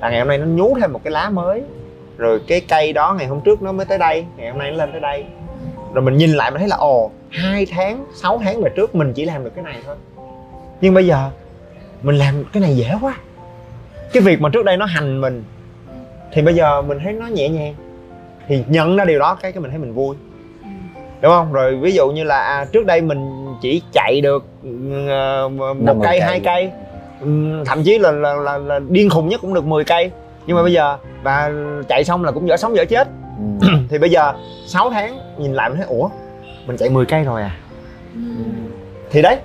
Là 0.00 0.10
ngày 0.10 0.18
hôm 0.18 0.28
nay 0.28 0.38
nó 0.38 0.46
nhú 0.46 0.76
thêm 0.80 0.92
một 0.92 1.00
cái 1.04 1.10
lá 1.10 1.30
mới. 1.30 1.62
Rồi 2.16 2.40
cái 2.46 2.60
cây 2.60 2.92
đó 2.92 3.14
ngày 3.18 3.26
hôm 3.26 3.40
trước 3.40 3.62
nó 3.62 3.72
mới 3.72 3.86
tới 3.86 3.98
đây 3.98 4.24
ngày 4.36 4.50
hôm 4.50 4.58
nay 4.58 4.70
nó 4.70 4.76
lên 4.76 4.92
tới 4.92 5.00
đây. 5.00 5.24
Rồi 5.94 6.04
mình 6.04 6.16
nhìn 6.16 6.32
lại 6.32 6.50
mình 6.50 6.58
thấy 6.58 6.68
là 6.68 6.76
ồ 6.76 7.10
hai 7.30 7.66
tháng 7.66 8.04
6 8.14 8.38
tháng 8.38 8.62
về 8.62 8.70
trước 8.76 8.94
mình 8.94 9.12
chỉ 9.12 9.24
làm 9.24 9.44
được 9.44 9.52
cái 9.54 9.64
này 9.64 9.76
thôi. 9.86 9.96
Nhưng 10.80 10.94
bây 10.94 11.06
giờ 11.06 11.30
mình 12.02 12.16
làm 12.16 12.44
cái 12.52 12.60
này 12.60 12.76
dễ 12.76 12.94
quá. 13.00 13.16
Cái 14.12 14.22
việc 14.22 14.40
mà 14.40 14.48
trước 14.52 14.64
đây 14.64 14.76
nó 14.76 14.86
hành 14.86 15.20
mình 15.20 15.44
thì 16.32 16.42
bây 16.42 16.54
giờ 16.54 16.82
mình 16.82 16.98
thấy 17.04 17.12
nó 17.12 17.26
nhẹ 17.26 17.48
nhàng 17.48 17.74
thì 18.52 18.64
nhận 18.68 18.96
ra 18.96 19.04
điều 19.04 19.18
đó 19.18 19.34
cái 19.34 19.52
cái 19.52 19.60
mình 19.60 19.70
thấy 19.70 19.80
mình 19.80 19.94
vui. 19.94 20.16
Đúng 21.22 21.32
không? 21.32 21.52
Rồi 21.52 21.76
ví 21.76 21.92
dụ 21.92 22.10
như 22.10 22.24
là 22.24 22.38
à, 22.42 22.64
trước 22.72 22.86
đây 22.86 23.00
mình 23.00 23.46
chỉ 23.62 23.82
chạy 23.92 24.20
được 24.20 24.44
ờ, 25.08 25.48
một 25.48 25.96
cây 26.02 26.20
hai 26.20 26.40
cây 26.40 26.70
thậm 27.66 27.82
chí 27.82 27.98
là, 27.98 28.10
là 28.10 28.34
là 28.34 28.58
là 28.58 28.80
điên 28.88 29.10
khùng 29.10 29.28
nhất 29.28 29.40
cũng 29.40 29.54
được 29.54 29.64
10 29.64 29.84
cây. 29.84 30.10
Nhưng 30.46 30.56
mà 30.56 30.62
bây 30.62 30.72
giờ 30.72 30.96
và 31.22 31.52
chạy 31.88 32.04
xong 32.04 32.24
là 32.24 32.32
cũng 32.32 32.48
dở 32.48 32.56
sống 32.56 32.76
dở 32.76 32.84
chết. 32.84 33.08
Ừ. 33.60 33.68
thì 33.90 33.98
bây 33.98 34.10
giờ 34.10 34.32
6 34.66 34.90
tháng 34.90 35.18
nhìn 35.38 35.54
lại 35.54 35.68
mình 35.68 35.78
thấy 35.78 35.86
ủa 35.86 36.08
mình 36.66 36.76
chạy 36.76 36.88
10 36.88 37.06
cây 37.06 37.24
rồi 37.24 37.42
à? 37.42 37.56
Ừ. 38.14 38.20
thì 39.10 39.22
đấy 39.22 39.36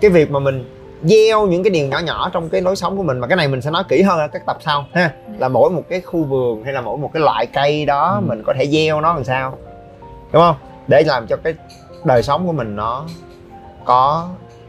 cái 0.00 0.10
việc 0.10 0.30
mà 0.30 0.38
mình 0.38 0.64
gieo 1.02 1.46
những 1.46 1.62
cái 1.62 1.70
điều 1.70 1.86
nhỏ 1.88 1.98
nhỏ 1.98 2.30
trong 2.32 2.48
cái 2.48 2.60
lối 2.60 2.76
sống 2.76 2.96
của 2.96 3.02
mình 3.02 3.18
mà 3.18 3.26
cái 3.26 3.36
này 3.36 3.48
mình 3.48 3.60
sẽ 3.60 3.70
nói 3.70 3.84
kỹ 3.88 4.02
hơn 4.02 4.18
ở 4.18 4.28
các 4.28 4.42
tập 4.46 4.56
sau 4.60 4.86
ha. 4.94 5.10
Là 5.38 5.48
mỗi 5.48 5.70
một 5.70 5.82
cái 5.88 6.00
khu 6.00 6.24
vườn 6.24 6.64
hay 6.64 6.72
là 6.72 6.80
mỗi 6.80 6.98
một 6.98 7.10
cái 7.14 7.20
loại 7.22 7.46
cây 7.46 7.86
đó 7.86 8.14
Ừ. 8.22 8.28
mình 8.28 8.42
có 8.46 8.54
thể 8.58 8.66
gieo 8.66 9.00
nó 9.00 9.14
làm 9.14 9.24
sao 9.24 9.58
đúng 10.32 10.42
không? 10.42 10.56
Để 10.88 11.02
làm 11.06 11.26
cho 11.26 11.36
cái 11.44 11.54
đời 12.04 12.22
sống 12.22 12.46
của 12.46 12.52
mình 12.52 12.76
nó 12.76 13.04
có 13.84 14.28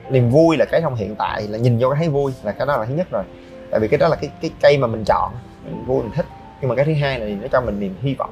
niềm 0.09 0.29
vui 0.29 0.57
là 0.57 0.65
cái 0.65 0.81
trong 0.81 0.95
hiện 0.95 1.15
tại 1.15 1.47
là 1.47 1.57
nhìn 1.57 1.77
vô 1.79 1.89
cái 1.89 1.97
thấy 1.99 2.09
vui 2.09 2.31
là 2.43 2.51
cái 2.51 2.67
đó 2.67 2.77
là 2.77 2.85
thứ 2.85 2.93
nhất 2.93 3.07
rồi. 3.11 3.23
Tại 3.71 3.79
vì 3.79 3.87
cái 3.87 3.97
đó 3.97 4.07
là 4.07 4.15
cái 4.15 4.29
cái 4.41 4.51
cây 4.61 4.77
mà 4.77 4.87
mình 4.87 5.03
chọn 5.07 5.31
mình 5.65 5.85
vui 5.85 6.03
mình 6.03 6.11
thích. 6.15 6.25
Nhưng 6.61 6.69
mà 6.69 6.75
cái 6.75 6.85
thứ 6.85 6.93
hai 6.93 7.19
là 7.19 7.25
nó 7.41 7.47
cho 7.51 7.61
mình 7.61 7.79
niềm 7.79 7.95
hy 8.01 8.15
vọng. 8.15 8.29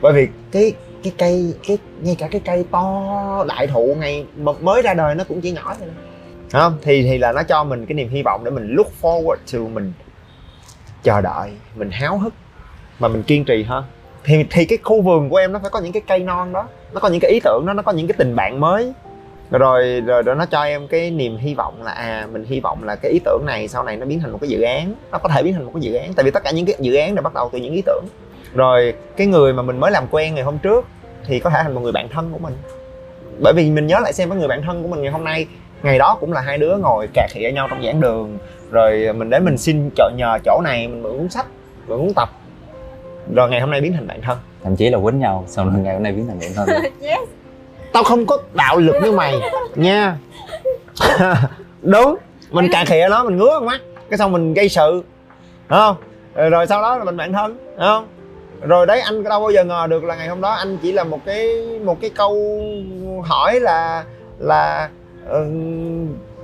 Bởi 0.00 0.12
vì 0.12 0.28
cái 0.52 0.72
cái 1.02 1.12
cây 1.18 1.54
cái 1.68 1.78
ngay 2.00 2.14
cả 2.18 2.28
cái 2.30 2.40
cây 2.44 2.64
to 2.70 3.44
đại 3.48 3.66
thụ 3.66 3.94
ngày 4.00 4.26
mới 4.60 4.82
ra 4.82 4.94
đời 4.94 5.14
nó 5.14 5.24
cũng 5.28 5.40
chỉ 5.40 5.50
nhỏ 5.50 5.74
thôi 5.78 5.88
không? 6.52 6.78
Thì 6.82 7.02
thì 7.02 7.18
là 7.18 7.32
nó 7.32 7.42
cho 7.42 7.64
mình 7.64 7.86
cái 7.86 7.94
niềm 7.94 8.08
hy 8.08 8.22
vọng 8.22 8.44
để 8.44 8.50
mình 8.50 8.74
look 8.76 8.92
forward 9.02 9.36
to 9.52 9.58
mình 9.58 9.92
chờ 11.02 11.20
đợi 11.20 11.50
mình 11.76 11.90
háo 11.90 12.18
hức 12.18 12.34
mà 12.98 13.08
mình 13.08 13.22
kiên 13.22 13.44
trì 13.44 13.62
hơn 13.62 13.84
thì 14.24 14.44
thì 14.50 14.64
cái 14.64 14.78
khu 14.82 15.02
vườn 15.02 15.28
của 15.28 15.36
em 15.36 15.52
nó 15.52 15.58
phải 15.58 15.70
có 15.70 15.80
những 15.80 15.92
cái 15.92 16.02
cây 16.06 16.18
non 16.18 16.52
đó 16.52 16.68
nó 16.92 17.00
có 17.00 17.08
những 17.08 17.20
cái 17.20 17.30
ý 17.30 17.40
tưởng 17.44 17.66
đó 17.66 17.72
nó 17.72 17.82
có 17.82 17.92
những 17.92 18.06
cái 18.06 18.14
tình 18.18 18.36
bạn 18.36 18.60
mới. 18.60 18.92
Rồi 19.50 20.00
rồi, 20.00 20.22
rồi 20.22 20.34
nó 20.34 20.46
cho 20.46 20.62
em 20.62 20.88
cái 20.88 21.10
niềm 21.10 21.36
hy 21.36 21.54
vọng 21.54 21.82
là 21.82 21.92
à 21.92 22.26
mình 22.32 22.44
hy 22.44 22.60
vọng 22.60 22.84
là 22.84 22.96
cái 22.96 23.12
ý 23.12 23.18
tưởng 23.24 23.42
này 23.46 23.68
sau 23.68 23.84
này 23.84 23.96
nó 23.96 24.06
biến 24.06 24.20
thành 24.20 24.32
một 24.32 24.38
cái 24.40 24.50
dự 24.50 24.60
án 24.60 24.94
nó 25.10 25.18
có 25.18 25.28
thể 25.28 25.42
biến 25.42 25.54
thành 25.54 25.64
một 25.64 25.70
cái 25.74 25.80
dự 25.80 25.94
án. 25.94 26.14
Tại 26.14 26.24
vì 26.24 26.30
tất 26.30 26.44
cả 26.44 26.50
những 26.50 26.66
cái 26.66 26.76
dự 26.78 26.94
án 26.94 27.14
đều 27.14 27.22
bắt 27.22 27.34
đầu 27.34 27.50
từ 27.52 27.58
những 27.58 27.74
ý 27.74 27.82
tưởng. 27.86 28.04
Rồi 28.54 28.94
cái 29.16 29.26
người 29.26 29.52
mà 29.52 29.62
mình 29.62 29.80
mới 29.80 29.90
làm 29.90 30.06
quen 30.10 30.34
ngày 30.34 30.44
hôm 30.44 30.58
trước 30.58 30.86
thì 31.26 31.40
có 31.40 31.50
thể 31.50 31.60
thành 31.62 31.74
một 31.74 31.80
người 31.80 31.92
bạn 31.92 32.08
thân 32.08 32.32
của 32.32 32.38
mình. 32.38 32.56
Bởi 33.42 33.52
vì 33.56 33.70
mình 33.70 33.86
nhớ 33.86 34.00
lại 34.00 34.12
xem 34.12 34.30
cái 34.30 34.38
người 34.38 34.48
bạn 34.48 34.62
thân 34.62 34.82
của 34.82 34.88
mình 34.88 35.02
ngày 35.02 35.12
hôm 35.12 35.24
nay 35.24 35.46
ngày 35.82 35.98
đó 35.98 36.16
cũng 36.20 36.32
là 36.32 36.40
hai 36.40 36.58
đứa 36.58 36.76
ngồi 36.76 37.08
cà 37.14 37.28
khịa 37.30 37.50
nhau 37.54 37.66
trong 37.70 37.82
giảng 37.84 38.00
đường. 38.00 38.38
Rồi 38.70 39.12
mình 39.12 39.30
đến 39.30 39.44
mình 39.44 39.58
xin 39.58 39.90
trợ 39.96 40.10
nhờ 40.16 40.38
chỗ 40.44 40.60
này 40.64 40.88
mình 40.88 41.02
mượn 41.02 41.18
cuốn 41.18 41.28
sách 41.28 41.46
mượn 41.86 41.98
cuốn 41.98 42.14
tập. 42.14 42.28
Rồi 43.34 43.50
ngày 43.50 43.60
hôm 43.60 43.70
nay 43.70 43.80
biến 43.80 43.92
thành 43.92 44.06
bạn 44.06 44.20
thân. 44.22 44.38
Thậm 44.64 44.76
chí 44.76 44.90
là 44.90 44.98
quýnh 44.98 45.18
nhau 45.18 45.44
xong 45.46 45.70
rồi 45.70 45.82
ngày 45.82 45.94
hôm 45.94 46.02
nay 46.02 46.12
biến 46.12 46.26
thành 46.28 46.38
bạn 46.40 46.50
thân. 46.56 46.68
Yes. 47.00 47.28
Tao 47.92 48.02
không 48.02 48.26
có 48.26 48.38
đạo 48.54 48.78
lực 48.78 48.96
như 49.02 49.12
mày 49.12 49.34
nha. 49.74 50.16
Đúng 51.82 52.16
mình 52.50 52.68
cà 52.72 52.84
khịa 52.84 53.06
nó 53.10 53.24
mình 53.24 53.36
ngứa 53.36 53.50
con 53.50 53.66
mắt 53.66 53.80
cái 54.10 54.18
xong 54.18 54.32
mình 54.32 54.54
gây 54.54 54.68
sự 54.68 55.02
đúng 55.68 55.78
không? 55.78 55.96
Rồi, 56.34 56.50
rồi 56.50 56.66
sau 56.66 56.82
đó 56.82 56.98
là 56.98 57.04
mình 57.04 57.16
bạn 57.16 57.32
thân 57.32 57.58
đúng 57.76 57.84
không? 57.84 58.06
Rồi 58.60 58.86
đấy 58.86 59.00
anh 59.00 59.22
đâu 59.22 59.40
bao 59.40 59.50
giờ 59.50 59.64
ngờ 59.64 59.86
được 59.90 60.04
là 60.04 60.16
ngày 60.16 60.28
hôm 60.28 60.40
đó 60.40 60.50
anh 60.50 60.78
chỉ 60.82 60.92
là 60.92 61.04
một 61.04 61.20
cái 61.24 61.48
một 61.84 62.00
cái 62.00 62.10
câu 62.10 62.62
hỏi 63.24 63.60
là 63.60 64.04
là 64.38 64.88
ừ, 65.28 65.46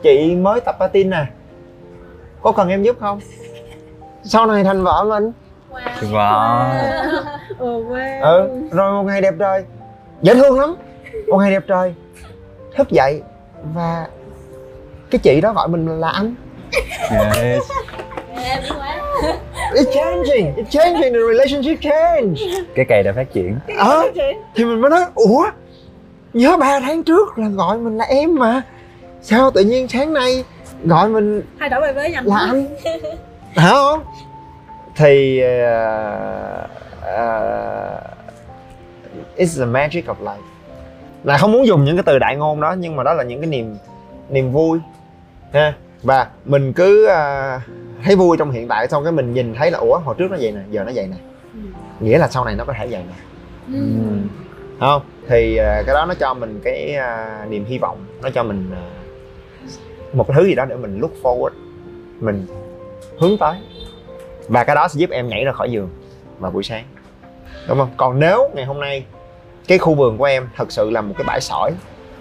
chị 0.03 0.37
mới 0.37 0.61
tập 0.61 0.77
patin 0.81 1.11
nè. 1.11 1.27
Có 2.43 2.53
cần 2.53 2.69
em 2.69 2.83
giúp 2.83 2.97
không? 3.01 3.21
Sau 4.25 4.47
này 4.47 4.65
thành 4.65 4.85
vợ 4.85 5.05
mình 5.09 5.33
wow 6.13 6.71
ừ 7.59 7.85
wow. 7.85 8.21
Ừ 8.23 8.49
rồi 8.71 8.93
một 8.93 9.03
ngày 9.03 9.21
đẹp 9.21 9.35
trời. 9.39 9.65
Dễ 10.23 10.35
thương 10.35 10.61
lắm. 10.61 10.77
Một 11.29 11.39
ngày 11.39 11.51
đẹp 11.51 11.63
trời. 11.67 11.95
Thức 12.77 12.91
dậy 12.91 13.23
và 13.75 14.07
cái 15.11 15.19
chị 15.19 15.41
đó 15.41 15.53
gọi 15.53 15.69
mình 15.69 16.01
là 16.01 16.09
anh. 16.09 16.35
Yes. 17.11 17.63
it's 19.73 19.95
changing. 19.95 20.55
It's 20.57 20.71
changing. 20.71 21.13
The 21.13 21.21
relationship 21.33 21.81
change. 21.81 22.35
Cái 22.75 22.85
cây 22.89 23.03
đã 23.03 23.13
phát 23.13 23.33
triển. 23.33 23.59
Ờ 23.79 24.11
chị 24.15 24.33
thì 24.55 24.65
mình 24.65 24.81
mới 24.81 24.91
nói 24.91 25.05
ủa? 25.15 25.47
Nhớ 26.33 26.57
ba 26.57 26.81
tháng 26.81 27.03
trước 27.03 27.39
là 27.39 27.49
gọi 27.49 27.79
mình 27.79 27.99
là 27.99 28.05
em 28.05 28.35
mà 28.35 28.63
sao 29.25 29.51
tự 29.51 29.65
nhiên 29.65 29.89
sáng 29.89 30.13
nay 30.13 30.45
gọi 30.85 31.09
mình 31.09 31.43
thay 31.59 31.69
đổi 31.69 31.81
bài 31.81 31.93
với 31.93 32.11
nhầm. 32.11 32.27
là 32.27 32.37
anh? 32.37 32.67
Hả? 33.57 33.71
Không 33.71 34.01
thì 34.97 35.43
uh, 35.43 36.71
uh, 36.99 38.03
it's 39.37 39.59
the 39.59 39.65
magic 39.65 40.07
of 40.07 40.15
life. 40.25 40.45
Là 41.25 41.39
không 41.39 41.53
muốn 41.53 41.67
dùng 41.67 41.85
những 41.85 41.97
cái 41.97 42.03
từ 42.07 42.19
đại 42.19 42.37
ngôn 42.37 42.61
đó 42.61 42.75
nhưng 42.79 42.97
mà 42.97 43.03
đó 43.03 43.15
là 43.15 43.25
những 43.25 43.41
cái 43.41 43.51
niềm 43.51 43.77
niềm 44.29 44.53
vui 44.53 44.79
ha? 45.53 45.75
Và 46.03 46.29
mình 46.45 46.73
cứ 46.73 47.09
uh, 47.09 47.63
thấy 48.05 48.17
vui 48.17 48.37
trong 48.37 48.51
hiện 48.51 48.69
tại 48.69 48.89
xong 48.89 49.05
cái 49.05 49.13
mình 49.13 49.35
nhìn 49.35 49.55
thấy 49.55 49.71
là 49.71 49.79
ủa 49.79 49.99
hồi 49.99 50.15
trước 50.19 50.31
nó 50.31 50.37
vậy 50.41 50.53
nè 50.53 50.61
giờ 50.71 50.85
nó 50.85 50.93
vậy 50.95 51.07
nè. 51.07 51.17
Ừ. 51.55 51.61
nghĩa 52.01 52.19
là 52.19 52.29
sau 52.29 52.45
này 52.45 52.55
nó 52.55 52.65
có 52.65 52.73
thể 52.79 52.87
vậy 52.87 53.03
nè. 53.09 53.15
Ừ. 53.79 53.85
không 54.81 55.03
thì 55.29 55.57
ờ, 55.57 55.83
cái 55.87 55.95
đó 55.95 56.05
nó 56.09 56.15
cho 56.15 56.35
mình 56.35 56.61
cái 56.65 56.95
ờ, 56.95 57.27
niềm 57.49 57.65
hy 57.65 57.79
vọng 57.79 57.99
nó 58.23 58.31
cho 58.31 58.43
mình 58.43 58.71
ờ, 58.75 59.04
một 60.15 60.29
cái 60.29 60.35
thứ 60.37 60.47
gì 60.47 60.55
đó 60.55 60.65
để 60.65 60.77
mình 60.77 61.01
look 61.01 61.13
forward, 61.23 61.51
mình 62.21 62.47
hướng 63.19 63.39
tới. 63.39 63.59
Và 64.49 64.65
cái 64.65 64.77
đó 64.77 64.89
sẽ 64.89 64.99
giúp 64.99 65.11
em 65.11 65.29
nhảy 65.29 65.45
ra 65.45 65.53
khỏi 65.53 65.71
giường 65.71 65.89
vào 66.39 66.51
buổi 66.51 66.63
sáng. 66.63 66.85
Đúng 67.69 67.79
không? 67.79 67.91
Còn 67.97 68.21
nếu 68.21 68.51
ngày 68.55 68.65
hôm 68.65 68.81
nay 68.81 69.05
cái 69.69 69.79
khu 69.79 69.95
vườn 69.95 70.19
của 70.19 70.25
em 70.25 70.49
thật 70.57 70.73
sự 70.73 70.91
là 70.91 71.01
một 71.01 71.15
cái 71.19 71.25
bãi 71.27 71.41
sỏi, 71.41 71.73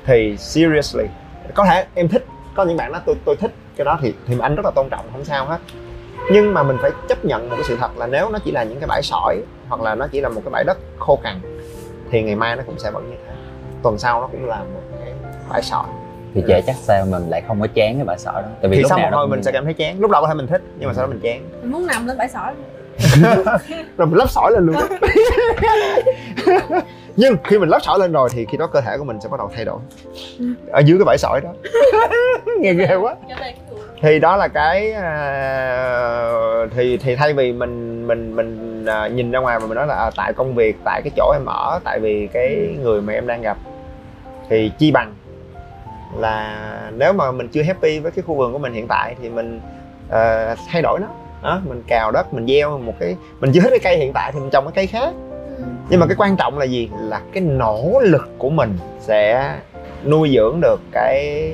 thì 0.06 0.38
seriously, 0.38 1.04
có 1.54 1.66
thể 1.66 1.86
em 1.94 2.08
thích, 2.08 2.26
có 2.56 2.66
những 2.66 2.78
bạn 2.78 2.92
nói 2.92 3.02
tôi 3.06 3.16
tôi 3.26 3.36
thích 3.36 3.52
cái 3.76 3.86
đó 3.86 4.00
thì 4.02 4.14
thì 4.28 4.38
anh 4.42 4.56
rất 4.56 4.66
là 4.66 4.72
tôn 4.76 4.90
trọng, 4.90 5.06
không 5.12 5.26
sao 5.26 5.46
hết. 5.46 5.60
Nhưng 6.32 6.54
mà 6.54 6.64
mình 6.64 6.78
phải 6.82 6.92
chấp 7.10 7.26
nhận 7.26 7.50
một 7.50 7.56
cái 7.56 7.66
sự 7.68 7.78
thật 7.80 7.98
là 7.98 8.08
nếu 8.08 8.30
nó 8.30 8.40
chỉ 8.46 8.52
là 8.52 8.64
những 8.64 8.80
cái 8.80 8.88
bãi 8.88 9.02
sỏi 9.04 9.42
hoặc 9.70 9.82
là 9.82 9.96
nó 9.96 10.08
chỉ 10.12 10.22
là 10.22 10.30
một 10.30 10.42
cái 10.46 10.52
bãi 10.52 10.64
đất 10.64 10.78
khô 11.00 11.20
cằn, 11.24 11.40
thì 12.12 12.24
ngày 12.24 12.36
mai 12.36 12.56
nó 12.56 12.64
cũng 12.66 12.80
sẽ 12.80 12.92
vẫn 12.92 13.10
như 13.10 13.16
thế. 13.28 13.34
Tuần 13.84 13.98
sau 13.98 14.22
nó 14.22 14.28
cũng 14.28 14.46
là 14.46 14.60
một 14.60 14.82
cái 15.00 15.14
bãi 15.50 15.62
sỏi 15.62 15.86
thì 16.34 16.44
trẻ 16.48 16.62
chắc 16.68 16.76
sao 16.76 17.06
mình 17.06 17.30
lại 17.30 17.42
không 17.48 17.62
có 17.62 17.68
chán 17.74 17.96
cái 17.96 18.06
bãi 18.06 18.20
sỏi 18.20 18.42
đó. 18.42 18.48
Tại 18.62 18.70
vì 18.70 18.78
thì 18.78 18.82
lúc 18.82 18.90
sau 18.90 18.98
nào 18.98 19.08
một 19.08 19.12
nó 19.12 19.18
hồi 19.18 19.28
mình 19.28 19.40
như 19.40 19.44
sẽ 19.44 19.52
cảm 19.52 19.66
thấy 19.66 19.74
chán. 19.74 20.00
Lúc 20.00 20.12
đầu 20.12 20.22
có 20.22 20.28
thể 20.28 20.34
mình 20.34 20.48
thích 20.48 20.62
nhưng 20.80 20.88
mà 20.88 20.94
sau 20.94 21.06
đó 21.06 21.10
mình 21.10 21.20
chán. 21.24 21.50
Mình 21.62 21.72
muốn 21.72 21.88
nằm 21.88 22.08
lên 22.08 22.18
bãi 22.18 22.30
sỏi 22.30 22.54
rồi 23.98 24.08
mình 24.08 24.18
lắp 24.18 24.30
sỏi 24.30 24.52
lên 24.52 24.66
luôn. 24.66 24.76
Nhưng 27.16 27.36
khi 27.44 27.60
mình 27.60 27.70
lắp 27.70 27.80
sỏi 27.82 28.00
lên 28.00 28.12
rồi 28.12 28.30
thì 28.32 28.46
khi 28.46 28.58
đó 28.58 28.68
cơ 28.68 28.82
thể 28.82 28.98
của 28.98 29.04
mình 29.04 29.22
sẽ 29.22 29.30
bắt 29.30 29.38
đầu 29.38 29.50
thay 29.56 29.66
đổi. 29.66 29.80
Ở 30.72 30.80
dưới 30.80 30.98
cái 30.98 31.06
bãi 31.06 31.18
sỏi 31.18 31.42
đó. 31.42 31.50
Nghe 32.60 32.74
ghê 32.74 32.96
quá. 32.96 33.16
Thì 34.02 34.20
đó 34.20 34.38
là 34.38 34.48
cái 34.48 34.92
à, 34.92 36.68
thì 36.76 36.98
thì 36.98 37.16
thay 37.16 37.34
vì 37.34 37.52
mình 37.52 38.08
mình 38.08 38.36
mình 38.36 38.86
à, 38.86 39.08
nhìn 39.08 39.32
ra 39.32 39.40
ngoài 39.40 39.60
mà 39.60 39.66
mình 39.66 39.76
nói 39.76 39.88
là 39.88 39.96
à, 39.96 40.12
tại 40.16 40.34
công 40.34 40.56
việc 40.56 40.76
tại 40.86 41.02
cái 41.04 41.12
chỗ 41.16 41.32
em 41.34 41.46
ở 41.46 41.80
tại 41.84 42.00
vì 42.00 42.28
cái 42.34 42.78
người 42.82 43.02
mà 43.02 43.14
em 43.14 43.28
đang 43.28 43.42
gặp 43.42 43.58
thì 44.50 44.72
chi 44.78 44.92
bằng 44.92 45.14
là 46.18 46.92
nếu 46.94 47.14
mà 47.14 47.32
mình 47.32 47.48
chưa 47.48 47.64
happy 47.64 48.00
với 48.00 48.12
cái 48.12 48.24
khu 48.28 48.36
vườn 48.36 48.54
của 48.54 48.60
mình 48.60 48.74
hiện 48.74 48.88
tại 48.88 49.16
thì 49.22 49.30
mình 49.30 49.62
à, 50.10 50.56
thay 50.72 50.82
đổi 50.82 51.00
nó. 51.00 51.08
Đó, 51.44 51.62
mình 51.68 51.84
cào 51.88 52.12
đất 52.12 52.34
mình 52.34 52.48
gieo 52.48 52.78
một 52.78 52.94
cái 53.00 53.16
mình 53.40 53.52
chưa 53.54 53.62
thích 53.62 53.70
cái 53.70 53.80
cây 53.80 53.98
hiện 53.98 54.14
tại 54.14 54.32
thì 54.32 54.40
mình 54.40 54.50
trồng 54.50 54.66
cái 54.66 54.72
cây 54.76 54.88
khác. 54.88 55.14
Ừ. 55.58 55.64
nhưng 55.90 56.00
mà 56.00 56.06
cái 56.06 56.16
quan 56.20 56.36
trọng 56.36 56.58
là 56.58 56.66
gì? 56.66 56.90
Là 57.00 57.22
cái 57.34 57.44
nỗ 57.44 58.02
lực 58.04 58.30
của 58.38 58.50
mình 58.50 58.78
sẽ 59.00 59.54
nuôi 60.06 60.32
dưỡng 60.36 60.60
được 60.62 60.80
cái 60.92 61.52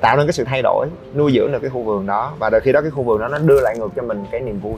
tạo 0.00 0.16
nên 0.16 0.26
cái 0.26 0.32
sự 0.32 0.44
thay 0.44 0.62
đổi 0.62 0.86
nuôi 1.14 1.32
dưỡng 1.34 1.52
được 1.52 1.58
cái 1.58 1.70
khu 1.70 1.82
vườn 1.82 2.06
đó. 2.06 2.32
Và 2.38 2.50
rồi 2.50 2.60
khi 2.60 2.72
đó 2.72 2.80
cái 2.80 2.90
khu 2.90 3.02
vườn 3.02 3.20
đó 3.20 3.28
nó 3.28 3.38
đưa 3.38 3.60
lại 3.60 3.78
ngược 3.78 3.90
cho 3.96 4.02
mình 4.02 4.24
cái 4.30 4.40
niềm 4.40 4.60
vui. 4.60 4.74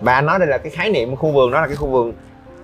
Và 0.00 0.14
anh 0.14 0.26
nói 0.26 0.38
đây 0.38 0.48
là 0.48 0.58
cái 0.58 0.70
khái 0.70 0.90
niệm 0.90 1.16
khu 1.16 1.30
vườn 1.30 1.50
đó 1.50 1.60
là 1.60 1.66
cái 1.66 1.76
khu 1.76 1.86
vườn 1.86 2.12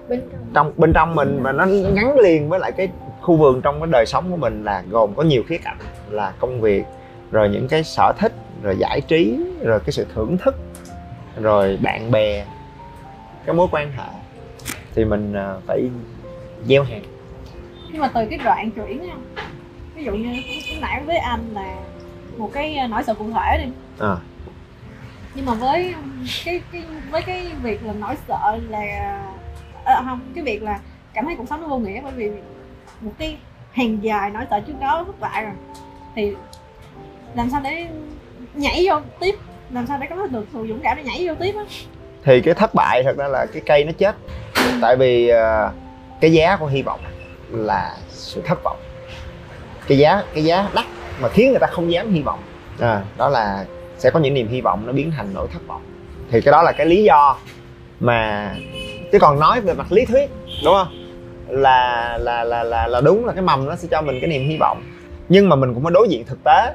bên 0.09 0.21
trong. 0.31 0.41
trong 0.55 0.73
bên 0.77 0.93
trong 0.93 1.15
mình 1.15 1.43
và 1.43 1.53
nó 1.53 1.67
gắn 1.95 2.19
liền 2.19 2.49
với 2.49 2.61
lại 2.61 2.73
cái 2.73 2.89
khu 3.29 3.37
vườn 3.37 3.61
trong 3.63 3.81
cái 3.81 3.89
đời 3.93 4.07
sống 4.07 4.31
của 4.31 4.37
mình 4.37 4.65
là 4.65 4.83
gồm 4.91 5.15
có 5.15 5.23
nhiều 5.23 5.43
khía 5.49 5.59
cạnh 5.59 5.79
là 6.09 6.33
công 6.39 6.61
việc 6.61 6.85
rồi 7.31 7.49
những 7.49 7.69
cái 7.69 7.85
sở 7.85 8.13
thích 8.19 8.33
rồi 8.63 8.77
giải 8.79 9.01
trí 9.09 9.39
rồi 9.63 9.81
cái 9.81 9.93
sự 9.93 10.07
thưởng 10.15 10.39
thức 10.39 10.55
rồi 11.41 11.79
bạn 11.83 12.11
bè 12.11 12.45
cái 13.47 13.55
mối 13.55 13.67
quan 13.71 13.93
hệ. 13.93 14.09
Thì 14.95 15.05
mình 15.05 15.33
à, 15.33 15.55
phải 15.67 15.91
gieo 16.69 16.83
hạt. 16.83 17.01
Nhưng 17.93 18.01
mà 18.01 18.09
từ 18.15 18.27
cái 18.31 18.39
đoạn 18.45 18.71
chuyển 18.71 19.11
ví 19.95 20.05
dụ 20.05 20.13
như 20.13 20.33
lúc 20.71 20.79
nãy 20.81 21.03
với 21.07 21.17
anh 21.17 21.41
là 21.55 21.77
một 22.37 22.51
cái 22.53 22.77
ờ, 22.77 22.87
nỗi 22.87 23.03
sợ 23.03 23.15
cụ 23.15 23.31
thể 23.35 23.65
đi. 23.65 23.73
À, 23.99 24.17
nhưng 25.35 25.47
mà 25.47 25.55
với 25.55 25.95
cái 26.45 26.61
cái 26.73 26.85
với 27.11 27.23
cái 27.23 27.51
việc 27.63 27.85
là 27.85 27.93
nỗi 27.93 28.15
sợ 28.29 28.59
là 28.69 28.83
à, 29.85 30.03
không 30.05 30.21
cái 30.35 30.45
việc 30.45 30.63
là 30.63 30.81
cảm 31.15 31.25
thấy 31.25 31.37
cuộc 31.37 31.49
sống 31.49 31.61
nó 31.61 31.69
vô 31.69 31.79
nghĩa 31.79 32.01
bởi 32.01 32.13
vì 32.13 32.31
một 33.01 33.13
cái 33.19 33.37
hàng 33.73 33.99
dài 34.03 34.31
nỗi 34.31 34.45
sợ 34.51 34.61
trước 34.61 34.73
đó 34.81 35.05
thất 35.07 35.21
bại 35.21 35.43
rồi. 35.43 35.53
Thì 36.17 36.33
làm 37.35 37.51
sao 37.51 37.61
để 37.65 37.87
nhảy 38.55 38.87
vô 38.89 39.01
tiếp? 39.21 39.35
Làm 39.71 39.87
sao 39.87 39.99
để 40.01 40.07
có 40.11 40.27
được 40.27 40.47
sự 40.53 40.67
dũng 40.69 40.81
cảm 40.81 40.97
để 40.97 41.03
nhảy 41.03 41.29
vô 41.29 41.35
tiếp 41.41 41.55
á? 41.57 41.65
Thì 42.25 42.41
cái 42.41 42.55
thất 42.55 42.75
bại 42.75 43.03
thật 43.03 43.17
ra 43.17 43.29
là 43.29 43.47
cái 43.47 43.63
cây 43.67 43.85
nó 43.85 43.93
chết. 43.99 44.17
Tại 44.83 44.97
vì 44.97 45.29
ờ, 45.29 45.71
cái 46.21 46.33
giá 46.33 46.57
của 46.57 46.67
hy 46.67 46.83
vọng 46.83 47.01
là 47.51 47.97
sự 48.09 48.43
thất 48.47 48.63
vọng. 48.65 48.77
Cái 49.89 49.99
giá 49.99 50.23
cái 50.35 50.45
giá 50.45 50.69
đắt 50.75 50.85
mà 51.21 51.29
khiến 51.29 51.51
người 51.51 51.61
ta 51.61 51.67
không 51.67 51.93
dám 51.93 52.13
hy 52.13 52.23
vọng. 52.23 52.41
À, 52.81 53.03
đó 53.17 53.29
là 53.29 53.65
sẽ 53.99 54.11
có 54.11 54.21
những 54.21 54.35
niềm 54.35 54.49
hy 54.49 54.61
vọng 54.61 54.87
nó 54.87 54.93
biến 54.93 55.13
thành 55.17 55.35
nỗi 55.35 55.49
thất 55.53 55.67
vọng. 55.67 55.83
Thì 56.31 56.41
cái 56.41 56.53
đó 56.53 56.63
là 56.63 56.73
cái 56.73 56.87
lý 56.87 57.05
do 57.05 57.37
mà 58.01 58.55
chứ 59.13 59.19
còn 59.19 59.41
nói 59.41 59.61
về 59.61 59.75
mặt 59.75 59.93
lý 59.93 60.05
thuyết 60.05 60.31
đúng 60.65 60.75
không? 60.75 61.08
Là 61.49 62.19
là 62.21 62.45
là 62.45 62.63
là 62.63 62.87
là 62.87 63.01
đúng 63.01 63.27
là 63.27 63.33
cái 63.33 63.43
mầm 63.43 63.67
nó 63.67 63.77
sẽ 63.77 63.89
cho 63.91 64.03
mình 64.03 64.19
cái 64.21 64.31
niềm 64.31 64.49
hy 64.49 64.57
vọng. 64.61 64.83
Nhưng 65.29 65.49
mà 65.49 65.57
mình 65.57 65.75
cũng 65.75 65.83
phải 65.83 65.93
đối 65.95 66.09
diện 66.09 66.25
thực 66.27 66.39
tế 66.45 66.75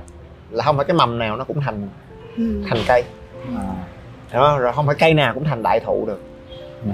là 0.52 0.64
không 0.64 0.76
phải 0.76 0.86
cái 0.86 0.96
mầm 0.98 1.20
nào 1.20 1.38
nó 1.38 1.44
cũng 1.44 1.60
thành 1.62 1.88
Ừ. 2.38 2.44
thành 2.70 2.80
cây. 2.88 3.04
À. 3.58 3.74
đó 4.34 4.58
rồi 4.60 4.74
không 4.74 4.86
phải 4.86 4.96
cây 5.00 5.14
nào 5.14 5.34
cũng 5.34 5.44
thành 5.44 5.64
đại 5.64 5.80
thụ 5.80 6.06
được. 6.08 6.22
Ừ. 6.86 6.90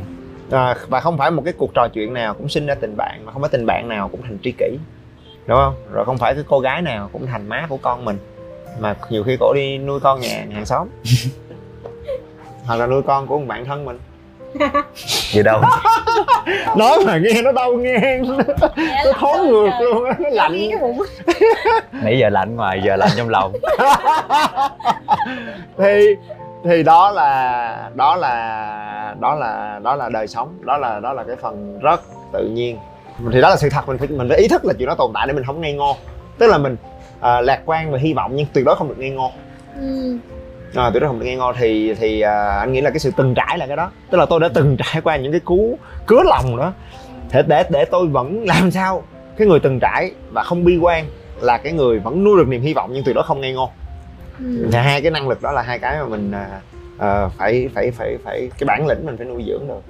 à, 0.57 0.75
và 0.87 0.99
không 0.99 1.17
phải 1.17 1.31
một 1.31 1.41
cái 1.45 1.53
cuộc 1.57 1.71
trò 1.73 1.87
chuyện 1.93 2.13
nào 2.13 2.33
cũng 2.33 2.49
sinh 2.49 2.65
ra 2.65 2.75
tình 2.75 2.93
bạn 2.97 3.21
mà 3.25 3.31
không 3.31 3.41
phải 3.41 3.49
tình 3.49 3.65
bạn 3.65 3.87
nào 3.87 4.09
cũng 4.09 4.21
thành 4.21 4.37
tri 4.43 4.51
kỷ. 4.57 4.77
Đúng 5.47 5.57
không? 5.57 5.73
Rồi 5.91 6.05
không 6.05 6.17
phải 6.17 6.33
cái 6.35 6.43
cô 6.47 6.59
gái 6.59 6.81
nào 6.81 7.09
cũng 7.13 7.25
thành 7.25 7.49
má 7.49 7.65
của 7.69 7.77
con 7.77 8.05
mình 8.05 8.17
mà 8.79 8.95
nhiều 9.09 9.23
khi 9.23 9.37
cổ 9.39 9.53
đi 9.55 9.77
nuôi 9.77 9.99
con 9.99 10.19
nhà 10.21 10.45
hàng 10.51 10.65
xóm. 10.65 10.87
Hoặc 12.65 12.75
là 12.75 12.87
nuôi 12.87 13.01
con 13.01 13.27
của 13.27 13.39
một 13.39 13.45
bạn 13.47 13.65
thân 13.65 13.85
mình 13.85 13.99
gì 15.31 15.43
đâu? 15.43 15.61
Nói 16.77 16.99
mà 17.05 17.17
nghe 17.17 17.41
nó 17.41 17.51
đau 17.51 17.73
nghe. 17.73 18.19
Nó 19.05 19.13
thốn 19.19 19.47
ngược 19.47 19.69
luôn 19.81 20.05
á 20.05 20.15
nó 20.19 20.29
lạnh. 20.29 20.51
Nghe 20.53 20.67
cái 20.69 20.79
bụng. 20.79 21.03
Nãy 21.91 22.17
giờ 22.19 22.29
lạnh 22.29 22.55
ngoài 22.55 22.81
giờ 22.85 22.95
lạnh 22.95 23.09
trong 23.17 23.29
lòng. 23.29 23.53
Thì 25.77 26.15
thì 26.63 26.83
đó 26.83 27.11
là 27.11 27.89
đó 27.95 28.15
là 28.15 29.15
đó 29.19 29.35
là 29.35 29.79
đó 29.83 29.95
là 29.95 30.09
đời 30.09 30.27
sống. 30.27 30.57
Đó 30.61 30.77
là 30.77 30.99
đó 30.99 31.13
là 31.13 31.23
cái 31.23 31.35
phần 31.35 31.79
rất 31.79 32.01
tự 32.33 32.45
nhiên. 32.45 32.77
Thì 33.31 33.41
đó 33.41 33.49
là 33.49 33.55
sự 33.55 33.69
thật 33.69 33.87
mình 33.87 33.97
phải 33.97 34.07
mình 34.07 34.29
phải 34.29 34.37
ý 34.37 34.47
thức 34.47 34.65
là 34.65 34.73
chuyện 34.77 34.87
đó 34.87 34.95
tồn 34.95 35.11
tại 35.13 35.27
để 35.27 35.33
mình 35.33 35.43
không 35.43 35.61
ngây 35.61 35.73
ngô. 35.73 35.95
Tức 36.37 36.47
là 36.47 36.57
mình 36.57 36.75
à, 37.19 37.41
lạc 37.41 37.61
quan 37.65 37.91
và 37.91 37.97
hy 37.97 38.13
vọng 38.13 38.31
nhưng 38.35 38.47
tuyệt 38.53 38.65
đối 38.65 38.75
không 38.75 38.87
được 38.87 38.95
ngây 38.97 39.09
ngô. 39.09 39.31
Ừ. 39.81 40.17
à, 40.75 40.89
tuyệt 40.93 41.01
đối 41.01 41.09
không 41.09 41.19
được 41.19 41.25
ngây 41.25 41.35
ngô 41.35 41.53
thì 41.59 41.93
thì 41.93 42.21
à, 42.21 42.49
anh 42.59 42.73
nghĩ 42.73 42.81
là 42.81 42.89
cái 42.89 42.99
sự 42.99 43.11
từng 43.17 43.33
trải 43.35 43.57
là 43.57 43.67
cái 43.67 43.77
đó. 43.77 43.91
Tức 44.11 44.17
là 44.17 44.25
tôi 44.25 44.39
đã 44.39 44.49
từng 44.53 44.77
trải 44.77 45.01
qua 45.01 45.15
những 45.17 45.31
cái 45.31 45.41
cú 45.41 45.79
cứa 46.07 46.23
lòng 46.25 46.57
đó. 46.57 46.73
Để 47.33 47.43
để 47.47 47.63
để 47.69 47.85
tôi 47.85 48.07
vẫn 48.07 48.43
làm 48.43 48.71
sao 48.71 49.03
cái 49.37 49.47
người 49.47 49.59
từng 49.59 49.79
trải 49.79 50.11
và 50.31 50.43
không 50.43 50.63
bi 50.63 50.77
quan 50.77 51.05
là 51.41 51.57
cái 51.57 51.73
người 51.73 51.99
vẫn 51.99 52.23
nuôi 52.23 52.37
được 52.37 52.47
niềm 52.47 52.61
hy 52.61 52.73
vọng 52.73 52.89
nhưng 52.93 53.03
tuyệt 53.03 53.15
đối 53.15 53.23
không 53.23 53.41
ngây 53.41 53.53
ngô 53.53 53.69
Ừ. 54.39 54.67
thì 54.71 54.77
hai 54.77 55.01
cái 55.01 55.11
năng 55.11 55.29
lực 55.29 55.41
đó 55.41 55.51
là 55.51 55.61
hai 55.61 55.79
cái 55.79 55.97
mà 55.99 56.05
mình 56.05 56.31
à, 56.31 56.47
à, 56.97 57.27
phải 57.37 57.69
phải 57.75 57.91
phải 57.91 58.17
phải 58.23 58.49
cái 58.59 58.65
bản 58.65 58.87
lĩnh 58.87 59.05
mình 59.05 59.17
phải 59.17 59.25
nuôi 59.25 59.43
dưỡng 59.47 59.67
được. 59.67 59.81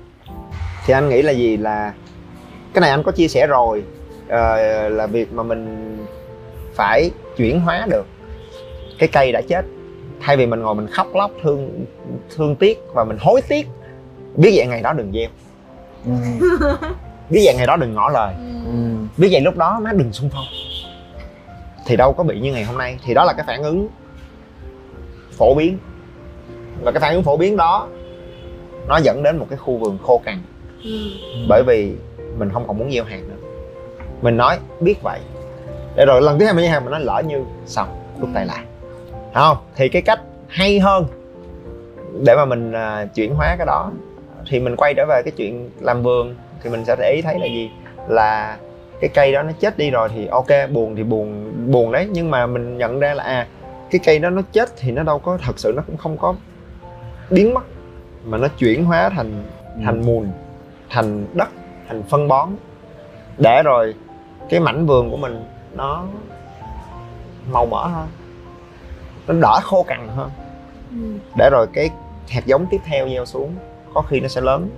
Thì 0.86 0.94
anh 0.94 1.10
nghĩ 1.10 1.22
là 1.22 1.32
gì? 1.32 1.58
Là 1.58 1.94
cái 2.74 2.82
này 2.82 2.90
anh 2.90 3.04
có 3.04 3.12
chia 3.12 3.28
sẻ 3.28 3.48
rồi 3.48 3.84
ờ, 4.30 4.90
là 4.90 5.08
việc 5.08 5.34
mà 5.34 5.44
mình 5.44 5.98
phải 6.76 7.12
chuyển 7.38 7.60
hóa 7.60 7.86
được 7.90 8.06
cái 9.00 9.10
cây 9.12 9.32
đã 9.32 9.42
chết 9.50 9.66
thay 10.22 10.38
vì 10.38 10.45
mình 10.45 10.61
ngồi 10.61 10.76
mình 10.76 10.88
khóc 10.88 11.07
lóc 11.15 11.32
thương 11.43 11.86
thương 12.36 12.55
tiếc 12.55 12.80
và 12.93 13.03
mình 13.03 13.17
hối 13.20 13.41
tiếc 13.41 13.67
biết 14.36 14.51
vậy 14.55 14.67
ngày 14.67 14.82
đó 14.82 14.93
đừng 14.93 15.11
gieo. 15.13 15.30
Biết 17.30 17.41
vậy 17.45 17.55
ngày 17.57 17.67
đó 17.67 17.76
đừng 17.76 17.93
ngỏ 17.93 18.09
lời. 18.09 18.34
Ừ. 18.65 18.72
biết 19.17 19.30
vậy 19.32 19.41
lúc 19.41 19.57
đó 19.57 19.80
má 19.80 19.91
đừng 19.93 20.13
xung 20.13 20.30
phong. 20.30 20.45
Thì 21.86 21.95
đâu 21.95 22.13
có 22.13 22.24
bị 22.24 22.39
như 22.39 22.53
ngày 22.53 22.63
hôm 22.63 22.78
nay. 22.78 22.99
Thì 23.05 23.13
đó 23.13 23.24
là 23.24 23.34
cái 23.34 23.45
phản 23.47 23.63
ứng 23.63 23.88
phổ 25.32 25.55
biến. 25.55 25.78
Và 26.82 26.91
cái 26.91 26.99
phản 26.99 27.13
ứng 27.13 27.24
phổ 27.24 27.38
biến 27.38 27.57
đó 27.57 27.88
nó 28.88 28.97
dẫn 28.97 29.24
đến 29.24 29.38
một 29.38 29.45
cái 29.49 29.57
khu 29.57 29.78
vườn 29.78 29.97
khô 30.03 30.22
cằn. 30.26 30.41
Ừ. 30.84 30.91
bởi 31.49 31.63
vì 31.67 31.93
mình 32.38 32.49
không 32.53 32.67
còn 32.67 32.78
muốn 32.78 32.91
gieo 32.91 33.03
hạt 33.03 33.20
nữa. 33.28 33.47
Mình 34.22 34.38
nói 34.38 34.57
biết 34.80 34.95
vậy. 35.01 35.20
Để 35.95 36.05
rồi 36.05 36.22
lần 36.22 36.39
thứ 36.39 36.45
hai 36.45 36.53
mình 36.53 36.63
gieo 36.63 36.72
hạt 36.72 36.80
mình 36.80 36.91
nói 36.91 37.01
lỡ 37.01 37.22
như 37.28 37.43
xong 37.65 37.88
rút 38.20 38.30
tay 38.34 38.45
lại 38.45 38.65
không 39.34 39.58
thì 39.76 39.90
cái 39.90 40.02
cách 40.02 40.20
hay 40.48 40.80
hơn 40.80 41.06
để 42.26 42.36
mà 42.36 42.46
mình 42.46 42.72
à, 42.72 43.06
chuyển 43.16 43.36
hóa 43.36 43.56
cái 43.58 43.66
đó 43.66 43.92
thì 44.48 44.60
mình 44.60 44.76
quay 44.76 44.94
trở 44.94 45.06
về 45.10 45.22
cái 45.26 45.32
chuyện 45.38 45.70
làm 45.80 46.04
vườn 46.04 46.36
thì 46.64 46.70
mình 46.70 46.86
sẽ 46.86 46.96
để 47.00 47.14
ý 47.16 47.22
thấy 47.22 47.40
là 47.40 47.46
gì? 47.46 47.72
Là 48.08 48.58
cái 49.02 49.10
cây 49.14 49.34
đó 49.34 49.44
nó 49.44 49.52
chết 49.60 49.78
đi 49.78 49.92
rồi 49.92 50.10
thì 50.16 50.28
ok 50.28 50.48
buồn 50.72 50.96
thì 50.96 51.04
buồn 51.04 51.52
buồn 51.72 51.92
đấy 51.92 52.08
nhưng 52.12 52.32
mà 52.32 52.48
mình 52.48 52.78
nhận 52.78 53.00
ra 53.00 53.14
là 53.14 53.24
à 53.24 53.48
cái 53.92 54.00
cây 54.06 54.20
đó 54.20 54.30
nó 54.30 54.42
chết 54.52 54.70
thì 54.78 54.92
nó 54.92 55.04
đâu 55.04 55.20
có 55.20 55.38
thật 55.42 55.60
sự 55.60 55.74
nó 55.76 55.82
cũng 55.88 55.98
không 55.98 56.18
có 56.18 56.36
biến 57.30 57.54
mất 57.54 57.64
mà 58.26 58.38
nó 58.38 58.48
chuyển 58.48 58.86
hóa 58.86 59.10
thành 59.10 59.44
thành 59.86 60.06
mùn 60.06 60.32
thành 60.90 61.26
đất 61.34 61.50
thành 61.88 62.04
phân 62.04 62.28
bón. 62.28 62.50
Để 63.38 63.62
rồi 63.64 63.94
cái 64.50 64.60
mảnh 64.60 64.86
vườn 64.86 65.12
của 65.12 65.18
mình 65.18 65.46
nó 65.76 66.04
màu 67.52 67.66
mỡ 67.66 67.88
hơn 67.88 68.08
nó 69.30 69.36
đỡ 69.42 69.60
khô 69.64 69.84
cằn 69.84 70.08
hơn. 70.08 70.30
Ừ. 70.92 70.98
để 71.38 71.50
rồi 71.52 71.68
cái 71.74 71.90
hạt 72.30 72.46
giống 72.46 72.66
tiếp 72.72 72.82
theo 72.86 73.10
gieo 73.10 73.26
xuống 73.26 73.56
có 73.94 74.02
khi 74.02 74.20
nó 74.20 74.28
sẽ 74.28 74.42
lớn 74.42 74.70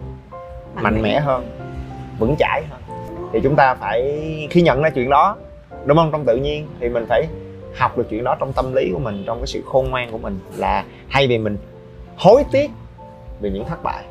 mạnh 0.75 1.01
mẽ. 1.01 1.19
hơn 1.19 1.57
vững 2.19 2.35
chãi 2.39 2.63
hơn. 2.69 2.81
Thì 3.33 3.39
chúng 3.43 3.55
ta 3.55 3.75
phải 3.75 4.01
khi 4.49 4.61
nhận 4.61 4.81
ra 4.81 4.89
chuyện 4.89 5.09
đó 5.09 5.35
đúng 5.85 5.97
không? 5.97 6.11
Trong 6.11 6.25
tự 6.25 6.35
nhiên 6.35 6.67
thì 6.79 6.89
mình 6.89 7.05
phải 7.09 7.25
học 7.77 7.97
được 7.97 8.07
chuyện 8.09 8.23
đó 8.23 8.35
trong 8.39 8.53
tâm 8.53 8.73
lý 8.73 8.91
của 8.93 8.99
mình 8.99 9.23
trong 9.27 9.37
cái 9.37 9.47
sự 9.47 9.61
khôn 9.65 9.89
ngoan 9.89 10.11
của 10.11 10.17
mình 10.17 10.39
là 10.57 10.83
thay 11.09 11.27
vì 11.27 11.37
mình 11.37 11.57
hối 12.17 12.43
tiếc 12.51 12.71
vì 13.41 13.49
những 13.49 13.65
thất 13.65 13.83
bại. 13.83 14.03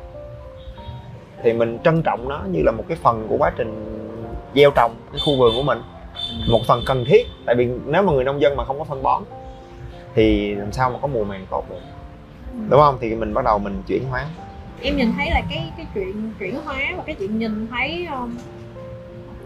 Thì 1.43 1.53
mình 1.53 1.79
trân 1.83 2.01
trọng 2.01 2.29
nó 2.29 2.39
như 2.51 2.61
là 2.63 2.71
một 2.71 2.83
cái 2.87 2.97
phần 3.03 3.25
của 3.29 3.35
quá 3.37 3.51
trình 3.57 3.97
gieo 4.55 4.71
trồng 4.71 4.95
cái 5.11 5.21
khu 5.25 5.37
vườn 5.37 5.55
của 5.55 5.63
mình 5.63 5.81
một 6.51 6.59
phần 6.67 6.81
cần 6.87 7.05
thiết. 7.07 7.27
Tại 7.45 7.55
vì 7.55 7.69
nếu 7.85 8.03
mà 8.03 8.13
người 8.13 8.23
nông 8.23 8.41
dân 8.41 8.55
mà 8.55 8.65
không 8.65 8.79
có 8.79 8.83
phân 8.83 9.03
bón 9.03 9.23
thì 10.15 10.55
làm 10.55 10.71
sao 10.71 10.89
mà 10.89 10.99
có 11.01 11.07
mùa 11.07 11.23
màng 11.23 11.45
tốt 11.49 11.65
được? 11.69 11.79
Đúng 12.69 12.79
không? 12.79 12.97
Thì 13.01 13.15
mình 13.15 13.33
bắt 13.33 13.45
đầu 13.45 13.59
mình 13.59 13.83
chuyển 13.87 14.03
hóa. 14.09 14.25
Em 14.81 14.97
nhìn 14.97 15.13
thấy 15.17 15.29
là 15.29 15.41
cái 15.49 15.71
cái 15.77 15.85
chuyện 15.93 16.31
chuyển 16.39 16.55
hóa 16.65 16.77
và 16.97 17.03
cái 17.05 17.15
chuyện 17.19 17.39
nhìn 17.39 17.67
thấy 17.71 18.07
um, 18.11 18.37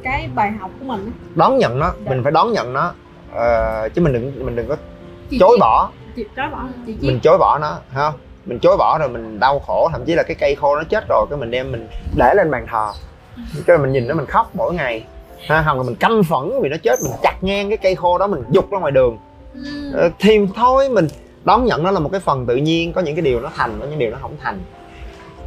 cái 0.04 0.30
bài 0.36 0.52
học 0.60 0.72
của 0.80 0.86
mình 0.86 1.12
đón 1.36 1.58
nhận 1.58 1.80
nó 1.80 1.94
mình 2.06 2.24
phải 2.24 2.32
đón 2.32 2.54
nhận 2.54 2.74
nó. 2.74 2.94
Ờ, 3.34 3.90
chứ 3.90 4.02
mình 4.02 4.14
đừng 4.14 4.46
mình 4.46 4.56
đừng 4.56 4.68
có 4.68 4.76
Chị 5.30 5.38
chối 5.40 5.50
Chiết- 5.56 5.60
bỏ. 5.60 5.90
Chị 6.16 6.26
chối 6.36 6.46
bỏ 6.52 6.64
chị 6.86 6.96
mình 7.02 7.20
chối 7.24 7.38
bỏ 7.38 7.58
nó 7.62 7.78
ha 7.92 8.12
mình 8.46 8.60
chối 8.60 8.78
bỏ 8.78 8.98
rồi 8.98 9.10
mình 9.10 9.40
đau 9.40 9.60
khổ 9.60 9.90
thậm 9.92 10.06
chí 10.06 10.16
là 10.16 10.24
cái 10.24 10.36
cây 10.36 10.56
khô 10.56 10.76
nó 10.76 10.84
chết 10.90 11.04
rồi 11.10 11.26
cái 11.30 11.40
mình 11.40 11.52
đem 11.52 11.72
mình 11.72 11.88
để 12.16 12.34
lên 12.36 12.52
bàn 12.52 12.66
thờ. 12.72 12.92
Cái 13.68 13.78
mình 13.78 13.92
nhìn 13.92 14.08
nó 14.08 14.16
mình 14.16 14.26
khóc 14.26 14.50
mỗi 14.56 14.74
ngày. 14.74 15.04
Ha 15.48 15.62
hoặc 15.62 15.78
là 15.78 15.84
mình 15.84 15.96
căm 15.96 16.24
phẫn 16.24 16.62
vì 16.62 16.70
nó 16.70 16.78
chết 16.84 17.00
mình 17.04 17.12
chặt 17.24 17.36
ngang 17.42 17.70
cái 17.70 17.78
cây 17.78 17.96
khô 17.96 18.18
đó 18.18 18.28
mình 18.28 18.44
dục 18.52 18.72
ra 18.72 18.80
ngoài 18.80 18.92
đường 18.92 19.18
Ừ. 19.64 19.92
Ờ, 19.94 20.10
thì 20.20 20.40
thôi 20.56 20.90
mình 20.90 21.08
đón 21.44 21.66
nhận 21.66 21.84
nó 21.84 21.92
là 21.92 22.00
một 22.00 22.10
cái 22.12 22.22
phần 22.22 22.46
tự 22.46 22.56
nhiên 22.56 22.94
có 22.94 23.02
những 23.02 23.16
cái 23.16 23.22
điều 23.22 23.40
nó 23.40 23.50
thành 23.56 23.78
có 23.80 23.86
những 23.86 24.00
điều 24.00 24.12
nó 24.12 24.18
không 24.22 24.36
thành. 24.42 24.60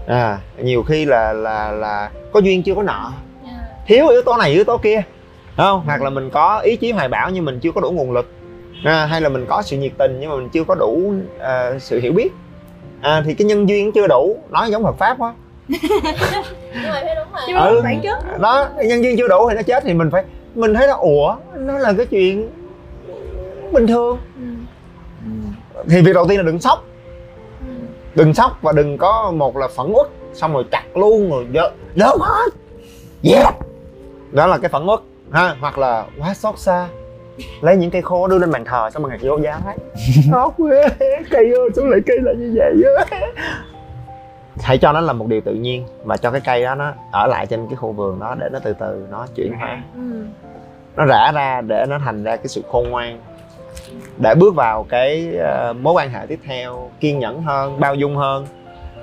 À 0.07 0.39
nhiều 0.63 0.83
khi 0.83 1.05
là 1.05 1.33
là 1.33 1.73
là 1.73 2.11
có 2.33 2.41
duyên 2.41 2.63
chưa 2.63 2.75
có 2.75 2.83
nợ. 2.83 3.11
Dạ. 3.45 3.51
thiếu 3.87 4.09
yếu 4.09 4.23
tố 4.23 4.37
này 4.37 4.51
yếu 4.51 4.65
tố 4.65 4.77
kia 4.77 5.03
Đúng 5.59 5.67
không? 5.67 5.83
Hoặc 5.87 6.03
là 6.03 6.11
mình 6.11 6.31
có 6.31 6.59
ý 6.59 6.77
chí 6.77 6.93
hoài 6.93 7.09
bão 7.09 7.31
nhưng 7.31 7.45
mình 7.45 7.61
chưa 7.61 7.73
có 7.73 7.81
đủ 7.81 7.91
nguồn 7.91 8.13
lực. 8.13 8.27
À, 8.85 9.07
hay 9.07 9.21
là 9.21 9.29
mình 9.29 9.47
có 9.49 9.63
sự 9.63 9.77
nhiệt 9.77 9.93
tình 9.99 10.17
nhưng 10.21 10.31
mà 10.31 10.37
mình 10.37 10.49
chưa 10.49 10.65
có 10.65 10.75
đủ 10.75 11.13
à, 11.39 11.79
sự 11.79 12.01
hiểu 12.01 12.13
biết. 12.13 12.33
À, 13.01 13.23
thì 13.27 13.35
cái 13.35 13.47
nhân 13.47 13.69
duyên 13.69 13.93
chưa 13.93 14.07
đủ 14.07 14.37
nói 14.51 14.71
giống 14.71 14.85
Phật 14.85 14.99
pháp 14.99 15.19
quá. 15.19 15.35
Nhưng 15.69 16.91
mà 16.91 17.01
thấy 17.03 17.15
đúng 17.15 17.33
rồi. 17.33 18.01
Ừ. 18.03 18.39
đó 18.41 18.69
nhân 18.85 19.03
duyên 19.03 19.17
chưa 19.19 19.29
đủ 19.29 19.49
thì 19.49 19.57
nó 19.57 19.63
chết 19.63 19.85
thì 19.87 19.95
mình 19.95 20.11
phải 20.11 20.25
mình 20.55 20.75
thấy 20.75 20.89
là 20.89 20.95
ủa 20.95 21.37
nó 21.57 21.79
là 21.79 21.93
cái 21.93 22.07
chuyện 22.07 22.51
bình 23.73 23.87
thường. 23.87 24.19
Ừ. 24.37 25.31
thì 25.91 26.01
việc 26.03 26.13
đầu 26.15 26.27
tiên 26.29 26.37
là 26.37 26.43
đừng 26.43 26.61
sốc. 26.61 26.85
Ừ. 27.61 27.67
đừng 28.15 28.35
sốc 28.35 28.59
và 28.63 28.73
đừng 28.73 28.99
có 28.99 29.33
một 29.37 29.57
là 29.57 29.69
phẫn 29.77 29.93
uất 29.93 30.07
xong 30.33 30.53
rồi 30.53 30.65
chặt 30.71 30.85
luôn 30.95 31.31
rồi 31.31 31.47
dơ 31.55 31.71
dơ 31.97 32.07
hết. 32.21 32.51
Yeah. 33.23 33.55
Đó 34.33 34.47
là 34.47 34.59
cái 34.59 34.69
phẫn 34.69 34.87
uất 34.87 35.01
ha 35.31 35.57
hoặc 35.61 35.79
là 35.79 36.07
quá 36.19 36.35
xót 36.35 36.59
xa. 36.59 36.89
Lấy 37.61 37.77
những 37.77 37.91
cây 37.91 38.03
khô 38.03 38.29
đưa 38.29 38.39
lên 38.39 38.51
bàn 38.51 38.65
thờ 38.65 38.91
xong 38.91 39.03
rồi 39.03 39.11
ngày 39.11 39.19
vô 39.23 39.39
giá 39.39 39.61
khóc 40.33 40.55
quá 40.59 40.89
cây 41.31 41.53
ơi 41.53 41.69
sao 41.77 41.85
lại 41.85 42.01
cây 42.07 42.19
lại 42.23 42.35
như 42.39 42.55
vậy 42.57 42.75
á. 42.99 43.19
Hãy 44.61 44.79
cho 44.79 44.93
nó 44.93 45.01
là 45.01 45.13
một 45.13 45.27
điều 45.29 45.41
tự 45.41 45.55
nhiên 45.55 45.85
và 46.05 46.17
cho 46.17 46.31
cái 46.31 46.41
cây 46.41 46.63
đó 46.63 46.75
nó 46.75 46.93
ở 47.13 47.27
lại 47.27 47.47
trên 47.47 47.67
cái 47.67 47.77
khu 47.77 47.93
vườn 47.93 48.19
đó 48.21 48.35
để 48.41 48.49
nó 48.53 48.59
từ 48.59 48.75
từ 48.81 49.07
nó 49.11 49.27
chuyển 49.35 49.53
hóa. 49.59 49.83
Ừ. 49.95 50.25
nó 50.97 51.05
rã 51.05 51.33
ra 51.35 51.61
để 51.61 51.85
nó 51.89 51.99
thành 52.05 52.25
ra 52.25 52.37
cái 52.37 52.47
sự 52.47 52.63
khôn 52.71 52.91
ngoan 52.91 53.21
để 54.19 54.35
bước 54.35 54.55
vào 54.55 54.87
cái 54.89 55.37
ờ, 55.37 55.73
mối 55.73 55.95
quan 55.95 56.11
hệ 56.11 56.27
tiếp 56.27 56.41
theo 56.45 56.91
kiên 57.01 57.19
nhẫn 57.19 57.43
hơn 57.43 57.81
bao 57.81 57.95
dung 57.95 58.17
hơn 58.17 58.47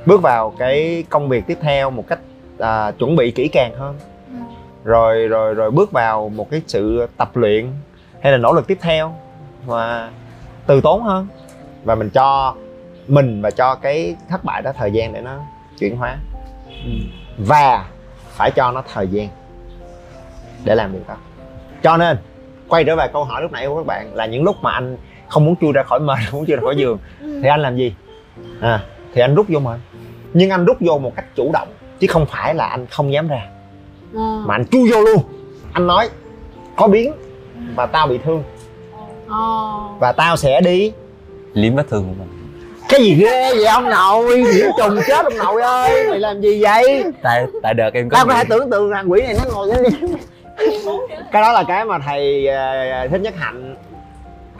bước 0.05 0.21
vào 0.21 0.53
cái 0.57 1.03
công 1.09 1.29
việc 1.29 1.43
tiếp 1.47 1.57
theo 1.61 1.89
một 1.89 2.03
cách 2.07 2.19
à, 2.59 2.91
chuẩn 2.91 3.15
bị 3.15 3.31
kỹ 3.31 3.47
càng 3.47 3.73
hơn. 3.77 3.95
Ừ. 4.29 4.35
rồi 4.83 5.27
rồi 5.27 5.53
rồi 5.53 5.71
bước 5.71 5.91
vào 5.91 6.29
một 6.29 6.51
cái 6.51 6.61
sự 6.67 7.07
tập 7.17 7.37
luyện 7.37 7.67
hay 8.21 8.31
là 8.31 8.37
nỗ 8.37 8.53
lực 8.53 8.67
tiếp 8.67 8.77
theo 8.81 9.13
và 9.65 10.11
từ 10.67 10.81
tốn 10.81 11.03
hơn. 11.03 11.27
Và 11.83 11.95
mình 11.95 12.09
cho 12.09 12.55
mình 13.07 13.41
và 13.41 13.51
cho 13.51 13.75
cái 13.75 14.15
thất 14.29 14.43
bại 14.43 14.61
đó 14.61 14.71
thời 14.75 14.91
gian 14.91 15.13
để 15.13 15.21
nó 15.21 15.37
chuyển 15.79 15.97
hóa. 15.97 16.17
Và 17.37 17.85
phải 18.29 18.51
cho 18.51 18.71
nó 18.71 18.83
thời 18.93 19.07
gian 19.07 19.27
để 20.63 20.75
làm 20.75 20.93
việc 20.93 21.07
đó. 21.07 21.15
Cho 21.83 21.97
nên 21.97 22.17
quay 22.67 22.83
trở 22.83 22.95
về 22.95 23.07
câu 23.13 23.23
hỏi 23.23 23.41
lúc 23.41 23.51
nãy 23.51 23.67
của 23.67 23.75
các 23.75 23.85
bạn 23.85 24.15
là 24.15 24.25
những 24.25 24.43
lúc 24.43 24.55
mà 24.61 24.71
anh 24.71 24.97
không 25.29 25.45
muốn 25.45 25.55
chui 25.61 25.71
ra 25.73 25.83
khỏi 25.83 25.99
mền 25.99 26.17
không 26.29 26.39
muốn 26.39 26.45
chui 26.47 26.55
ra 26.55 26.61
khỏi 26.61 26.75
giường 26.77 26.97
Ừ. 27.21 27.39
thì 27.43 27.49
anh 27.49 27.59
làm 27.61 27.77
gì? 27.77 27.93
À 28.61 28.79
thì 29.13 29.21
anh 29.21 29.35
rút 29.35 29.45
vô 29.49 29.59
mền. 29.59 29.79
Nhưng 30.33 30.49
anh 30.49 30.65
rút 30.65 30.77
vô 30.79 30.97
một 30.97 31.11
cách 31.15 31.25
chủ 31.35 31.51
động 31.53 31.67
chứ 31.99 32.07
không 32.07 32.25
phải 32.25 32.55
là 32.55 32.65
anh 32.65 32.85
không 32.87 33.13
dám 33.13 33.27
ra. 33.27 33.41
Ờ. 34.13 34.21
mà 34.45 34.55
anh 34.55 34.65
chui 34.67 34.91
vô 34.91 35.01
luôn. 35.01 35.23
Anh 35.73 35.87
nói 35.87 36.09
có 36.75 36.87
biến 36.87 37.13
và 37.75 37.85
tao 37.85 38.07
bị 38.07 38.17
thương. 38.25 38.43
Ồ. 39.29 39.89
và 39.99 40.11
tao 40.11 40.37
sẽ 40.37 40.61
đi. 40.61 40.91
Liếm 41.53 41.75
vết 41.75 41.89
thương 41.89 42.03
của 42.03 42.13
mình. 42.23 42.29
Cái 42.89 43.01
gì 43.03 43.15
ghê 43.15 43.53
vậy 43.55 43.65
ông 43.65 43.89
nội? 43.89 44.37
Nhiễm 44.37 44.67
trùng 44.77 44.99
chết 45.07 45.23
ông 45.25 45.37
nội 45.37 45.61
ơi. 45.61 46.05
Mày 46.09 46.19
làm 46.19 46.41
gì 46.41 46.61
vậy? 46.63 47.03
Tại 47.23 47.45
tại 47.63 47.73
đợt 47.73 47.89
em 47.93 48.09
có 48.09 48.17
tao 48.17 48.25
có 48.25 48.33
thể 48.33 48.43
tưởng 48.49 48.69
tượng 48.69 48.89
rằng 48.89 49.11
quỷ 49.11 49.21
này 49.21 49.33
nó 49.33 49.51
ngồi 49.53 49.69
cái 49.71 49.91
cái 51.31 51.41
đó 51.41 51.51
là 51.51 51.63
cái 51.67 51.85
mà 51.85 51.99
thầy 51.99 52.47
ờ, 52.47 53.07
thích 53.07 53.21
nhất 53.21 53.33
hạnh. 53.37 53.75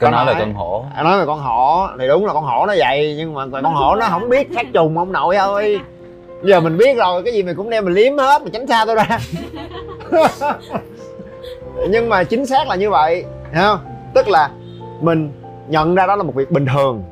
Có 0.00 0.10
nói 0.10 0.26
về 0.26 0.34
con 0.38 0.54
hổ. 0.54 0.84
À, 0.94 1.02
nói 1.02 1.18
về 1.18 1.26
con 1.26 1.40
hổ. 1.40 1.86
Thì 1.98 2.08
đúng 2.08 2.26
là 2.26 2.32
con 2.32 2.44
hổ 2.44 2.66
nó 2.66 2.74
vậy 2.78 3.14
nhưng 3.18 3.34
mà 3.34 3.46
con 3.52 3.64
hổ 3.64 3.94
nó 3.94 4.06
không 4.10 4.28
biết 4.28 4.48
sát 4.54 4.66
trùng 4.72 4.98
ông 4.98 5.12
nội 5.12 5.36
ơi. 5.36 5.80
Giờ 6.42 6.60
mình 6.60 6.76
biết 6.76 6.96
rồi 6.96 7.22
cái 7.22 7.34
gì 7.34 7.42
mày 7.42 7.54
cũng 7.54 7.70
đem 7.70 7.84
mình 7.84 7.94
liếm 7.94 8.18
hết 8.18 8.42
mày 8.42 8.50
tránh 8.50 8.66
xa 8.66 8.84
tôi 8.86 8.94
ra. 8.94 9.18
Nhưng 11.90 12.08
mà 12.08 12.24
chính 12.24 12.46
xác 12.46 12.68
là 12.68 12.74
như 12.74 12.90
vậy 12.90 13.24
không? 13.54 13.78
Tức 14.14 14.28
là 14.28 14.50
mình 15.00 15.32
nhận 15.68 15.94
ra 15.94 16.06
đó 16.06 16.16
là 16.16 16.22
một 16.22 16.34
việc 16.34 16.50
bình 16.50 16.66
thường. 16.66 17.04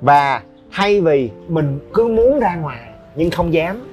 Và 0.00 0.40
thay 0.72 1.00
vì 1.00 1.30
mình 1.48 1.78
cứ 1.94 2.08
muốn 2.08 2.40
ra 2.40 2.54
ngoài 2.54 2.78
nhưng 3.14 3.30
không 3.30 3.52
dám 3.52 3.88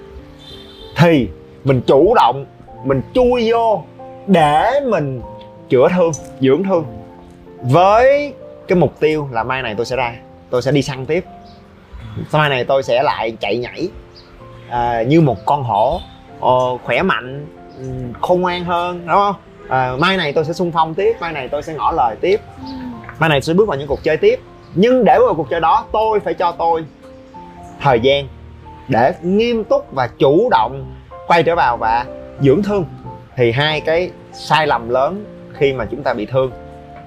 thì 0.97 1.27
mình 1.63 1.81
chủ 1.87 2.13
động 2.15 2.45
mình 2.83 3.01
chui 3.13 3.51
vô 3.51 3.83
để 4.27 4.81
mình 4.85 5.21
chữa 5.69 5.87
thương 5.95 6.11
dưỡng 6.39 6.63
thương. 6.63 6.85
Với 7.61 8.33
cái 8.67 8.75
mục 8.75 8.99
tiêu 8.99 9.27
là 9.31 9.43
mai 9.43 9.61
này 9.61 9.75
tôi 9.77 9.85
sẽ 9.85 9.95
ra 9.95 10.15
tôi 10.49 10.61
sẽ 10.61 10.71
đi 10.71 10.81
săn 10.81 11.05
tiếp. 11.05 11.25
Mai 12.31 12.49
này 12.49 12.63
tôi 12.63 12.83
sẽ 12.83 13.03
lại 13.03 13.37
chạy 13.39 13.57
nhảy 13.57 13.89
à, 14.69 15.03
như 15.03 15.21
một 15.21 15.45
con 15.45 15.63
hổ 15.63 15.99
ờ, 16.39 16.77
khỏe 16.83 17.01
mạnh 17.01 17.47
khôn 18.21 18.41
ngoan 18.41 18.63
hơn 18.63 18.99
đúng 19.07 19.15
không? 19.15 19.35
À, 19.69 19.91
mai 19.99 20.17
này 20.17 20.33
tôi 20.33 20.45
sẽ 20.45 20.53
xung 20.53 20.71
phong 20.71 20.93
tiếp 20.93 21.17
mai 21.19 21.33
này 21.33 21.47
tôi 21.47 21.63
sẽ 21.63 21.73
ngỏ 21.73 21.91
lời 21.91 22.15
tiếp. 22.21 22.41
Mai 23.19 23.29
này 23.29 23.37
tôi 23.37 23.41
sẽ 23.41 23.53
bước 23.53 23.67
vào 23.67 23.77
những 23.77 23.87
cuộc 23.87 24.03
chơi 24.03 24.17
tiếp. 24.17 24.39
Nhưng 24.75 25.03
để 25.05 25.15
bước 25.19 25.25
vào 25.25 25.35
cuộc 25.35 25.49
chơi 25.49 25.59
đó 25.59 25.85
tôi 25.91 26.19
phải 26.19 26.33
cho 26.33 26.51
tôi 26.51 26.85
thời 27.81 27.99
gian 27.99 28.27
để 28.87 29.13
nghiêm 29.21 29.63
túc 29.63 29.91
và 29.91 30.09
chủ 30.19 30.49
động 30.51 30.95
quay 31.27 31.43
trở 31.43 31.55
vào 31.55 31.77
và 31.77 32.05
dưỡng 32.41 32.63
thương 32.63 32.85
thì 33.41 33.51
hai 33.51 33.81
cái 33.81 34.11
sai 34.33 34.67
lầm 34.67 34.89
lớn 34.89 35.25
khi 35.53 35.73
mà 35.73 35.85
chúng 35.91 36.03
ta 36.03 36.13
bị 36.13 36.25
thương. 36.25 36.51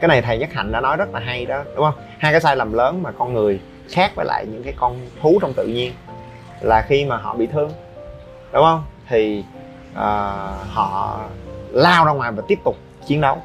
Cái 0.01 0.09
này 0.09 0.23
thầy 0.23 0.39
nhất 0.39 0.53
hạnh 0.53 0.73
đã 0.73 0.81
nói 0.81 0.97
rất 0.97 1.09
là 1.13 1.21
hay 1.21 1.47
đó 1.47 1.63
đúng 1.77 1.85
không? 1.85 1.95
Hai 2.19 2.33
cái 2.33 2.41
sai 2.41 2.57
lầm 2.57 2.73
lớn 2.73 3.03
mà 3.03 3.11
con 3.19 3.35
người 3.35 3.61
khác 3.91 4.13
với 4.17 4.27
lại 4.27 4.47
những 4.53 4.63
cái 4.63 4.75
con 4.77 4.99
thú 5.23 5.39
trong 5.43 5.53
tự 5.53 5.67
nhiên 5.67 5.93
là 6.61 6.83
khi 6.83 7.05
mà 7.05 7.17
họ 7.17 7.35
bị 7.35 7.47
thương 7.47 7.71
đúng 8.53 8.63
không? 8.63 8.85
Thì 9.09 9.45
à, 9.95 10.07
họ 10.71 11.21
lao 11.71 12.05
ra 12.05 12.13
ngoài 12.13 12.33
và 12.33 12.43
tiếp 12.49 12.59
tục 12.65 12.77
chiến 13.07 13.21
đấu. 13.21 13.43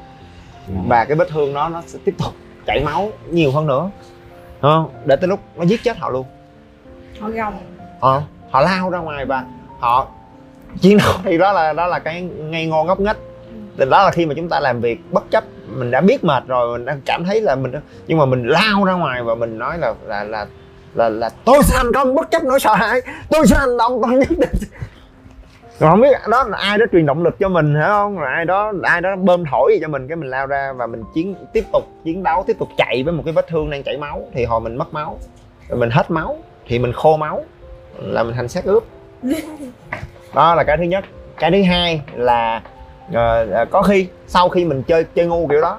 Và 0.88 1.04
cái 1.04 1.16
vết 1.16 1.28
thương 1.28 1.54
đó 1.54 1.68
nó 1.68 1.82
sẽ 1.86 1.98
tiếp 2.04 2.14
tục 2.18 2.32
chảy 2.66 2.84
máu 2.84 3.10
nhiều 3.30 3.52
hơn 3.52 3.66
nữa 3.66 3.90
đúng 4.62 4.70
không? 4.72 4.90
Để 5.04 5.16
tới 5.16 5.28
lúc 5.28 5.40
nó 5.56 5.64
giết 5.64 5.82
chết 5.84 5.98
họ 5.98 6.10
luôn. 6.10 6.26
Họ 7.20 7.28
gồng. 7.30 7.58
Ờ, 8.00 8.22
họ 8.50 8.60
lao 8.60 8.90
ra 8.90 8.98
ngoài 8.98 9.24
và 9.24 9.44
họ 9.78 10.08
chiến 10.80 10.98
đấu. 10.98 11.12
Thì 11.24 11.38
đó 11.38 11.52
là 11.52 11.72
đó 11.72 11.86
là 11.86 11.98
cái 11.98 12.22
ngây 12.22 12.66
ngô 12.66 12.84
ngốc 12.84 13.00
nghếch. 13.00 13.16
Thì 13.78 13.84
đó 13.90 14.04
là 14.04 14.10
khi 14.10 14.26
mà 14.26 14.34
chúng 14.34 14.48
ta 14.48 14.60
làm 14.60 14.80
việc 14.80 15.00
bất 15.10 15.30
chấp 15.30 15.44
mình 15.76 15.90
đã 15.90 16.00
biết 16.00 16.24
mệt 16.24 16.42
rồi 16.46 16.78
mình 16.78 16.86
đang 16.86 17.00
cảm 17.06 17.24
thấy 17.24 17.40
là 17.40 17.54
mình 17.54 17.72
nhưng 18.06 18.18
mà 18.18 18.24
mình 18.24 18.46
lao 18.46 18.84
ra 18.84 18.92
ngoài 18.92 19.22
và 19.22 19.34
mình 19.34 19.58
nói 19.58 19.78
là 19.78 19.94
là 20.06 20.24
là 20.24 20.46
là, 20.94 21.08
là 21.08 21.30
tôi 21.44 21.62
sẽ 21.62 21.74
thành 21.78 21.92
công 21.92 22.14
bất 22.14 22.30
chấp 22.30 22.44
nỗi 22.44 22.60
sợ 22.60 22.74
hãi. 22.74 23.00
Tôi 23.30 23.46
sẽ 23.46 23.56
hành 23.56 23.76
động 23.78 24.00
tôi 24.02 24.12
nhất 24.12 24.38
định. 24.38 24.70
Rồi 25.78 25.90
không 25.90 26.00
biết 26.00 26.08
đó 26.28 26.44
là 26.44 26.58
ai 26.58 26.78
đó 26.78 26.86
truyền 26.92 27.06
động 27.06 27.22
lực 27.22 27.36
cho 27.38 27.48
mình 27.48 27.74
hả 27.74 27.86
không? 27.86 28.18
Rồi 28.18 28.28
ai 28.32 28.44
đó 28.44 28.72
ai 28.82 29.00
đó 29.00 29.16
bơm 29.16 29.44
thổi 29.50 29.72
gì 29.72 29.78
cho 29.82 29.88
mình 29.88 30.08
cái 30.08 30.16
mình 30.16 30.30
lao 30.30 30.46
ra 30.46 30.72
và 30.72 30.86
mình 30.86 31.02
chiến 31.14 31.34
tiếp 31.52 31.64
tục 31.72 31.84
chiến 32.04 32.22
đấu 32.22 32.44
tiếp 32.46 32.56
tục 32.58 32.68
chạy 32.76 33.02
với 33.02 33.12
một 33.12 33.22
cái 33.26 33.34
vết 33.34 33.48
thương 33.48 33.70
đang 33.70 33.82
chảy 33.82 33.98
máu. 33.98 34.28
Thì 34.34 34.44
hồi 34.44 34.60
mình 34.60 34.76
mất 34.76 34.94
máu 34.94 35.18
rồi 35.68 35.78
mình 35.78 35.90
hết 35.90 36.10
máu 36.10 36.38
thì 36.66 36.78
mình 36.78 36.92
khô 36.92 37.16
máu 37.16 37.44
là 37.98 38.22
mình 38.22 38.34
thành 38.36 38.48
xác 38.48 38.64
ướp. 38.64 38.84
đó 40.34 40.54
là 40.54 40.64
cái 40.64 40.76
thứ 40.76 40.82
nhất. 40.82 41.04
Cái 41.38 41.50
thứ 41.50 41.62
hai 41.62 42.00
là 42.14 42.62
ờ, 43.12 43.46
có 43.70 43.82
khi 43.82 44.06
sau 44.26 44.48
khi 44.48 44.64
mình 44.64 44.82
chơi 44.82 45.04
chơi 45.04 45.26
ngu 45.26 45.46
kiểu 45.46 45.60
đó 45.60 45.78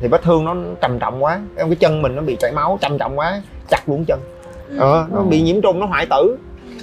thì 0.00 0.08
vết 0.08 0.22
thương 0.22 0.44
nó 0.44 0.56
trầm 0.80 0.98
trọng 0.98 1.24
quá. 1.24 1.40
Cái 1.56 1.66
cái 1.66 1.76
chân 1.76 2.02
mình 2.02 2.16
nó 2.16 2.22
bị 2.22 2.36
chảy 2.40 2.52
máu 2.52 2.78
trầm 2.80 2.98
trọng 2.98 3.18
quá 3.18 3.42
chặt 3.68 3.88
luôn 3.88 4.04
chân. 4.04 4.20
Ờ, 4.78 5.06
nó 5.12 5.20
bị 5.20 5.42
nhiễm 5.42 5.60
trùng 5.60 5.80
nó 5.80 5.86
hoại 5.86 6.06
tử. 6.10 6.38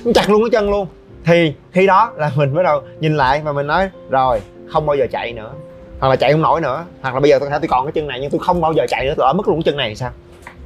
Nó 0.05 0.11
chặt 0.15 0.29
luôn 0.29 0.41
cái 0.43 0.49
chân 0.49 0.69
luôn. 0.69 0.87
Thì 1.25 1.53
khi 1.71 1.87
đó 1.87 2.11
là 2.15 2.31
mình 2.35 2.55
bắt 2.55 2.63
đầu 2.63 2.81
nhìn 2.99 3.17
lại 3.17 3.41
và 3.43 3.51
mình 3.51 3.67
nói 3.67 3.89
rồi 4.09 4.41
không 4.71 4.85
bao 4.85 4.95
giờ 4.95 5.07
chạy 5.11 5.33
nữa. 5.33 5.51
Hoặc 5.99 6.09
là 6.09 6.15
chạy 6.15 6.31
không 6.31 6.41
nổi 6.41 6.61
nữa. 6.61 6.85
Hoặc 7.01 7.13
là 7.13 7.19
bây 7.19 7.29
giờ 7.29 7.39
tôi 7.39 7.49
tôi 7.51 7.67
còn 7.67 7.85
cái 7.85 7.91
chân 7.91 8.07
này 8.07 8.19
nhưng 8.21 8.29
tôi 8.29 8.39
không 8.43 8.61
bao 8.61 8.73
giờ 8.73 8.85
chạy 8.89 9.05
nữa 9.05 9.13
tôi 9.17 9.27
ở 9.27 9.33
mất 9.33 9.47
luôn 9.47 9.57
cái 9.57 9.63
chân 9.63 9.77
này 9.77 9.95
sao? 9.95 10.11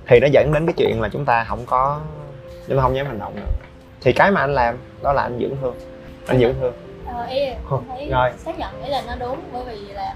Thì 0.07 0.19
nó 0.19 0.27
dẫn 0.31 0.53
đến 0.53 0.65
cái 0.65 0.73
chuyện 0.77 1.01
là 1.01 1.09
chúng 1.09 1.25
ta 1.25 1.43
không 1.43 1.59
có 1.65 1.99
chúng 2.67 2.77
ta 2.77 2.83
không 2.83 2.95
dám 2.95 3.05
hành 3.05 3.19
động 3.19 3.35
nữa. 3.35 3.51
Thì 4.01 4.13
cái 4.13 4.31
mà 4.31 4.41
anh 4.41 4.53
làm 4.53 4.75
đó 5.03 5.13
là 5.13 5.21
anh 5.21 5.39
dưỡng 5.39 5.55
thương 5.61 5.75
anh 6.27 6.39
dưỡng 6.39 6.53
thương 6.59 6.73
Ờ, 7.05 7.25
ý 7.25 7.39
thấy 7.89 8.09
rồi. 8.09 8.31
xác 8.37 8.59
nhận 8.59 8.83
ý 8.83 8.89
là 8.89 9.03
nó 9.07 9.15
đúng 9.19 9.39
bởi 9.53 9.63
vì 9.65 9.79
là 9.93 10.15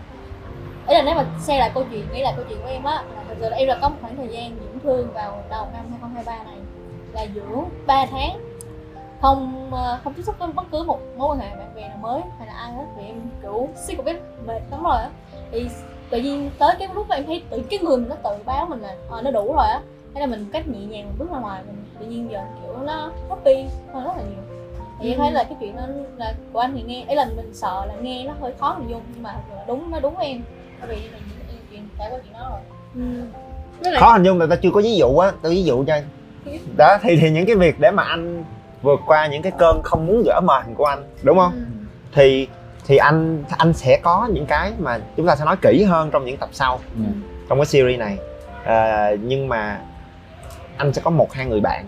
ý 0.87 0.95
là 0.95 1.01
nếu 1.05 1.15
mà 1.15 1.25
xem 1.39 1.59
lại 1.59 1.71
câu 1.73 1.83
chuyện 1.91 2.05
nghĩ 2.13 2.21
là 2.21 2.33
câu 2.35 2.45
chuyện 2.49 2.59
của 2.61 2.67
em 2.69 2.83
á 2.83 2.93
là 3.15 3.23
thực 3.27 3.37
sự 3.39 3.49
là 3.49 3.57
em 3.57 3.67
là 3.67 3.77
có 3.81 3.89
một 3.89 3.95
khoảng 4.01 4.15
thời 4.15 4.27
gian 4.27 4.55
dưỡng 4.59 4.79
thương 4.83 5.13
vào 5.13 5.43
đầu 5.49 5.67
năm 5.73 5.85
2023 5.89 6.43
này 6.43 6.57
là 7.13 7.25
dưỡng 7.35 7.63
3 7.87 8.05
tháng 8.05 8.39
không 9.21 9.69
ờ, 9.71 9.99
không 10.03 10.13
tiếp 10.13 10.23
xúc 10.25 10.35
với 10.39 10.47
bất 10.47 10.63
cứ 10.71 10.83
một 10.83 10.99
mối 11.17 11.27
quan 11.29 11.39
hệ 11.39 11.55
bạn 11.55 11.75
bè 11.75 11.87
nào 11.87 11.97
mới 12.01 12.21
hay 12.37 12.47
là 12.47 12.53
ai 12.53 12.71
hết 12.73 12.83
vì 12.97 13.03
em 13.03 13.15
kiểu 13.41 13.67
sick 13.87 13.97
của 13.97 14.03
biết 14.03 14.21
mệt 14.45 14.61
lắm 14.71 14.83
rồi 14.83 14.97
á. 14.97 15.09
Thì 15.51 15.69
tự 16.09 16.21
nhiên 16.21 16.49
tới 16.59 16.75
cái 16.79 16.87
lúc 16.93 17.07
mà 17.09 17.15
em 17.15 17.25
thấy 17.25 17.43
tự 17.49 17.61
cái 17.69 17.79
người 17.79 17.97
mình 17.97 18.09
nó 18.09 18.15
tự 18.15 18.43
báo 18.45 18.65
mình 18.65 18.79
là 18.81 18.95
ờ, 19.09 19.21
nó 19.21 19.31
đủ 19.31 19.53
rồi 19.53 19.67
á 19.67 19.81
thế 20.13 20.19
là 20.21 20.25
mình 20.27 20.45
cách 20.53 20.67
nhẹ 20.67 20.79
nhàng 20.79 21.05
mình 21.05 21.15
bước 21.19 21.31
ra 21.31 21.39
ngoài 21.39 21.61
mình 21.67 21.85
tự 21.99 22.05
nhiên 22.05 22.31
giờ 22.31 22.39
kiểu 22.61 22.77
nó 22.83 23.11
happy 23.29 23.65
hơn 23.93 24.03
rất 24.05 24.11
là 24.17 24.23
nhiều 24.23 24.43
thì 25.01 25.09
em 25.11 25.17
thấy 25.19 25.31
là 25.31 25.43
cái 25.43 25.53
chuyện 25.59 25.75
đó 25.75 25.81
là 26.17 26.33
của 26.53 26.59
anh 26.59 26.73
thì 26.75 26.81
nghe 26.81 27.03
ấy 27.07 27.15
là 27.15 27.25
mình 27.35 27.53
sợ 27.53 27.85
là 27.87 27.93
nghe 28.01 28.23
nó 28.27 28.33
hơi 28.41 28.53
khó 28.59 28.69
hình 28.77 28.87
dung 28.89 29.01
nhưng 29.13 29.23
mà 29.23 29.31
thật 29.33 29.39
sự 29.49 29.55
là 29.55 29.63
đúng 29.67 29.91
nó 29.91 29.99
đúng 29.99 30.15
với 30.15 30.25
em. 30.25 30.41
Bởi 30.81 30.89
vì 30.89 30.95
em 31.03 31.11
chuyện 31.71 31.87
trải 31.99 32.07
qua 32.11 32.19
chuyện 32.23 32.33
đó 32.33 32.49
rồi. 32.49 32.59
Ừ. 33.93 33.97
khó 33.99 34.11
hình 34.13 34.23
dung 34.23 34.39
là 34.39 34.45
ta 34.49 34.55
chưa 34.55 34.71
có 34.73 34.81
ví 34.81 34.95
dụ 34.95 35.17
á 35.17 35.31
tôi 35.41 35.51
ví 35.51 35.63
dụ 35.63 35.83
cho 35.87 35.93
anh. 35.93 36.03
Đó 36.77 36.97
thì 37.01 37.17
thì 37.17 37.29
những 37.31 37.45
cái 37.45 37.55
việc 37.55 37.79
để 37.79 37.91
mà 37.91 38.03
anh 38.03 38.43
vượt 38.81 38.99
qua 39.05 39.27
những 39.27 39.41
cái 39.41 39.51
cơn 39.57 39.81
không 39.83 40.05
muốn 40.07 40.23
gỡ 40.25 40.41
mền 40.47 40.75
của 40.75 40.85
anh 40.85 41.03
đúng 41.23 41.37
không? 41.37 41.51
Ừ. 41.53 41.61
thì 42.13 42.47
thì 42.87 42.97
anh 42.97 43.43
anh 43.57 43.73
sẽ 43.73 43.99
có 44.03 44.27
những 44.33 44.45
cái 44.45 44.71
mà 44.79 44.99
chúng 45.17 45.27
ta 45.27 45.35
sẽ 45.35 45.45
nói 45.45 45.55
kỹ 45.61 45.83
hơn 45.83 46.11
trong 46.11 46.25
những 46.25 46.37
tập 46.37 46.49
sau 46.51 46.79
Ừ. 46.95 47.01
trong 47.49 47.57
cái 47.59 47.65
series 47.65 47.99
này. 47.99 48.17
À, 48.63 49.09
nhưng 49.21 49.47
mà 49.47 49.81
anh 50.77 50.93
sẽ 50.93 51.01
có 51.05 51.11
một 51.11 51.33
hai 51.33 51.45
người 51.45 51.59
bạn 51.59 51.85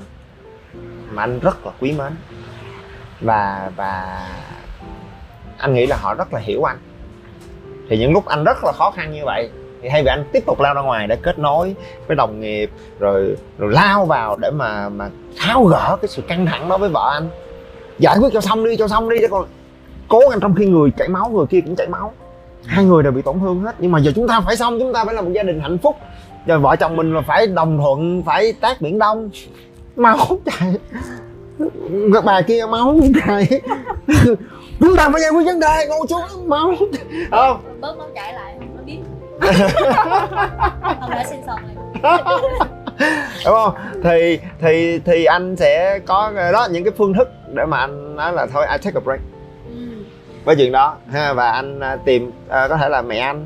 mà 1.12 1.24
anh 1.24 1.40
rất 1.40 1.66
là 1.66 1.72
quý 1.80 1.92
mến 1.92 2.12
và 3.24 3.72
và 3.76 4.22
anh 5.58 5.74
nghĩ 5.74 5.86
là 5.86 5.98
họ 6.02 6.14
rất 6.14 6.34
là 6.34 6.40
hiểu 6.40 6.64
anh. 6.64 6.78
Thì 7.90 7.98
những 7.98 8.14
lúc 8.14 8.26
anh 8.26 8.44
rất 8.44 8.64
là 8.64 8.72
khó 8.72 8.92
khăn 8.92 9.12
như 9.12 9.26
vậy, 9.26 9.50
thì 9.82 9.90
thay 9.90 10.04
vì 10.04 10.08
anh 10.08 10.26
tiếp 10.34 10.44
tục 10.46 10.60
lao 10.60 10.74
ra 10.74 10.82
ngoài 10.82 11.08
để 11.08 11.16
kết 11.16 11.40
nối 11.40 11.76
với 12.08 12.16
đồng 12.16 12.40
nghiệp, 12.40 12.72
rồi 13.00 13.36
rồi 13.58 13.72
lao 13.72 14.06
vào 14.06 14.38
để 14.38 14.52
mà 14.52 14.90
mà 14.90 15.10
tháo 15.38 15.64
gỡ 15.64 15.98
cái 16.02 16.10
sự 16.10 16.22
căng 16.22 16.46
thẳng 16.46 16.70
đó 16.70 16.78
với 16.78 16.90
vợ 16.90 17.12
anh. 17.14 17.30
Giải 18.00 18.18
quyết 18.20 18.30
cho 18.34 18.42
xong 18.42 18.64
đi, 18.66 18.78
cho 18.78 18.88
xong 18.88 19.10
đi, 19.10 19.18
chứ 19.22 19.28
còn 19.32 19.46
cố 20.08 20.20
gắng 20.30 20.40
trong 20.40 20.56
khi 20.56 20.66
người 20.66 20.92
chảy 20.98 21.08
máu, 21.08 21.30
người 21.30 21.46
kia 21.46 21.62
cũng 21.62 21.76
chảy 21.76 21.88
máu. 21.88 22.14
Hai 22.66 22.86
người 22.86 23.04
đều 23.04 23.12
bị 23.12 23.22
tổn 23.22 23.40
thương 23.40 23.64
hết. 23.64 23.76
Nhưng 23.80 23.92
mà 23.92 24.00
giờ 24.00 24.12
chúng 24.16 24.28
ta 24.28 24.42
phải 24.42 24.56
xong, 24.56 24.80
chúng 24.80 24.94
ta 24.94 25.06
phải 25.06 25.16
là 25.16 25.22
một 25.22 25.32
gia 25.34 25.44
đình 25.44 25.60
hạnh 25.60 25.78
phúc. 25.78 25.98
Giờ 26.48 26.60
vợ 26.60 26.76
chồng 26.76 26.96
mình 26.96 27.14
là 27.14 27.22
phải 27.22 27.48
đồng 27.48 27.78
thuận, 27.78 28.24
phải 28.24 28.54
tác 28.54 28.82
biển 28.82 29.00
đông. 29.00 29.30
Máu 29.96 30.18
chảy 30.46 30.74
bà 32.24 32.42
kia 32.42 32.66
máu 32.72 32.96
chảy. 33.26 33.48
Chúng 34.80 34.96
ta 34.98 35.10
phải 35.10 35.22
giải 35.22 35.32
quyết 35.32 35.46
vấn 35.46 35.60
đề 35.60 35.88
ngồi 35.90 36.08
xuống 36.10 36.50
máu. 36.50 36.74
Không. 37.32 37.62
Bớt 37.82 37.98
nó 37.98 38.06
chạy 38.16 38.34
lại 38.34 38.56
nó 38.76 38.82
biết 38.86 38.98
không 41.02 41.10
đã 41.10 41.26
xin 41.30 41.40
xong 41.48 41.60
rồi. 41.76 42.18
Đúng 43.46 43.56
không? 43.56 43.74
Thì 44.04 44.40
thì 44.62 45.00
thì 45.06 45.26
anh 45.26 45.56
sẽ 45.56 46.00
có 46.00 46.32
đó 46.54 46.68
những 46.72 46.84
cái 46.84 46.94
phương 46.98 47.14
thức 47.14 47.30
để 47.54 47.66
mà 47.66 47.78
anh 47.78 48.16
nói 48.16 48.34
là 48.34 48.46
thôi 48.54 48.66
I 48.72 48.78
take 48.78 49.00
a 49.00 49.04
break. 49.06 49.20
Ừ. 49.70 49.76
với 50.46 50.56
chuyện 50.56 50.72
đó 50.72 50.96
ha 51.12 51.34
và 51.34 51.52
anh 51.52 51.80
à, 51.80 51.98
tìm 52.06 52.32
à, 52.50 52.68
có 52.68 52.78
thể 52.78 52.90
là 52.90 53.02
mẹ 53.02 53.18
anh. 53.18 53.46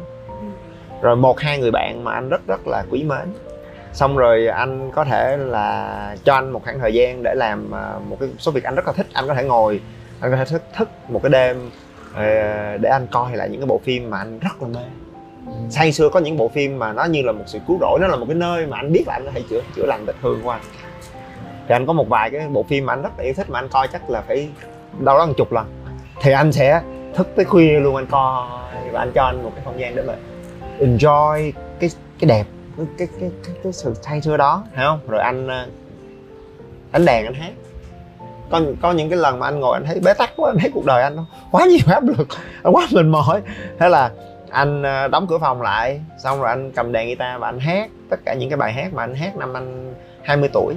Rồi 1.02 1.16
một 1.16 1.40
hai 1.40 1.60
người 1.60 1.72
bạn 1.72 2.04
mà 2.04 2.14
anh 2.14 2.30
rất 2.30 2.48
rất 2.48 2.68
là 2.68 2.84
quý 2.92 3.04
mến 3.04 3.34
xong 3.98 4.18
rồi 4.18 4.48
anh 4.48 4.92
có 4.92 5.06
thể 5.06 5.38
là 5.38 6.16
cho 6.24 6.34
anh 6.34 6.50
một 6.50 6.64
khoảng 6.64 6.80
thời 6.80 6.94
gian 6.94 7.24
để 7.24 7.34
làm 7.36 7.72
à, 7.72 7.94
một 8.10 8.18
cái 8.20 8.30
số 8.38 8.52
việc 8.52 8.64
anh 8.64 8.76
rất 8.76 8.88
là 8.88 8.94
thích. 8.94 9.08
Anh 9.14 9.28
có 9.28 9.34
thể 9.34 9.44
ngồi 9.44 9.82
anh 10.20 10.32
có 10.32 10.38
thể 10.38 10.46
thức 10.46 10.62
thức 10.78 10.90
một 11.10 11.20
cái 11.24 11.30
đêm 11.30 11.70
ờ, 12.14 12.24
để 12.78 12.90
anh 12.90 13.08
coi 13.12 13.36
lại 13.36 13.50
những 13.50 13.62
cái 13.62 13.68
bộ 13.68 13.82
phim 13.84 14.10
mà 14.10 14.18
anh 14.18 14.40
rất 14.40 14.62
là 14.62 14.68
mê. 14.68 14.86
Say 15.70 15.92
sưa 15.92 16.10
có 16.10 16.20
những 16.20 16.38
bộ 16.38 16.48
phim 16.48 16.80
mà 16.80 16.94
nó 16.94 17.06
như 17.06 17.22
là 17.22 17.32
một 17.32 17.44
sự 17.48 17.60
cứu 17.68 17.78
rỗi 17.82 18.00
nó 18.02 18.08
là 18.08 18.16
một 18.16 18.26
cái 18.28 18.36
nơi 18.36 18.66
mà 18.66 18.78
anh 18.78 18.94
biết 18.94 19.04
là 19.08 19.14
anh 19.14 19.26
có 19.26 19.32
thể 19.32 19.44
chữa 19.50 19.62
chữa 19.76 19.86
lành 19.86 20.04
vết 20.06 20.14
thương 20.22 20.42
của 20.44 20.50
anh. 20.50 20.62
Thì 21.68 21.76
anh 21.76 21.86
có 21.86 21.94
một 21.94 22.10
vài 22.10 22.30
cái 22.30 22.48
bộ 22.48 22.64
phim 22.64 22.86
mà 22.86 22.94
anh 22.94 23.02
rất 23.02 23.12
là 23.18 23.24
yêu 23.24 23.34
thích 23.34 23.50
mà 23.50 23.60
anh 23.60 23.70
coi 23.70 23.88
chắc 23.88 24.10
là 24.10 24.22
phải 24.22 24.50
đâu 25.00 25.18
đó 25.18 25.26
một 25.26 25.34
chục 25.38 25.52
lần. 25.52 25.66
Thì 26.22 26.32
anh 26.32 26.52
sẽ 26.52 26.82
thức 27.16 27.28
tới 27.36 27.46
khuya 27.46 27.80
luôn 27.80 27.96
anh 27.96 28.06
coi 28.06 28.48
và 28.92 29.00
anh 29.00 29.12
cho 29.16 29.24
anh 29.24 29.44
một 29.44 29.52
cái 29.56 29.66
không 29.66 29.80
gian 29.80 29.96
để 29.96 30.04
mà 30.08 30.14
enjoy 30.80 31.52
cái 31.80 31.90
cái 32.20 32.28
đẹp 32.28 32.44
cái 32.78 33.08
cái 33.20 33.32
cái, 33.46 33.56
cái 33.64 33.74
sự 33.74 33.94
say 34.02 34.22
sưa 34.22 34.38
đó 34.38 34.64
hiểu 34.76 34.86
không? 34.88 35.00
Rồi 35.08 35.22
anh 35.22 35.48
ờ, 35.48 35.68
đánh 36.92 37.06
đàn 37.06 37.26
anh 37.26 37.34
hát. 37.34 37.52
Có 38.52 38.62
có 38.82 38.92
những 38.92 39.10
cái 39.10 39.20
lần 39.20 39.40
mà 39.40 39.48
anh 39.48 39.60
ngồi 39.60 39.74
anh 39.74 39.86
thấy 39.86 40.00
bế 40.00 40.14
tắc 40.14 40.30
quá 40.36 40.50
anh 40.52 40.58
thấy 40.60 40.72
cuộc 40.74 40.86
đời 40.86 41.04
anh 41.04 41.16
nó 41.16 41.26
quá 41.52 41.66
nhiều 41.66 41.80
áp 41.88 42.04
lực 42.04 42.28
quá 42.64 42.88
mệt 42.94 43.06
mỏi. 43.06 43.42
Thế 43.80 43.90
là 43.90 44.12
anh 44.50 44.84
ờ, 44.84 45.08
đóng 45.08 45.28
cửa 45.30 45.38
phòng 45.38 45.62
lại 45.62 46.02
xong 46.24 46.40
rồi 46.40 46.50
anh 46.50 46.72
cầm 46.72 46.92
đàn 46.92 47.06
guitar 47.06 47.42
và 47.42 47.48
anh 47.48 47.60
hát 47.60 47.90
tất 48.10 48.20
cả 48.26 48.34
những 48.34 48.50
cái 48.50 48.58
bài 48.58 48.74
hát 48.74 48.94
mà 48.94 49.04
anh 49.04 49.16
hát 49.16 49.36
năm 49.36 49.54
anh 49.54 49.94
20 50.24 50.50
tuổi. 50.54 50.76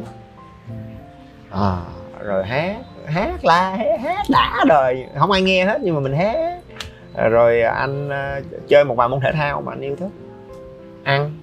À, 1.51 1.76
rồi 2.22 2.44
hát 2.44 2.76
hát 3.07 3.44
la 3.44 3.70
hát, 3.70 4.01
hát 4.01 4.22
đã 4.30 4.64
đời. 4.68 5.07
Không 5.18 5.30
ai 5.30 5.42
nghe 5.42 5.64
hết 5.64 5.80
nhưng 5.82 5.94
mà 5.94 6.01
mình 6.01 6.14
hát. 6.14 6.61
Rồi 7.30 7.62
anh 7.62 8.11
chơi 8.68 8.84
một 8.84 8.94
vài 8.94 9.09
môn 9.09 9.20
thể 9.20 9.32
thao 9.32 9.61
mà 9.61 9.72
anh 9.72 9.80
yêu 9.80 9.96
thích. 9.96 10.11
Ăn 11.05 11.39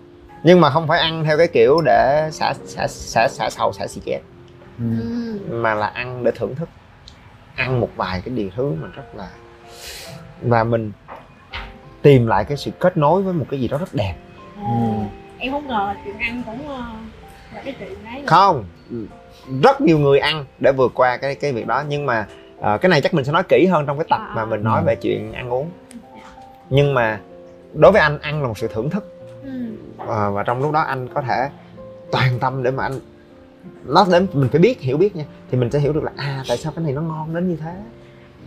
nhưng 0.48 0.62
mà 0.62 0.70
không 0.70 0.88
phải 0.88 1.00
ăn 1.00 1.24
theo 1.24 1.38
cái 1.38 1.48
kiểu 1.48 1.82
để 1.86 2.30
xả 2.32 2.54
xả 2.66 2.88
xả 2.88 3.28
xả 3.28 3.50
sầu 3.50 3.74
xả 3.74 3.88
xì 3.88 4.02
chết 4.06 4.20
Ừ. 4.80 4.86
mà 5.50 5.74
là 5.76 5.88
ăn 5.88 6.24
để 6.24 6.32
thưởng 6.36 6.56
thức. 6.56 6.70
Ăn 7.56 7.80
một 7.80 7.90
vài 7.96 8.22
cái 8.26 8.36
điều 8.36 8.50
thứ 8.56 8.72
mà 8.82 8.88
rất 8.96 9.04
là 9.16 9.30
và 10.42 10.64
mình 10.64 10.92
tìm 12.02 12.28
lại 12.28 12.46
cái 12.46 12.58
sự 12.58 12.72
kết 12.80 12.98
nối 12.98 13.22
với 13.22 13.34
một 13.34 13.46
cái 13.52 13.60
gì 13.60 13.68
đó 13.68 13.78
rất 13.78 13.94
đẹp. 13.94 14.14
Ồ, 14.64 15.04
em 15.40 15.52
không 15.52 15.68
ngờ 15.68 15.74
là 15.88 15.96
chuyện 16.06 16.18
ăn 16.20 16.44
cũng 16.46 16.68
ờ, 16.70 16.84
là 17.56 17.62
cái 17.66 17.76
chuyện 17.80 17.94
đấy 18.06 18.24
không. 18.28 18.64
Rất 19.64 19.82
nhiều 19.82 20.00
người 20.00 20.20
ăn 20.20 20.46
để 20.60 20.72
vượt 20.72 20.92
qua 20.96 21.18
cái 21.18 21.36
cái 21.36 21.54
việc 21.54 21.68
đó. 21.68 21.84
Nhưng 21.88 22.06
mà 22.06 22.28
ờ, 22.62 22.78
cái 22.78 22.90
này 22.90 23.02
chắc 23.02 23.14
mình 23.14 23.26
sẽ 23.26 23.32
nói 23.32 23.44
kỹ 23.50 23.66
hơn 23.66 23.86
trong 23.86 23.98
cái 23.98 24.06
tập 24.10 24.20
À. 24.28 24.32
mà 24.36 24.46
mình 24.46 24.64
nói 24.64 24.82
Ừ. 24.82 24.86
về 24.86 24.96
chuyện 24.96 25.34
ăn 25.34 25.50
uống. 25.50 25.70
Nhưng 26.70 26.94
mà 26.94 27.20
đối 27.74 27.92
với 27.92 28.02
anh 28.02 28.20
ăn 28.22 28.42
là 28.42 28.48
một 28.48 28.58
sự 28.58 28.68
thưởng 28.74 28.90
thức 28.90 29.14
Ừ. 29.48 29.54
à, 29.98 30.30
và 30.30 30.44
trong 30.44 30.62
lúc 30.62 30.72
đó 30.72 30.80
anh 30.80 31.08
có 31.14 31.22
thể 31.22 31.50
toàn 32.12 32.40
tâm 32.40 32.64
để 32.64 32.72
mà 32.72 32.84
anh 32.84 33.00
nó 33.86 34.06
đến 34.12 34.28
mình 34.34 34.50
phải 34.50 34.60
biết 34.62 34.82
hiểu 34.82 34.98
biết 34.98 35.16
nha. 35.16 35.26
Thì 35.52 35.58
mình 35.58 35.72
sẽ 35.72 35.80
hiểu 35.80 35.94
được 35.94 36.04
là 36.04 36.12
à 36.16 36.44
tại 36.48 36.58
sao 36.58 36.72
cái 36.76 36.84
này 36.84 36.94
nó 36.94 37.02
ngon 37.02 37.36
đến 37.36 37.50
như 37.50 37.56
thế? 37.56 37.74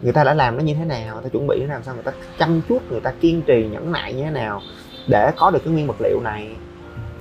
Người 0.02 0.12
ta 0.12 0.24
đã 0.24 0.34
làm 0.34 0.56
nó 0.56 0.62
như 0.62 0.74
thế 0.74 0.84
nào? 0.84 1.14
Người 1.14 1.24
ta 1.24 1.28
chuẩn 1.28 1.46
bị 1.46 1.60
nó 1.60 1.74
làm 1.74 1.82
sao 1.82 1.94
người 1.94 2.02
ta 2.02 2.12
chăm 2.38 2.60
chút 2.68 2.90
người 2.90 3.00
ta 3.00 3.12
kiên 3.20 3.42
trì 3.42 3.66
nhẫn 3.72 3.92
nại 3.92 4.14
như 4.14 4.24
thế 4.24 4.30
nào 4.30 4.60
để 5.08 5.30
có 5.36 5.50
được 5.50 5.58
cái 5.64 5.72
nguyên 5.72 5.86
vật 5.86 5.96
liệu 6.00 6.20
này? 6.20 6.56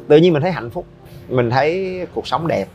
Tự 0.08 0.18
nhiên 0.18 0.34
mình 0.34 0.42
thấy 0.42 0.52
hạnh 0.52 0.70
phúc. 0.70 0.86
Mình 1.30 1.50
thấy 1.50 2.00
cuộc 2.14 2.28
sống 2.28 2.48
đẹp. 2.48 2.66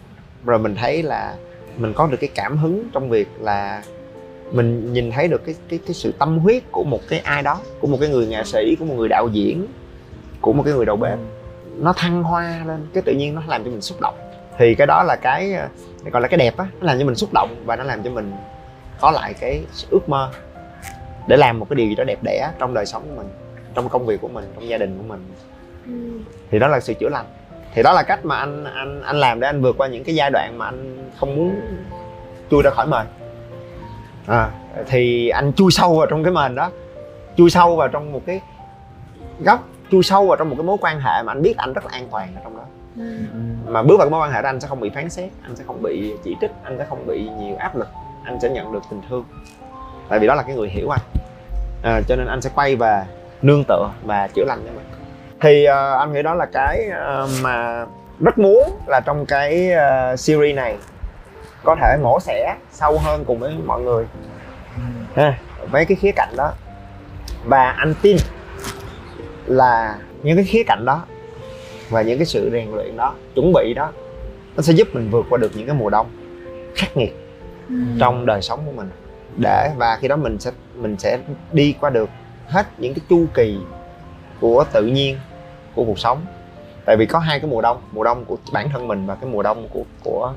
Rồi 0.45 0.59
mình 0.59 0.75
thấy 0.75 1.03
là 1.03 1.35
mình 1.77 1.93
có 1.93 2.07
được 2.07 2.17
cái 2.21 2.31
cảm 2.35 2.57
hứng 2.59 2.89
trong 2.93 3.11
việc 3.11 3.29
là 3.41 3.83
mình 4.53 4.93
nhìn 4.93 5.11
thấy 5.11 5.29
được 5.29 5.45
cái 5.47 5.55
cái 5.69 5.79
cái 5.87 5.95
sự 5.95 6.13
tâm 6.19 6.39
huyết 6.39 6.63
của 6.71 6.85
một 6.85 7.01
cái 7.09 7.19
ai 7.19 7.43
đó 7.43 7.61
của 7.81 7.87
một 7.87 7.97
cái 8.01 8.09
người 8.09 8.27
nghệ 8.27 8.45
sĩ 8.45 8.77
của 8.79 8.85
một 8.85 8.95
người 8.99 9.09
đạo 9.09 9.29
diễn 9.33 9.67
của 10.45 10.53
một 10.53 10.63
cái 10.63 10.75
người 10.75 10.87
đầu 10.87 10.97
bếp. 10.97 11.19
Nó 11.77 11.93
thăng 11.93 12.23
hoa 12.23 12.63
lên 12.67 12.87
cái 12.95 13.03
tự 13.03 13.13
nhiên 13.13 13.35
nó 13.35 13.43
làm 13.47 13.65
cho 13.65 13.71
mình 13.71 13.81
xúc 13.81 14.01
động. 14.01 14.15
Thì 14.59 14.75
cái 14.75 14.87
đó 14.87 15.03
là 15.03 15.17
cái 15.17 15.55
ờ, 15.55 15.69
gọi 16.13 16.23
là 16.23 16.29
cái 16.29 16.39
đẹp 16.39 16.57
á 16.57 16.67
nó 16.81 16.87
làm 16.87 16.99
cho 16.99 17.05
mình 17.05 17.15
xúc 17.15 17.31
động 17.33 17.63
và 17.65 17.77
nó 17.77 17.85
làm 17.85 18.03
cho 18.03 18.11
mình 18.11 18.33
có 19.01 19.11
lại 19.11 19.35
cái 19.41 19.63
ước 19.91 20.09
mơ 20.09 20.31
để 21.27 21.37
làm 21.37 21.59
một 21.59 21.67
cái 21.71 21.77
điều 21.77 21.87
gì 21.87 21.95
đó 21.95 22.05
đẹp 22.05 22.19
đẽ 22.23 22.51
trong 22.59 22.75
đời 22.75 22.87
sống 22.87 23.03
của 23.09 23.23
mình 23.23 23.29
trong 23.75 23.89
công 23.89 24.07
việc 24.07 24.21
của 24.21 24.29
mình 24.29 24.45
trong 24.55 24.69
gia 24.69 24.79
đình 24.79 24.99
của 24.99 25.05
mình. 25.09 25.25
Ừ. 25.87 25.93
thì 26.51 26.59
đó 26.59 26.69
là 26.69 26.81
sự 26.81 26.95
chữa 26.95 27.09
lành. 27.09 27.27
Thì 27.75 27.83
đó 27.83 27.93
là 27.93 28.03
cách 28.03 28.25
mà 28.25 28.37
anh 28.37 28.65
anh 28.65 29.03
anh 29.03 29.17
làm 29.17 29.41
để 29.41 29.49
anh 29.49 29.63
vượt 29.63 29.77
qua 29.79 29.89
những 29.89 30.05
cái 30.05 30.15
giai 30.15 30.31
đoạn 30.31 30.59
mà 30.59 30.65
anh 30.65 31.09
không 31.21 31.37
muốn 31.37 31.61
chui 32.51 32.63
ra 32.63 32.71
khỏi 32.71 32.87
mền. 32.87 33.07
À, 34.27 34.51
thì 34.87 35.29
anh 35.29 35.53
chui 35.53 35.71
sâu 35.71 35.99
vào 35.99 36.07
trong 36.07 36.25
cái 36.25 36.33
mền 36.33 36.55
đó 36.55 36.71
chui 37.37 37.51
sâu 37.51 37.77
vào 37.77 37.89
trong 37.89 38.13
một 38.13 38.23
cái 38.27 38.41
góc 39.41 39.74
chui 39.95 40.03
sâu 40.03 40.27
vào 40.27 40.37
trong 40.37 40.51
một 40.51 40.57
cái 40.59 40.65
mối 40.65 40.77
quan 40.81 41.01
hệ 41.01 41.23
mà 41.23 41.33
anh 41.33 41.43
biết 41.43 41.55
anh 41.57 41.73
rất 41.73 41.85
là 41.85 41.91
an 41.93 42.07
toàn 42.11 42.29
ở 42.35 42.41
trong 42.45 42.57
đó. 42.57 42.63
Ừ. 42.97 43.03
mà 43.67 43.83
bước 43.83 43.97
vào 43.99 44.07
cái 44.07 44.11
mối 44.11 44.21
quan 44.21 44.33
hệ 44.33 44.43
đó 44.43 44.49
anh 44.49 44.61
sẽ 44.61 44.69
không 44.69 44.81
bị 44.81 44.91
phán 44.95 45.11
xét 45.11 45.31
anh 45.43 45.57
sẽ 45.57 45.65
không 45.67 45.83
bị 45.83 46.15
chỉ 46.25 46.37
trích 46.41 46.51
anh 46.63 46.79
sẽ 46.79 46.87
không 46.89 47.07
bị 47.07 47.29
nhiều 47.39 47.57
áp 47.57 47.77
lực 47.77 47.89
anh 48.25 48.41
sẽ 48.41 48.51
nhận 48.51 48.73
được 48.73 48.83
tình 48.91 49.01
thương. 49.09 49.25
Tại 50.09 50.19
vì 50.19 50.27
đó 50.27 50.35
là 50.35 50.43
cái 50.43 50.57
người 50.57 50.69
hiểu 50.69 50.89
anh. 50.89 51.01
À, 51.83 52.01
cho 52.09 52.17
nên 52.17 52.27
anh 52.27 52.41
sẽ 52.41 52.51
quay 52.55 52.77
về 52.77 53.03
nương 53.43 53.65
tựa 53.69 53.91
và 54.05 54.29
chữa 54.35 54.45
lành 54.45 54.59
cho 54.67 54.73
mình. 54.73 54.87
Thì 55.41 55.65
ờ, 55.65 55.99
anh 55.99 56.13
nghĩ 56.13 56.23
đó 56.23 56.35
là 56.35 56.47
cái 56.53 56.87
ờ, 56.87 57.29
mà 57.43 57.87
rất 58.21 58.39
muốn 58.39 58.63
là 58.87 59.01
trong 59.01 59.27
cái 59.27 59.73
ờ, 59.73 60.17
series 60.17 60.57
này 60.57 60.77
có 61.65 61.77
thể 61.81 61.97
mổ 62.03 62.21
xẻ 62.21 62.57
sâu 62.73 62.99
hơn 62.99 63.25
cùng 63.25 63.39
với 63.39 63.55
mọi 63.67 63.81
người. 63.81 64.07
Ha 65.17 65.39
với 65.71 65.85
cái 65.85 65.97
khía 65.97 66.13
cạnh 66.17 66.35
đó. 66.37 66.53
Và 67.45 67.71
anh 67.71 67.95
tin 68.03 68.17
là 69.47 69.99
những 70.23 70.37
cái 70.37 70.45
khía 70.45 70.63
cạnh 70.67 70.85
đó 70.85 71.05
và 71.91 72.03
những 72.03 72.19
cái 72.19 72.27
sự 72.27 72.51
rèn 72.53 72.69
luyện 72.75 72.97
đó 72.97 73.15
chuẩn 73.35 73.53
bị 73.53 73.75
đó 73.75 73.93
nó 74.57 74.63
sẽ 74.63 74.73
giúp 74.73 74.89
mình 74.93 75.11
vượt 75.11 75.27
qua 75.31 75.39
được 75.39 75.51
những 75.55 75.67
cái 75.67 75.77
mùa 75.77 75.91
đông 75.91 76.07
khắc 76.75 76.97
nghiệt 76.97 77.17
Ừ. 77.69 77.75
trong 78.01 78.27
đời 78.27 78.43
sống 78.43 78.61
của 78.67 78.73
mình. 78.73 78.91
Để 79.37 79.71
và 79.77 79.99
khi 80.01 80.09
đó 80.09 80.17
mình 80.17 80.39
sẽ 80.39 80.51
mình 80.75 80.97
sẽ 80.99 81.19
đi 81.53 81.75
qua 81.81 81.91
được 81.91 82.09
hết 82.47 82.67
những 82.79 82.95
cái 82.95 83.05
chu 83.09 83.27
kỳ 83.35 83.59
của 84.41 84.65
tự 84.73 84.87
nhiên 84.87 85.17
của 85.75 85.85
cuộc 85.85 85.99
sống. 85.99 86.25
Tại 86.85 86.97
vì 86.97 87.07
có 87.07 87.19
hai 87.19 87.41
cái 87.41 87.51
mùa 87.51 87.61
đông 87.63 87.81
mùa 87.93 88.05
đông 88.05 88.25
của 88.25 88.37
bản 88.53 88.69
thân 88.71 88.89
mình 88.89 89.07
và 89.07 89.15
cái 89.15 89.31
mùa 89.31 89.43
đông 89.43 89.69
của 89.73 89.83
của 90.05 90.33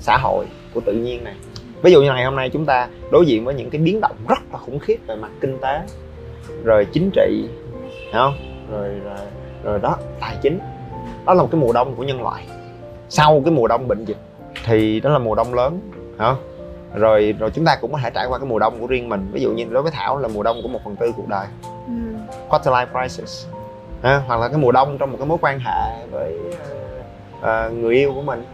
xã 0.00 0.16
hội 0.16 0.46
của 0.74 0.80
tự 0.80 0.92
nhiên 0.92 1.24
này. 1.24 1.34
Ví 1.82 1.92
dụ 1.92 2.02
như 2.02 2.12
ngày 2.12 2.24
hôm 2.24 2.36
nay 2.36 2.50
chúng 2.52 2.66
ta 2.66 2.88
đối 3.12 3.26
diện 3.26 3.44
với 3.44 3.54
những 3.54 3.70
cái 3.70 3.80
biến 3.80 4.00
động 4.00 4.16
rất 4.28 4.38
là 4.52 4.58
khủng 4.58 4.78
khiếp 4.78 4.96
về 5.06 5.16
mặt 5.16 5.30
kinh 5.40 5.58
tế 5.58 5.80
rồi 6.64 6.86
chính 6.92 7.10
trị 7.14 7.48
không? 8.12 8.34
Rồi 8.70 8.88
rồi, 9.04 9.18
rồi 9.64 9.78
đó 9.78 9.96
tài 10.20 10.36
chính. 10.42 10.58
Đó 11.26 11.34
là 11.34 11.42
một 11.42 11.48
cái 11.52 11.60
mùa 11.60 11.72
đông 11.72 11.94
của 11.94 12.02
nhân 12.02 12.22
loại. 12.22 12.46
Sau 13.08 13.42
cái 13.44 13.54
mùa 13.54 13.68
đông 13.68 13.88
bệnh 13.88 14.04
dịch 14.04 14.16
thì 14.64 15.00
đó 15.00 15.10
là 15.10 15.18
mùa 15.18 15.34
đông 15.34 15.54
lớn 15.54 15.80
hả? 16.18 16.34
Rồi 16.94 17.34
rồi 17.38 17.50
chúng 17.50 17.64
ta 17.64 17.76
cũng 17.80 17.92
có 17.92 17.98
thể 18.02 18.10
trải 18.10 18.26
qua 18.26 18.38
cái 18.38 18.48
mùa 18.48 18.58
đông 18.58 18.80
của 18.80 18.86
riêng 18.86 19.08
mình. 19.08 19.28
Ví 19.32 19.40
dụ 19.40 19.52
như 19.52 19.64
đối 19.70 19.82
với 19.82 19.92
thảo 19.92 20.18
là 20.18 20.28
mùa 20.28 20.42
đông 20.42 20.62
của 20.62 20.68
một 20.68 20.80
phần 20.84 20.96
tư 20.96 21.12
cuộc 21.16 21.28
đời. 21.28 21.46
Ừ. 21.86 21.92
quarter 22.48 22.74
life 22.74 22.86
crisis 22.86 23.46
ha, 24.02 24.22
hoặc 24.26 24.40
là 24.40 24.48
cái 24.48 24.58
mùa 24.58 24.72
đông 24.72 24.98
trong 24.98 25.10
một 25.10 25.16
cái 25.18 25.26
mối 25.26 25.38
quan 25.40 25.58
hệ 25.58 26.06
với 26.10 26.38
ờ, 27.40 27.70
người 27.70 27.94
yêu 27.94 28.12
của 28.14 28.22
mình. 28.22 28.44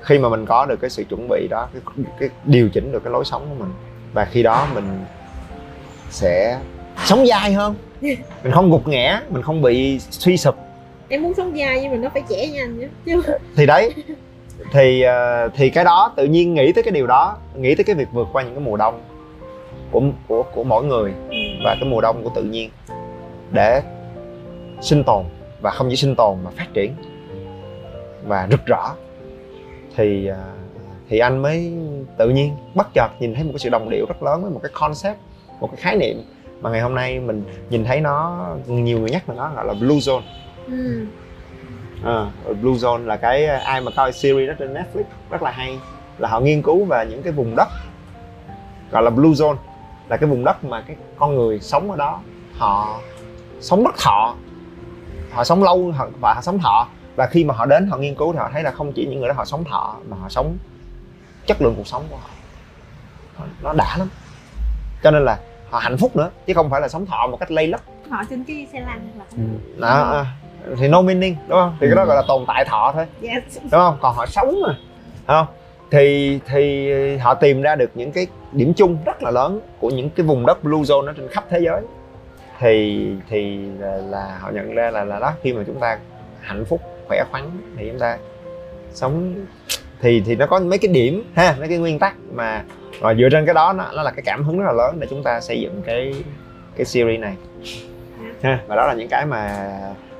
Khi 0.00 0.18
mà 0.18 0.28
mình 0.28 0.46
có 0.46 0.66
được 0.66 0.80
cái 0.80 0.90
sự 0.90 1.04
chuẩn 1.04 1.28
bị 1.28 1.48
đó 1.50 1.68
cái, 1.72 2.04
cái 2.20 2.28
điều 2.44 2.68
chỉnh 2.68 2.92
được 2.92 3.04
cái 3.04 3.12
lối 3.12 3.24
sống 3.24 3.46
của 3.48 3.64
mình. 3.64 3.72
Và 4.12 4.24
khi 4.24 4.42
đó 4.42 4.66
mình 4.74 5.04
sẽ 6.10 6.60
sống 7.04 7.26
dai 7.26 7.52
hơn 7.52 7.74
mình 8.00 8.52
không 8.52 8.70
gục 8.70 8.88
ngã 8.88 9.22
mình 9.28 9.42
không 9.42 9.62
bị 9.62 9.98
suy 9.98 10.36
sụp. 10.36 10.54
Em 11.08 11.22
muốn 11.22 11.34
sống 11.34 11.56
dai 11.58 11.80
nhưng 11.82 11.90
mà 11.90 11.96
nó 11.96 12.08
phải 12.08 12.22
trẻ 12.28 12.46
nhanh 12.46 12.78
nhé. 12.78 12.88
Chứ 13.06 13.22
thì 13.56 13.66
đấy 13.66 13.92
thì 14.72 15.02
ờ, 15.02 15.48
thì 15.56 15.70
cái 15.70 15.84
đó 15.84 16.12
tự 16.16 16.24
nhiên 16.24 16.54
nghĩ 16.54 16.72
tới 16.72 16.84
cái 16.84 16.92
điều 16.92 17.06
đó 17.06 17.36
nghĩ 17.56 17.74
tới 17.74 17.84
cái 17.84 17.96
việc 17.96 18.08
vượt 18.12 18.28
qua 18.32 18.42
những 18.42 18.54
cái 18.54 18.64
mùa 18.64 18.76
đông 18.76 19.00
của 19.90 20.02
của 20.28 20.42
của 20.42 20.64
mỗi 20.64 20.84
người 20.84 21.12
và 21.64 21.76
cái 21.80 21.88
mùa 21.90 22.00
đông 22.00 22.24
của 22.24 22.30
tự 22.34 22.42
nhiên 22.42 22.70
để 23.52 23.82
sinh 24.80 25.04
tồn 25.04 25.24
và 25.60 25.70
không 25.70 25.86
chỉ 25.90 25.96
sinh 25.96 26.14
tồn 26.14 26.38
mà 26.44 26.50
phát 26.50 26.66
triển 26.74 26.94
và 28.26 28.48
rực 28.50 28.66
rỡ. 28.66 28.82
Thì 29.96 30.26
ờ, 30.26 30.36
thì 31.08 31.18
anh 31.18 31.42
mới 31.42 31.72
tự 32.18 32.28
nhiên 32.28 32.56
bất 32.74 32.86
chợt 32.94 33.08
nhìn 33.18 33.34
thấy 33.34 33.44
một 33.44 33.50
cái 33.52 33.58
sự 33.58 33.70
đồng 33.70 33.90
điệu 33.90 34.06
rất 34.08 34.22
lớn 34.22 34.42
với 34.42 34.50
một 34.50 34.60
cái 34.62 34.72
concept 34.74 35.18
một 35.60 35.66
cái 35.66 35.76
khái 35.80 35.96
niệm 35.96 36.22
mà 36.64 36.70
ngày 36.70 36.80
hôm 36.80 36.94
nay 36.94 37.20
mình 37.20 37.44
nhìn 37.70 37.84
thấy 37.84 38.00
nó 38.00 38.46
nhiều 38.66 38.98
người 38.98 39.10
nhắc 39.10 39.26
về 39.26 39.34
nó 39.34 39.50
gọi 39.54 39.64
là 39.64 39.74
blue 39.74 39.96
zone. 39.96 40.22
Ừ. 40.66 41.06
À, 42.04 42.26
Blue 42.60 42.72
Zone 42.72 43.04
là 43.06 43.16
cái 43.16 43.46
ai 43.46 43.80
mà 43.80 43.90
coi 43.96 44.12
series 44.12 44.48
đó 44.48 44.54
trên 44.58 44.74
Netflix 44.74 45.02
rất 45.30 45.42
là 45.42 45.50
hay. 45.50 45.78
Là 46.18 46.28
họ 46.28 46.40
nghiên 46.40 46.62
cứu 46.62 46.84
về 46.84 47.06
những 47.10 47.22
cái 47.22 47.32
vùng 47.32 47.56
đất 47.56 47.68
gọi 48.90 49.02
là 49.02 49.10
Blue 49.10 49.30
Zone. 49.30 49.56
Là 50.08 50.16
cái 50.16 50.28
vùng 50.30 50.44
đất 50.44 50.64
mà 50.64 50.80
cái 50.80 50.96
con 51.18 51.34
người 51.36 51.60
sống 51.60 51.90
ở 51.90 51.96
đó 51.96 52.20
họ 52.58 53.00
sống 53.60 53.84
rất 53.84 53.94
thọ 53.98 54.34
họ 55.32 55.44
sống 55.44 55.62
lâu 55.62 55.92
họ- 55.96 56.08
và 56.20 56.34
họ 56.34 56.40
sống 56.42 56.58
thọ. 56.58 56.86
Và 57.16 57.26
khi 57.26 57.44
mà 57.44 57.54
họ 57.54 57.66
đến 57.66 57.86
họ 57.86 57.96
nghiên 57.96 58.14
cứu 58.14 58.32
thì 58.32 58.38
họ 58.38 58.50
thấy 58.52 58.62
là 58.62 58.70
không 58.70 58.92
chỉ 58.92 59.06
những 59.06 59.20
người 59.20 59.28
đó 59.28 59.34
họ 59.36 59.44
sống 59.44 59.64
thọ 59.64 59.96
mà 60.08 60.16
họ 60.20 60.28
sống 60.28 60.56
chất 61.46 61.62
lượng 61.62 61.74
cuộc 61.76 61.86
sống 61.86 62.04
của 62.10 62.16
họ. 62.16 62.28
Nó 63.62 63.72
đã 63.72 63.96
lắm. 63.98 64.08
Cho 65.02 65.10
nên 65.10 65.24
là 65.24 65.38
họ 65.74 65.80
hạnh 65.80 65.96
phúc 65.96 66.16
nữa 66.16 66.30
chứ 66.46 66.54
không 66.54 66.70
phải 66.70 66.80
là 66.80 66.88
sống 66.88 67.06
thọ 67.06 67.26
một 67.26 67.36
cách 67.40 67.50
lây 67.50 67.66
lất 67.66 67.82
họ 68.10 68.22
trên 68.30 68.44
cái 68.44 68.66
xe 68.72 68.80
lăn 68.80 69.08
là 69.16 69.24
đó, 69.78 70.10
à, 70.12 70.26
thì 70.78 70.88
no 70.88 71.02
meaning 71.02 71.36
đúng 71.48 71.58
không? 71.58 71.76
Thì 71.80 71.86
cái 71.86 71.96
đó 71.96 72.04
gọi 72.04 72.16
là 72.16 72.22
tồn 72.28 72.44
tại 72.46 72.64
thọ 72.64 72.92
thôi 72.94 73.06
yes. 73.22 73.58
đúng 73.62 73.70
không? 73.70 73.98
Còn 74.00 74.14
họ 74.14 74.26
sống 74.26 74.60
mà 74.66 74.76
không? 75.26 75.46
Thì 75.90 76.40
thì 76.46 76.90
họ 77.16 77.34
tìm 77.34 77.62
ra 77.62 77.74
được 77.74 77.90
những 77.94 78.12
cái 78.12 78.26
điểm 78.52 78.72
chung 78.76 78.98
rất 79.04 79.22
là 79.22 79.30
lớn 79.30 79.60
của 79.78 79.90
những 79.90 80.10
cái 80.10 80.26
vùng 80.26 80.46
đất 80.46 80.64
blue 80.64 80.80
zone 80.80 81.06
ở 81.06 81.12
trên 81.16 81.28
khắp 81.28 81.44
thế 81.50 81.60
giới. 81.60 81.82
Thì 82.58 83.06
thì 83.28 83.58
là, 83.78 83.96
là 83.96 84.38
họ 84.40 84.50
nhận 84.50 84.74
ra 84.74 84.90
là 84.90 85.04
là 85.04 85.18
đó 85.18 85.32
khi 85.42 85.52
mà 85.52 85.62
chúng 85.66 85.80
ta 85.80 85.98
hạnh 86.40 86.64
phúc 86.64 86.80
khỏe 87.08 87.24
khoắn 87.30 87.44
thì 87.76 87.88
chúng 87.90 87.98
ta 87.98 88.18
sống. 88.92 89.34
Thì 90.00 90.22
thì 90.26 90.36
nó 90.36 90.46
có 90.46 90.60
mấy 90.60 90.78
cái 90.78 90.92
điểm 90.92 91.32
ha 91.34 91.54
mấy 91.58 91.68
cái 91.68 91.78
nguyên 91.78 91.98
tắc 91.98 92.14
mà 92.32 92.64
và 93.00 93.14
dựa 93.14 93.28
trên 93.32 93.46
cái 93.46 93.54
đó 93.54 93.72
nó, 93.72 93.84
nó 93.94 94.02
là 94.02 94.10
cái 94.10 94.22
cảm 94.24 94.44
hứng 94.44 94.58
rất 94.58 94.64
là 94.66 94.72
lớn 94.72 94.96
để 95.00 95.06
chúng 95.10 95.22
ta 95.22 95.40
xây 95.40 95.60
dựng 95.60 95.82
cái 95.86 96.14
cái 96.76 96.84
series 96.84 97.20
này. 97.20 97.34
Ha 98.42 98.58
và 98.66 98.76
đó 98.76 98.86
là 98.86 98.94
những 98.94 99.08
cái 99.08 99.26
mà 99.26 99.70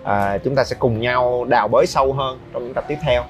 à, 0.05 0.39
chúng 0.39 0.55
ta 0.55 0.65
sẽ 0.65 0.77
cùng 0.79 1.01
nhau 1.01 1.45
đào 1.49 1.69
bới 1.69 1.87
sâu 1.87 2.13
hơn 2.13 2.39
trong 2.53 2.65
những 2.65 2.75
tập 2.75 2.85
tiếp 2.89 2.99
theo. 3.03 3.23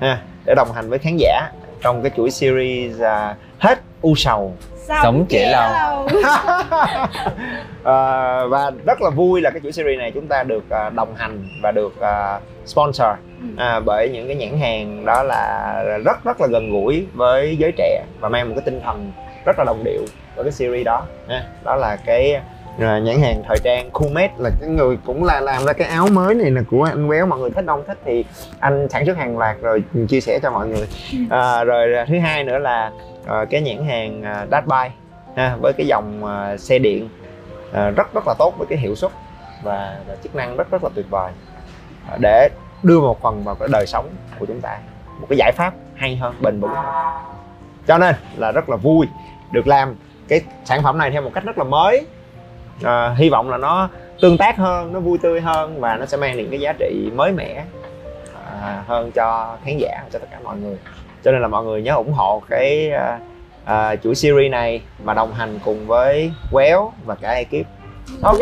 Ha 0.00 0.22
để 0.46 0.54
đồng 0.54 0.72
hành 0.72 0.88
với 0.88 0.98
khán 0.98 1.16
giả 1.16 1.50
trong 1.82 2.02
cái 2.02 2.12
chuỗi 2.16 2.30
series 2.30 3.00
à, 3.00 3.36
hết 3.58 3.78
u 4.02 4.14
sầu 4.14 4.54
Sống 5.02 5.26
trẻ 5.28 5.52
lâu. 5.52 6.06
à, 7.84 8.44
và 8.46 8.70
rất 8.86 9.02
là 9.02 9.10
vui 9.10 9.40
là 9.40 9.50
cái 9.50 9.60
chuỗi 9.62 9.72
series 9.72 9.98
này 9.98 10.10
chúng 10.14 10.26
ta 10.26 10.42
được 10.42 10.70
à, 10.70 10.90
đồng 10.90 11.14
hành 11.14 11.48
và 11.62 11.70
được 11.70 12.00
à, 12.00 12.40
sponsor. 12.66 13.08
À, 13.56 13.80
bởi 13.80 14.08
những 14.08 14.26
cái 14.26 14.36
nhãn 14.36 14.60
hàng 14.60 15.04
đó 15.04 15.22
là 15.22 15.74
rất 16.04 16.24
rất 16.24 16.40
là 16.40 16.46
gần 16.46 16.70
gũi 16.70 17.06
với 17.14 17.56
giới 17.58 17.72
trẻ 17.76 18.04
và 18.20 18.28
mang 18.28 18.48
một 18.48 18.54
cái 18.56 18.62
tinh 18.64 18.80
thần 18.84 19.12
rất 19.44 19.58
là 19.58 19.64
đồng 19.64 19.84
điệu 19.84 20.02
với 20.36 20.44
cái 20.44 20.52
series 20.52 20.86
đó. 20.86 21.02
Ha. 21.28 21.42
đó 21.64 21.76
là 21.76 21.96
cái 22.06 22.40
à, 22.80 22.98
nhãn 22.98 23.20
hàng 23.22 23.42
thời 23.48 23.58
trang 23.64 23.90
Coolmate 23.90 24.32
là 24.38 24.50
cái 24.60 24.68
người 24.68 24.98
cũng 25.06 25.24
là 25.24 25.40
làm 25.40 25.64
ra 25.64 25.72
cái 25.72 25.88
áo 25.88 26.08
mới 26.12 26.34
này 26.34 26.50
là 26.50 26.62
của 26.70 26.82
anh 26.82 27.08
Béo. 27.08 27.26
Mọi 27.26 27.38
người 27.38 27.50
thích 27.50 27.64
không? 27.66 27.82
Thích 27.86 27.98
thì 28.04 28.24
anh 28.60 28.88
sản 28.90 29.06
xuất 29.06 29.16
hàng 29.16 29.38
loạt 29.38 29.56
rồi 29.60 29.82
chia 30.08 30.20
sẻ 30.20 30.38
cho 30.42 30.50
mọi 30.50 30.68
người. 30.68 30.86
À, 31.30 31.64
rồi 31.64 32.04
thứ 32.08 32.18
hai 32.18 32.44
nữa 32.44 32.58
là 32.58 32.90
à, 33.26 33.44
cái 33.50 33.60
nhãn 33.60 33.84
hàng 33.84 34.22
à, 34.22 34.46
ha, 35.36 35.56
với 35.60 35.72
cái 35.72 35.86
dòng 35.86 36.26
à, 36.26 36.56
xe 36.56 36.78
điện 36.78 37.08
à, 37.72 37.90
rất 37.90 38.14
rất 38.14 38.24
là 38.26 38.34
tốt 38.38 38.54
với 38.58 38.66
cái 38.66 38.78
hiệu 38.78 38.94
suất 38.94 39.12
và, 39.62 39.98
và 40.08 40.16
chức 40.22 40.34
năng 40.34 40.56
rất 40.56 40.70
rất 40.70 40.84
là 40.84 40.90
tuyệt 40.94 41.06
vời. 41.10 41.32
À, 42.10 42.16
để 42.20 42.48
đưa 42.82 43.00
một 43.00 43.20
phần 43.22 43.44
vào 43.44 43.54
cái 43.54 43.68
đời 43.72 43.86
sống 43.86 44.08
của 44.38 44.46
chúng 44.46 44.60
ta. 44.60 44.78
Một 45.20 45.26
cái 45.30 45.38
giải 45.38 45.52
pháp 45.52 45.74
hay 45.94 46.16
hơn 46.16 46.34
bền 46.40 46.60
vững 46.60 46.70
hơn. 46.70 47.14
Cho 47.86 47.98
nên 47.98 48.14
là 48.36 48.52
rất 48.52 48.68
là 48.68 48.76
vui 48.76 49.06
được 49.50 49.66
làm 49.66 49.96
cái 50.28 50.40
sản 50.64 50.82
phẩm 50.82 50.98
này 50.98 51.10
theo 51.10 51.22
một 51.22 51.30
cách 51.34 51.44
rất 51.44 51.58
là 51.58 51.64
mới. 51.64 52.06
À, 52.84 53.14
hy 53.18 53.30
vọng 53.30 53.50
là 53.50 53.56
nó 53.56 53.88
tương 54.20 54.38
tác 54.38 54.56
hơn 54.56 54.92
nó 54.92 55.00
vui 55.00 55.18
tươi 55.18 55.40
hơn 55.40 55.80
và 55.80 55.96
nó 55.96 56.06
sẽ 56.06 56.16
mang 56.16 56.36
những 56.36 56.50
cái 56.50 56.60
giá 56.60 56.72
trị 56.78 57.10
mới 57.14 57.32
mẻ 57.32 57.64
à, 58.60 58.84
hơn 58.86 59.12
cho 59.12 59.56
khán 59.64 59.78
giả 59.78 60.04
cho 60.12 60.18
tất 60.18 60.28
cả 60.30 60.38
mọi 60.44 60.56
người 60.56 60.78
cho 61.24 61.32
nên 61.32 61.42
là 61.42 61.48
mọi 61.48 61.64
người 61.64 61.82
nhớ 61.82 61.94
ủng 61.94 62.12
hộ 62.12 62.42
cái 62.48 62.90
à, 62.90 63.20
à 63.64 63.96
chuỗi 63.96 64.14
series 64.14 64.50
này 64.50 64.82
và 65.04 65.14
đồng 65.14 65.34
hành 65.34 65.58
cùng 65.64 65.86
với 65.86 66.32
Quéo 66.50 66.92
và 67.04 67.14
cả 67.14 67.30
ekip. 67.30 67.66
Ok. 68.22 68.40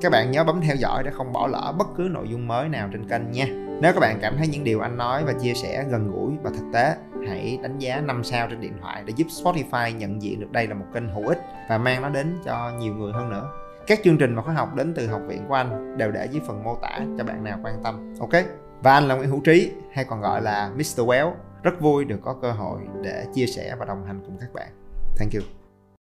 Các 0.00 0.12
bạn 0.12 0.30
nhớ 0.30 0.44
bấm 0.44 0.60
theo 0.60 0.76
dõi 0.76 1.02
để 1.04 1.10
không 1.14 1.32
bỏ 1.32 1.46
lỡ 1.46 1.74
bất 1.78 1.86
cứ 1.96 2.08
nội 2.10 2.26
dung 2.30 2.48
mới 2.48 2.68
nào 2.68 2.88
trên 2.92 3.08
kênh 3.08 3.30
nha. 3.30 3.46
Nếu 3.80 3.92
các 3.92 4.00
bạn 4.00 4.18
cảm 4.22 4.36
thấy 4.38 4.46
những 4.46 4.64
điều 4.64 4.80
anh 4.80 4.96
nói 4.96 5.24
và 5.24 5.32
chia 5.42 5.54
sẻ 5.54 5.84
gần 5.90 6.10
gũi 6.12 6.32
và 6.42 6.50
thực 6.50 6.64
tế 6.72 6.94
hãy 7.28 7.58
đánh 7.62 7.78
giá 7.78 8.00
5 8.00 8.24
sao 8.24 8.46
trên 8.50 8.60
điện 8.60 8.72
thoại 8.82 9.02
để 9.06 9.12
giúp 9.16 9.26
Spotify 9.26 9.96
nhận 9.96 10.22
diện 10.22 10.40
được 10.40 10.52
đây 10.52 10.66
là 10.66 10.74
một 10.74 10.86
kênh 10.94 11.08
hữu 11.08 11.28
ích 11.28 11.38
và 11.68 11.78
mang 11.78 12.02
nó 12.02 12.08
đến 12.08 12.36
cho 12.44 12.72
nhiều 12.78 12.94
người 12.94 13.12
hơn 13.12 13.30
nữa 13.30 13.50
các 13.86 14.00
chương 14.04 14.18
trình 14.18 14.34
và 14.34 14.42
khóa 14.42 14.54
học 14.54 14.74
đến 14.74 14.94
từ 14.96 15.06
học 15.06 15.20
viện 15.28 15.44
của 15.48 15.54
anh 15.54 15.98
đều 15.98 16.12
để 16.12 16.26
dưới 16.30 16.42
phần 16.46 16.64
mô 16.64 16.76
tả 16.76 17.00
cho 17.18 17.24
bạn 17.24 17.44
nào 17.44 17.58
quan 17.64 17.82
tâm, 17.82 18.14
ok? 18.20 18.44
Và 18.82 18.92
anh 18.92 19.08
là 19.08 19.14
Nguyễn 19.14 19.30
Hữu 19.30 19.40
Trí, 19.40 19.72
hay 19.92 20.04
còn 20.04 20.20
gọi 20.20 20.42
là 20.42 20.70
Mr. 20.74 21.00
Well. 21.00 21.32
Rất 21.62 21.80
vui 21.80 22.04
được 22.04 22.18
có 22.22 22.36
cơ 22.42 22.52
hội 22.52 22.80
để 23.02 23.26
chia 23.34 23.46
sẻ 23.46 23.76
và 23.78 23.84
đồng 23.84 24.06
hành 24.06 24.20
cùng 24.26 24.38
các 24.40 24.52
bạn. 24.54 24.68
Thank 25.18 25.32
you. 25.32 25.63